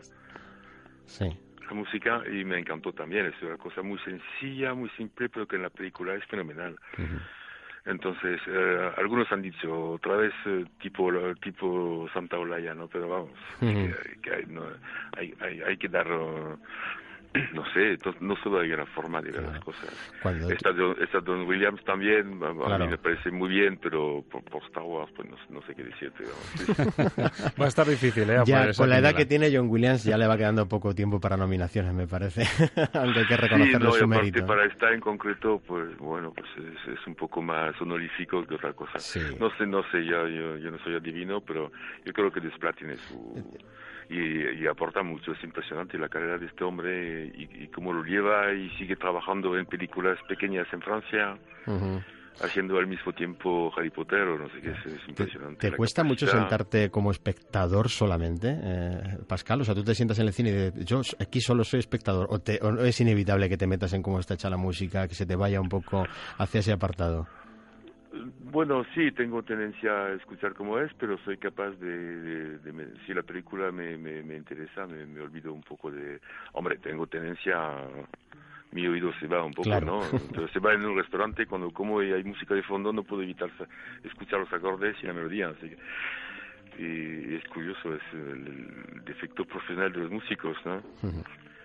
Sí 1.06 1.26
música 1.74 2.22
y 2.30 2.44
me 2.44 2.58
encantó 2.58 2.92
también. 2.92 3.26
Es 3.26 3.42
una 3.42 3.56
cosa 3.56 3.82
muy 3.82 3.98
sencilla, 4.00 4.74
muy 4.74 4.88
simple, 4.90 5.28
pero 5.28 5.46
que 5.46 5.56
en 5.56 5.62
la 5.62 5.70
película 5.70 6.14
es 6.14 6.24
fenomenal. 6.26 6.78
Entonces, 7.86 8.40
eh, 8.46 8.90
algunos 8.98 9.30
han 9.32 9.42
dicho 9.42 9.92
otra 9.92 10.16
vez 10.16 10.32
eh, 10.46 10.64
tipo 10.80 11.10
tipo 11.42 12.08
Santa 12.12 12.38
Olaya, 12.38 12.74
¿no? 12.74 12.88
Pero 12.88 13.08
vamos, 13.08 13.30
que, 13.58 14.34
hay, 14.34 14.44
no, 14.46 14.64
hay, 15.16 15.34
hay, 15.40 15.62
hay, 15.62 15.76
que 15.78 15.88
dar 15.88 16.06
no 17.54 17.64
sé, 17.72 17.96
no 18.20 18.34
solo 18.42 18.60
hay 18.60 18.72
una 18.72 18.86
forma 18.86 19.22
de 19.22 19.30
ver 19.30 19.42
las 19.42 19.60
cosas. 19.60 19.88
Esta, 20.50 20.70
esta, 21.00 21.20
Don 21.20 21.46
Williams 21.46 21.82
también, 21.84 22.40
a, 22.42 22.78
mí 22.78 22.88
me 22.88 22.98
parece 22.98 23.30
muy 23.30 23.48
bien, 23.48 23.78
pero 23.80 24.24
por, 24.28 24.42
Star 24.64 24.82
Wars, 24.82 25.12
pues 25.14 25.28
no, 25.48 25.62
sé 25.62 25.74
qué 25.74 25.84
decirte. 25.84 26.24
va 27.60 27.64
a 27.66 27.68
estar 27.68 27.86
difícil, 27.86 28.28
¿eh? 28.30 28.42
Ya, 28.44 28.72
con 28.72 28.88
la 28.88 28.98
edad 28.98 29.14
que 29.14 29.26
tiene 29.26 29.54
John 29.54 29.68
Williams 29.68 30.02
ya 30.02 30.18
le 30.18 30.26
va 30.26 30.36
quedando 30.36 30.66
poco 30.68 30.94
tiempo 30.94 31.20
para 31.20 31.36
nominaciones, 31.36 31.94
me 31.94 32.08
parece. 32.08 32.42
Aunque 32.94 33.20
hay 33.20 33.26
que 33.26 33.36
reconocerle 33.36 33.92
su 33.92 34.08
mérito. 34.08 34.46
Para 34.46 34.64
esta 34.64 34.92
en 34.92 35.00
concreto, 35.00 35.62
pues 35.64 35.96
bueno, 35.98 36.32
pues 36.34 36.48
es, 36.56 37.06
un 37.06 37.14
poco 37.14 37.40
más 37.42 37.80
honorífico 37.80 38.44
que 38.44 38.56
otra 38.56 38.72
cosa. 38.72 38.98
No 39.38 39.50
sé, 39.56 39.66
no 39.66 39.82
sé, 39.90 40.04
yo, 40.04 40.26
yo, 40.26 40.70
no 40.70 40.78
soy 40.78 40.96
adivino, 40.96 41.40
pero 41.40 41.70
yo 42.04 42.12
creo 42.12 42.32
que 42.32 42.40
Desplat 42.40 42.76
tiene 42.76 42.96
su 42.96 43.34
y, 44.10 44.66
aporta 44.66 45.02
mucho. 45.02 45.32
Es 45.32 45.44
impresionante 45.44 45.96
la 45.96 46.08
carrera 46.08 46.36
de 46.36 46.46
este 46.46 46.64
hombre 46.64 47.32
y, 47.34 47.68
cómo 47.68 47.92
lo 47.92 48.02
lleva 48.02 48.52
y 48.52 48.68
sigue 48.70 48.96
trabajando 48.96 49.56
en 49.56 49.66
películas 49.66 50.18
pequeñas 50.28 50.66
en 50.72 50.82
Francia. 50.82 51.38
Haciendo 52.42 52.78
al 52.78 52.86
mismo 52.86 53.12
tiempo 53.12 53.70
Harry 53.76 53.90
Potter 53.90 54.22
o 54.22 54.38
no 54.38 54.48
sé 54.48 54.60
qué, 54.62 54.70
es, 54.70 55.08
impresionante. 55.08 55.70
¿Te, 55.70 55.76
cuesta 55.76 56.02
mucho 56.02 56.26
sentarte 56.26 56.90
como 56.90 57.10
espectador 57.10 57.90
solamente, 57.90 58.58
eh, 58.62 59.18
Pascal? 59.28 59.60
O 59.60 59.64
sea, 59.64 59.74
tú 59.74 59.84
te 59.84 59.94
sientas 59.94 60.18
en 60.20 60.26
el 60.26 60.32
cine 60.32 60.50
y 60.50 60.52
dices, 60.52 60.84
yo 60.86 61.02
aquí 61.18 61.40
solo 61.40 61.64
soy 61.64 61.80
espectador, 61.80 62.28
o, 62.30 62.38
te, 62.38 62.58
o 62.62 62.82
es 62.82 62.98
inevitable 63.00 63.48
que 63.48 63.58
te 63.58 63.66
metas 63.66 63.92
en 63.92 64.02
cómo 64.02 64.18
está 64.18 64.34
hecha 64.34 64.48
la 64.48 64.56
música, 64.56 65.06
que 65.06 65.14
se 65.14 65.26
te 65.26 65.36
vaya 65.36 65.60
un 65.60 65.68
poco 65.68 66.04
hacia 66.38 66.60
ese 66.60 66.72
apartado. 66.72 67.26
Bueno, 68.12 68.84
sí, 68.94 69.12
tengo 69.12 69.42
tendencia 69.42 70.06
a 70.06 70.12
escuchar 70.14 70.54
como 70.54 70.78
es, 70.78 70.92
pero 70.94 71.16
soy 71.18 71.36
capaz 71.36 71.70
de, 71.78 72.58
si 73.06 73.14
la 73.14 73.22
película 73.22 73.70
me, 73.70 73.96
me, 73.96 74.36
interesa, 74.36 74.86
me, 74.86 75.20
olvido 75.20 75.52
un 75.52 75.62
poco 75.62 75.90
de, 75.90 76.20
hombre, 76.52 76.78
tengo 76.78 77.06
tendencia, 77.06 77.56
mi 78.72 78.86
oído 78.86 79.12
se 79.20 79.28
va 79.28 79.44
un 79.44 79.54
poco, 79.54 79.80
¿no? 79.80 80.02
Entonces 80.12 80.50
se 80.52 80.58
va 80.58 80.74
en 80.74 80.84
un 80.84 80.96
restaurante 80.96 81.46
cuando 81.46 81.70
como 81.70 82.02
y 82.02 82.12
hay 82.12 82.24
música 82.24 82.54
de 82.54 82.62
fondo 82.64 82.92
no 82.92 83.04
puedo 83.04 83.22
evitar 83.22 83.50
escuchar 84.02 84.40
los 84.40 84.52
acordes 84.52 84.96
y 85.02 85.06
la 85.06 85.12
melodía, 85.12 85.48
así 85.48 85.76
y 86.80 87.34
es 87.34 87.44
curioso, 87.48 87.94
es 87.94 88.02
el, 88.12 89.04
defecto 89.04 89.44
profesional 89.44 89.92
de 89.92 89.98
los 90.00 90.10
músicos, 90.10 90.56
¿no? 90.64 90.82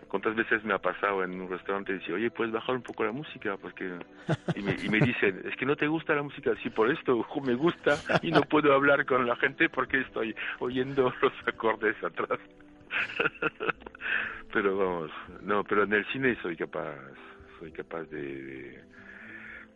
¿Cuántas 0.08 0.36
veces 0.36 0.64
me 0.64 0.74
ha 0.74 0.78
pasado 0.78 1.24
en 1.24 1.42
un 1.42 1.50
restaurante 1.50 1.92
y 1.92 2.00
dice, 2.00 2.14
oye, 2.14 2.30
puedes 2.30 2.54
bajar 2.54 2.76
un 2.76 2.84
poco 2.84 3.04
la 3.04 3.12
música? 3.12 3.58
porque 3.58 3.98
Y 4.56 4.62
me, 4.62 4.76
y 4.84 4.90
me 4.90 5.00
dicen, 5.00 5.42
es 5.46 5.56
que 5.56 5.66
no 5.66 5.76
te 5.76 5.88
gusta 5.88 6.16
la 6.16 6.24
música, 6.24 6.52
sí, 6.62 6.70
por 6.70 6.92
esto 6.92 7.26
me 7.44 7.56
gusta 7.56 7.98
y 8.22 8.32
no 8.32 8.42
puedo 8.42 8.74
hablar 8.74 9.06
con 9.06 9.26
la 9.26 9.36
gente 9.36 9.70
porque 9.70 10.02
estoy 10.02 10.36
oyendo 10.60 11.14
los 11.22 11.34
acordes 11.48 12.02
atrás. 12.04 12.40
pero 14.54 14.78
vamos, 14.78 15.12
no, 15.42 15.64
pero 15.64 15.84
en 15.84 15.94
el 15.94 16.06
cine 16.12 16.38
soy 16.42 16.56
capaz, 16.56 16.96
soy 17.60 17.72
capaz 17.72 18.04
de, 18.04 18.82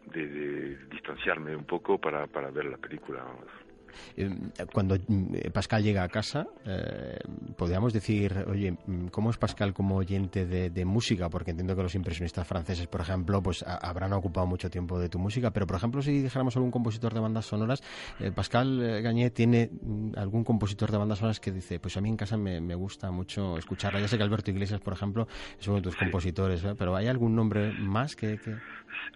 de, 0.05 0.77
distanciarme 0.89 1.55
un 1.55 1.65
poco 1.65 1.97
para, 1.97 2.27
para 2.27 2.49
ver 2.51 2.65
la 2.65 2.77
película, 2.77 3.23
vamos. 3.23 3.68
Eh, 4.15 4.29
cuando 4.73 4.95
mm, 4.95 5.51
Pascal 5.53 5.83
llega 5.83 6.03
a 6.03 6.09
casa, 6.09 6.47
eh, 6.65 7.19
podríamos 7.57 7.93
decir, 7.93 8.33
oye, 8.47 8.71
mm, 8.85 9.07
¿cómo 9.07 9.29
es 9.29 9.37
Pascal 9.37 9.73
como 9.73 9.97
oyente 9.97 10.45
de, 10.45 10.85
música? 10.85 11.29
Porque 11.29 11.51
entiendo 11.51 11.75
que 11.75 11.83
los 11.83 11.95
impresionistas 11.95 12.47
franceses, 12.47 12.87
por 12.87 13.01
ejemplo, 13.01 13.41
pues 13.43 13.63
habrán 13.63 14.13
ocupado 14.13 14.47
mucho 14.47 14.69
tiempo 14.69 14.99
de 14.99 15.09
tu 15.09 15.19
música, 15.19 15.51
pero 15.51 15.67
por 15.67 15.75
ejemplo, 15.75 16.01
si 16.01 16.21
dijéramos 16.21 16.55
algún 16.55 16.71
compositor 16.71 17.13
de 17.13 17.19
bandas 17.19 17.45
sonoras, 17.45 17.81
eh, 18.19 18.31
Pascal 18.31 19.01
Gagné 19.03 19.29
tiene 19.29 19.69
mm, 19.71 20.13
algún 20.17 20.43
compositor 20.43 20.91
de 20.91 20.97
bandas 20.97 21.19
sonoras 21.19 21.39
que 21.39 21.51
dice, 21.51 21.79
pues 21.79 21.97
a 21.97 22.01
mí 22.01 22.09
en 22.09 22.17
casa 22.17 22.37
me, 22.37 22.75
gusta 22.75 23.11
mucho 23.11 23.57
escucharla. 23.57 23.99
Ya 23.99 24.07
sé 24.07 24.17
que 24.17 24.23
Alberto 24.23 24.51
Iglesias, 24.51 24.79
por 24.79 24.93
ejemplo, 24.93 25.27
es 25.59 25.67
uno 25.67 25.77
de 25.77 25.83
tus 25.83 25.95
compositores, 25.95 26.65
pero 26.77 26.95
¿hay 26.95 27.07
algún 27.07 27.35
nombre 27.35 27.73
más 27.73 28.15
que, 28.15 28.39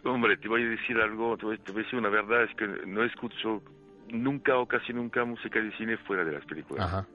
Hombre, 0.03 0.37
te 0.37 0.47
voy 0.47 0.63
a 0.63 0.69
decir 0.69 0.97
algo, 0.97 1.37
te 1.37 1.45
voy, 1.45 1.57
te 1.59 1.71
voy 1.71 1.81
a 1.81 1.83
decir 1.85 1.99
una 1.99 2.09
verdad, 2.09 2.43
es 2.43 2.55
que 2.55 2.67
no 2.85 3.03
escucho 3.03 3.61
nunca 4.09 4.57
o 4.57 4.67
casi 4.67 4.93
nunca 4.93 5.25
música 5.25 5.59
de 5.59 5.71
cine 5.77 5.97
fuera 5.97 6.23
de 6.23 6.33
las 6.33 6.45
películas. 6.45 6.85
Ajá. 6.85 7.07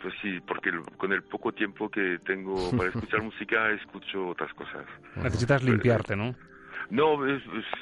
Pues 0.00 0.14
sí, 0.20 0.40
porque 0.46 0.70
con 0.96 1.12
el 1.12 1.22
poco 1.22 1.52
tiempo 1.52 1.88
que 1.88 2.18
tengo 2.24 2.70
para 2.76 2.88
escuchar 2.94 3.22
música, 3.22 3.70
escucho 3.70 4.28
otras 4.28 4.52
cosas. 4.54 4.84
Necesitas 5.16 5.62
limpiarte, 5.62 6.16
¿no? 6.16 6.34
No, 6.92 7.16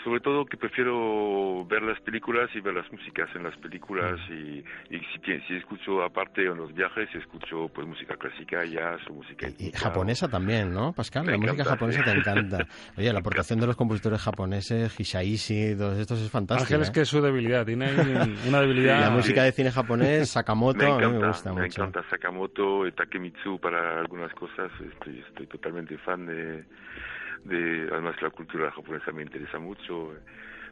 sobre 0.04 0.20
todo 0.20 0.46
que 0.46 0.56
prefiero 0.56 1.66
ver 1.66 1.82
las 1.82 2.00
películas 2.02 2.48
y 2.54 2.60
ver 2.60 2.74
las 2.74 2.92
músicas 2.92 3.28
en 3.34 3.42
las 3.42 3.56
películas 3.56 4.20
y, 4.30 4.62
y 4.88 5.00
si, 5.00 5.40
si, 5.48 5.56
escucho 5.56 6.04
aparte 6.04 6.46
en 6.46 6.56
los 6.56 6.72
viajes, 6.72 7.12
escucho 7.16 7.68
pues 7.74 7.88
música 7.88 8.14
clásica, 8.14 8.64
jazz 8.64 9.00
o 9.10 9.14
música... 9.14 9.48
Y, 9.58 9.72
japonesa 9.72 10.28
también, 10.28 10.72
¿no, 10.72 10.92
Pascal? 10.92 11.26
la 11.26 11.38
música 11.38 11.64
japonesa 11.64 12.04
te 12.04 12.12
encanta. 12.12 12.58
Oye, 12.96 13.12
la 13.12 13.18
aportación 13.18 13.58
de 13.58 13.66
los 13.66 13.74
compositores 13.74 14.20
japoneses, 14.20 15.00
Hisaishi, 15.00 15.74
todos 15.76 15.98
estos 15.98 16.20
es 16.20 16.30
fantástica. 16.30 16.76
Ángel 16.76 16.82
es 16.82 16.90
¿eh? 16.90 16.92
que 16.92 17.00
es 17.00 17.08
su 17.08 17.20
debilidad, 17.20 17.66
tiene 17.66 17.90
una 18.46 18.60
debilidad... 18.60 19.00
la 19.00 19.10
música 19.10 19.42
de 19.42 19.50
cine 19.50 19.72
japonés, 19.72 20.30
Sakamoto, 20.30 20.78
me, 20.78 20.84
encanta, 20.84 21.06
a 21.06 21.08
mí 21.08 21.18
me 21.18 21.26
gusta 21.26 21.50
mucho. 21.50 21.60
Me 21.62 21.66
encanta 21.66 22.08
Sakamoto, 22.10 22.88
Takemitsu 22.92 23.58
para 23.58 23.98
algunas 23.98 24.32
cosas, 24.34 24.70
estoy, 24.80 25.18
estoy 25.18 25.48
totalmente 25.48 25.98
fan 25.98 26.26
de 26.26 26.64
de, 27.44 27.88
además 27.92 28.20
la 28.22 28.30
cultura 28.30 28.70
japonesa 28.70 29.12
me 29.12 29.22
interesa 29.22 29.58
mucho 29.58 30.12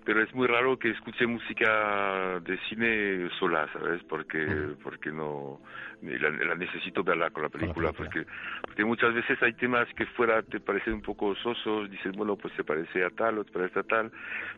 pero 0.09 0.23
es 0.23 0.35
muy 0.35 0.47
raro 0.47 0.79
que 0.79 0.89
escuche 0.89 1.27
música 1.27 2.41
de 2.41 2.59
cine 2.69 3.29
sola, 3.39 3.69
¿sabes? 3.75 4.03
Porque, 4.05 4.75
porque 4.83 5.12
no, 5.12 5.61
la, 6.01 6.55
necesito 6.55 7.05
verla 7.05 7.29
con 7.29 7.43
la 7.43 7.51
película, 7.51 7.93
porque, 7.93 8.25
porque 8.62 8.87
muchas 8.87 9.12
veces 9.12 9.37
hay 9.43 9.53
temas 9.53 9.87
que 9.95 10.07
fuera 10.07 10.43
te 10.43 10.61
parecen 10.61 10.95
un 10.95 11.03
poco 11.03 11.35
sosos, 11.35 11.91
dices, 11.91 12.16
bueno, 12.16 12.37
pues 12.37 12.55
se 12.55 12.64
parece 12.64 13.05
a 13.05 13.11
tal 13.11 13.37
o 13.37 13.45
se 13.45 13.53
parece 13.53 13.81
a 13.81 13.83
tal, 13.83 14.11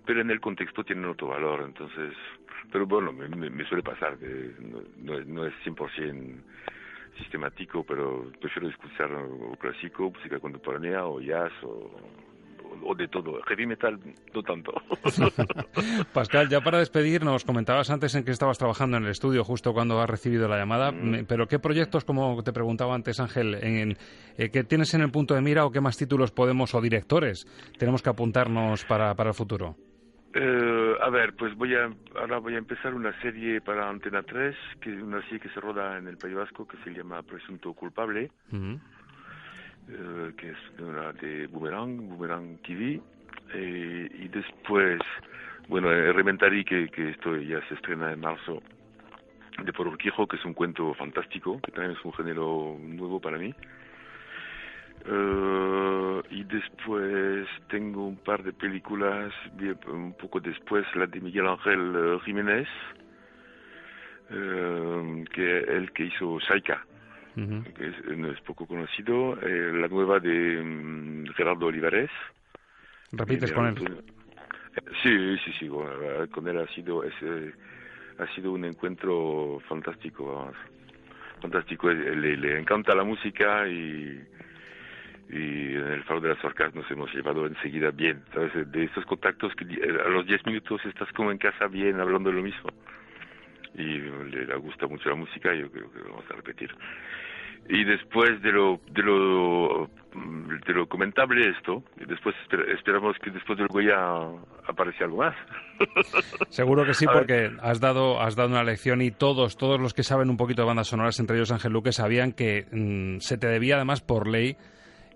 pero 0.06 0.20
en 0.20 0.30
el 0.30 0.40
contexto 0.40 0.84
tienen 0.84 1.06
otro 1.06 1.26
valor, 1.26 1.62
entonces, 1.66 2.14
pero 2.70 2.86
bueno, 2.86 3.12
me, 3.12 3.28
me, 3.28 3.64
suele 3.64 3.82
pasar, 3.82 4.18
que 4.18 4.52
no, 4.60 5.18
no, 5.20 5.46
es 5.46 5.54
100% 5.64 6.42
sistemático, 7.18 7.84
pero 7.84 8.30
prefiero 8.40 8.68
escuchar 8.68 9.12
o 9.12 9.56
clásico, 9.56 10.10
música 10.10 10.38
contemporánea 10.38 11.04
o 11.06 11.20
jazz 11.20 11.52
o 11.62 11.90
o 12.82 12.94
de 12.94 13.08
todo. 13.08 13.40
Heavy 13.48 13.66
metal 13.66 13.98
no 14.34 14.42
tanto. 14.42 14.72
Pascal, 16.12 16.48
ya 16.48 16.60
para 16.60 16.78
despedirnos, 16.78 17.44
comentabas 17.44 17.90
antes 17.90 18.14
en 18.14 18.24
que 18.24 18.30
estabas 18.30 18.58
trabajando 18.58 18.96
en 18.96 19.04
el 19.04 19.10
estudio 19.10 19.44
justo 19.44 19.72
cuando 19.72 20.00
has 20.00 20.08
recibido 20.08 20.48
la 20.48 20.58
llamada, 20.58 20.92
mm. 20.92 21.26
pero 21.26 21.46
¿qué 21.46 21.58
proyectos, 21.58 22.04
como 22.04 22.42
te 22.42 22.52
preguntaba 22.52 22.94
antes 22.94 23.20
Ángel, 23.20 23.54
en, 23.54 23.96
eh, 24.36 24.50
que 24.50 24.64
tienes 24.64 24.94
en 24.94 25.02
el 25.02 25.10
punto 25.10 25.34
de 25.34 25.40
mira 25.40 25.64
o 25.64 25.70
qué 25.70 25.80
más 25.80 25.96
títulos 25.96 26.30
podemos 26.30 26.74
o 26.74 26.80
directores 26.80 27.46
tenemos 27.78 28.02
que 28.02 28.10
apuntarnos 28.10 28.84
para, 28.84 29.14
para 29.14 29.30
el 29.30 29.34
futuro? 29.34 29.76
Eh, 30.32 30.94
a 31.00 31.10
ver, 31.10 31.34
pues 31.34 31.54
voy 31.56 31.74
a, 31.74 31.90
ahora 32.14 32.38
voy 32.38 32.54
a 32.54 32.58
empezar 32.58 32.94
una 32.94 33.18
serie 33.20 33.60
para 33.60 33.88
Antena 33.88 34.22
3, 34.22 34.54
que 34.80 34.94
es 34.94 35.02
una 35.02 35.20
serie 35.22 35.40
que 35.40 35.48
se 35.48 35.60
roda 35.60 35.98
en 35.98 36.06
el 36.06 36.16
País 36.18 36.34
Vasco, 36.34 36.66
que 36.68 36.76
se 36.84 36.90
llama 36.90 37.22
Presunto 37.22 37.72
Culpable. 37.72 38.30
Eh, 38.52 40.32
que 40.36 40.50
es 40.50 40.58
una 40.78 41.12
de 41.12 41.48
Boomerang, 41.48 42.08
Boomerang 42.08 42.58
TV. 42.58 43.00
Eh, 43.54 44.08
y 44.12 44.28
después, 44.28 45.00
bueno, 45.68 45.88
Rementari, 45.88 46.64
que, 46.64 46.88
que 46.88 47.10
esto 47.10 47.36
ya 47.36 47.60
se 47.68 47.74
estrena 47.74 48.12
en 48.12 48.20
marzo, 48.20 48.62
de 49.64 49.72
Por 49.72 49.88
Urquijo, 49.88 50.26
que 50.26 50.36
es 50.36 50.44
un 50.44 50.54
cuento 50.54 50.94
fantástico, 50.94 51.60
que 51.60 51.72
también 51.72 51.96
es 51.96 52.04
un 52.04 52.12
género 52.12 52.76
nuevo 52.80 53.20
para 53.20 53.36
mí. 53.36 53.54
Uh, 55.06 56.20
y 56.30 56.44
después 56.44 57.48
tengo 57.68 58.06
un 58.06 58.16
par 58.16 58.42
de 58.42 58.52
películas, 58.52 59.32
un 59.88 60.12
poco 60.12 60.40
después 60.40 60.84
la 60.94 61.06
de 61.06 61.20
Miguel 61.20 61.46
Ángel 61.46 62.20
Jiménez, 62.24 62.68
uh, 64.30 65.24
que 65.32 65.58
el 65.60 65.90
que 65.92 66.04
hizo 66.04 66.38
Saika 66.40 66.84
que 67.34 67.88
es, 67.88 68.18
no 68.18 68.30
es 68.30 68.40
poco 68.42 68.66
conocido, 68.66 69.38
eh, 69.40 69.72
la 69.72 69.88
nueva 69.88 70.18
de 70.18 70.62
mm, 70.62 71.26
Gerardo 71.34 71.66
Olivares. 71.66 72.10
¿Repites 73.12 73.52
con 73.52 73.66
él? 73.66 74.04
Sí, 75.02 75.36
sí, 75.44 75.52
sí, 75.58 75.68
con 75.68 76.48
él 76.48 76.58
ha 76.58 76.66
sido, 76.74 77.02
ese 77.02 77.54
ha 78.18 78.26
sido 78.34 78.52
un 78.52 78.64
encuentro 78.64 79.60
fantástico, 79.68 80.52
fantástico, 81.40 81.90
le, 81.90 82.36
le 82.36 82.58
encanta 82.58 82.94
la 82.94 83.02
música 83.02 83.66
y, 83.66 84.22
y 85.32 85.76
en 85.76 85.86
el 85.86 86.02
Faro 86.04 86.20
de 86.20 86.30
las 86.30 86.44
Orcas 86.44 86.74
nos 86.74 86.90
hemos 86.90 87.12
llevado 87.14 87.46
enseguida 87.46 87.90
bien, 87.90 88.22
¿sabes? 88.34 88.52
De 88.72 88.84
estos 88.84 89.04
contactos 89.06 89.52
que 89.54 89.64
a 89.64 90.08
los 90.08 90.26
10 90.26 90.46
minutos 90.46 90.80
estás 90.84 91.10
como 91.12 91.30
en 91.30 91.38
casa 91.38 91.66
bien, 91.68 92.00
hablando 92.00 92.30
de 92.30 92.36
lo 92.36 92.42
mismo. 92.42 92.70
Y 93.74 93.98
le, 93.98 94.56
gusta 94.56 94.88
mucho 94.88 95.08
la 95.08 95.14
música, 95.14 95.54
yo 95.54 95.70
creo 95.70 95.90
que 95.92 96.00
vamos 96.00 96.24
a 96.30 96.34
repetir 96.34 96.70
y 97.68 97.84
después 97.84 98.42
de 98.42 98.52
lo 98.52 98.80
de 98.90 99.02
lo 99.02 99.90
de 100.66 100.74
lo 100.74 100.88
comentable 100.88 101.50
esto 101.50 101.84
y 102.00 102.04
después 102.04 102.34
esperamos 102.74 103.16
que 103.22 103.30
después 103.30 103.58
del 103.58 103.68
Goya 103.68 103.96
aparezca 104.66 105.04
algo 105.04 105.18
más 105.18 105.36
seguro 106.48 106.84
que 106.84 106.94
sí 106.94 107.06
porque 107.06 107.52
has 107.62 107.78
dado 107.78 108.20
has 108.20 108.34
dado 108.34 108.48
una 108.48 108.64
lección 108.64 109.02
y 109.02 109.12
todos 109.12 109.56
todos 109.56 109.80
los 109.80 109.94
que 109.94 110.02
saben 110.02 110.30
un 110.30 110.36
poquito 110.36 110.62
de 110.62 110.68
bandas 110.68 110.88
sonoras 110.88 111.20
entre 111.20 111.36
ellos 111.36 111.52
Ángel 111.52 111.72
Luque 111.72 111.92
sabían 111.92 112.32
que 112.32 112.66
mm, 112.72 113.18
se 113.20 113.38
te 113.38 113.46
debía 113.46 113.76
además 113.76 114.00
por 114.00 114.26
ley 114.26 114.56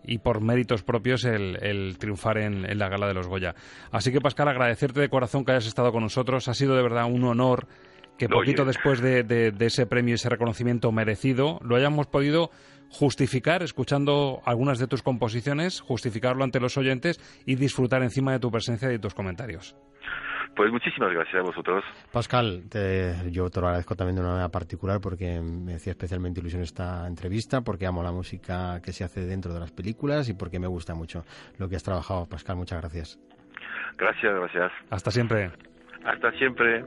y 0.04 0.18
por 0.18 0.40
méritos 0.40 0.82
propios 0.82 1.24
el, 1.24 1.58
el 1.62 1.96
triunfar 1.98 2.38
en, 2.38 2.68
en, 2.68 2.78
la 2.78 2.88
gala 2.88 3.08
de 3.08 3.14
los 3.14 3.26
Goya. 3.26 3.54
Así 3.90 4.12
que 4.12 4.20
Pascal, 4.20 4.48
agradecerte 4.48 5.00
de 5.00 5.08
corazón 5.08 5.44
que 5.44 5.52
hayas 5.52 5.66
estado 5.66 5.92
con 5.92 6.02
nosotros. 6.02 6.48
Ha 6.48 6.54
sido 6.54 6.76
de 6.76 6.82
verdad 6.82 7.06
un 7.06 7.24
honor 7.24 7.66
que 8.18 8.28
poquito 8.28 8.64
después 8.64 9.00
de, 9.00 9.52
ese 9.60 9.86
premio 9.86 10.12
y 10.12 10.14
ese 10.14 10.28
reconocimiento 10.28 10.92
merecido 10.92 11.58
lo 11.62 11.76
hayamos 11.76 12.06
podido 12.06 12.50
justificar 12.90 13.62
escuchando 13.62 14.40
algunas 14.44 14.78
de 14.78 14.86
tus 14.86 15.02
composiciones, 15.02 15.80
justificarlo 15.80 16.44
ante 16.44 16.60
los 16.60 16.76
oyentes 16.76 17.20
y 17.44 17.56
disfrutar 17.56 18.02
encima 18.02 18.32
de 18.32 18.38
tu 18.38 18.50
presencia 18.50 18.88
y 18.88 18.92
de 18.92 18.98
tus 18.98 19.14
comentarios. 19.14 19.74
Pues 20.56 20.70
muchísimas 20.70 21.12
gracias 21.12 21.36
a 21.36 21.42
vosotros. 21.42 21.84
Pascal, 22.12 22.62
yo 23.30 23.50
te 23.50 23.60
lo 23.60 23.66
agradezco 23.66 23.96
también 23.96 24.16
de 24.16 24.22
una 24.22 24.30
manera 24.30 24.48
particular 24.50 25.00
porque 25.00 25.40
me 25.40 25.74
hacía 25.74 25.92
especialmente 25.92 26.40
ilusión 26.40 26.62
esta 26.62 27.06
entrevista, 27.06 27.62
porque 27.62 27.86
amo 27.86 28.02
la 28.02 28.12
música 28.12 28.80
que 28.82 28.92
se 28.92 29.04
hace 29.04 29.26
dentro 29.26 29.52
de 29.52 29.60
las 29.60 29.72
películas 29.72 30.28
y 30.28 30.34
porque 30.34 30.60
me 30.60 30.68
gusta 30.68 30.94
mucho 30.94 31.24
lo 31.58 31.68
que 31.68 31.76
has 31.76 31.82
trabajado. 31.82 32.26
Pascal, 32.26 32.56
muchas 32.56 32.80
gracias. 32.80 33.18
Gracias, 33.96 34.34
gracias. 34.34 34.72
Hasta 34.90 35.10
siempre. 35.10 35.50
Hasta 36.04 36.30
siempre. 36.32 36.84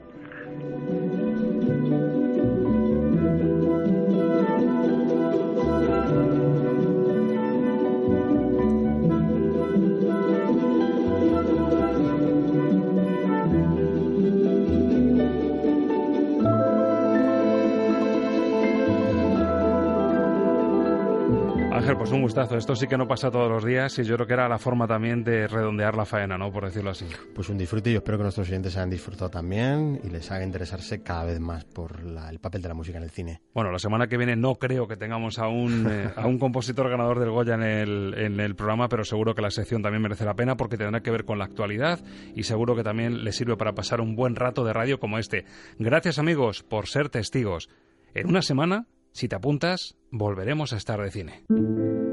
Gustazo. 22.28 22.58
Esto 22.58 22.76
sí 22.76 22.86
que 22.86 22.98
no 22.98 23.08
pasa 23.08 23.30
todos 23.30 23.50
los 23.50 23.64
días 23.64 23.98
y 23.98 24.04
yo 24.04 24.16
creo 24.16 24.26
que 24.26 24.34
era 24.34 24.50
la 24.50 24.58
forma 24.58 24.86
también 24.86 25.24
de 25.24 25.48
redondear 25.48 25.96
la 25.96 26.04
faena, 26.04 26.36
¿no? 26.36 26.52
Por 26.52 26.66
decirlo 26.66 26.90
así. 26.90 27.06
Pues 27.34 27.48
un 27.48 27.56
disfrute 27.56 27.88
y 27.88 27.94
yo 27.94 28.00
espero 28.00 28.18
que 28.18 28.24
nuestros 28.24 28.46
oyentes 28.46 28.76
hayan 28.76 28.90
disfrutado 28.90 29.30
también 29.30 29.98
y 30.04 30.10
les 30.10 30.30
haga 30.30 30.44
interesarse 30.44 31.02
cada 31.02 31.24
vez 31.24 31.40
más 31.40 31.64
por 31.64 32.00
el 32.30 32.38
papel 32.38 32.60
de 32.60 32.68
la 32.68 32.74
música 32.74 32.98
en 32.98 33.04
el 33.04 33.10
cine. 33.10 33.40
Bueno, 33.54 33.72
la 33.72 33.78
semana 33.78 34.08
que 34.08 34.18
viene 34.18 34.36
no 34.36 34.56
creo 34.56 34.86
que 34.86 34.98
tengamos 34.98 35.38
a 35.38 35.48
un, 35.48 35.86
eh, 35.90 36.10
a 36.14 36.26
un 36.26 36.38
compositor 36.38 36.90
ganador 36.90 37.18
del 37.18 37.30
Goya 37.30 37.54
en 37.54 37.62
el, 37.62 38.14
en 38.18 38.40
el 38.40 38.54
programa, 38.54 38.90
pero 38.90 39.04
seguro 39.04 39.34
que 39.34 39.40
la 39.40 39.50
sección 39.50 39.80
también 39.80 40.02
merece 40.02 40.26
la 40.26 40.34
pena 40.34 40.54
porque 40.58 40.76
tendrá 40.76 41.00
que 41.00 41.10
ver 41.10 41.24
con 41.24 41.38
la 41.38 41.46
actualidad 41.46 41.98
y 42.34 42.42
seguro 42.42 42.76
que 42.76 42.84
también 42.84 43.24
le 43.24 43.32
sirve 43.32 43.56
para 43.56 43.72
pasar 43.72 44.02
un 44.02 44.14
buen 44.16 44.36
rato 44.36 44.66
de 44.66 44.74
radio 44.74 45.00
como 45.00 45.18
este. 45.18 45.46
Gracias 45.78 46.18
amigos 46.18 46.62
por 46.62 46.88
ser 46.88 47.08
testigos. 47.08 47.70
En 48.12 48.28
una 48.28 48.42
semana 48.42 48.86
si 49.12 49.28
te 49.28 49.34
apuntas, 49.34 49.96
volveremos 50.10 50.72
a 50.72 50.76
estar 50.76 51.02
de 51.02 51.10
cine. 51.10 52.07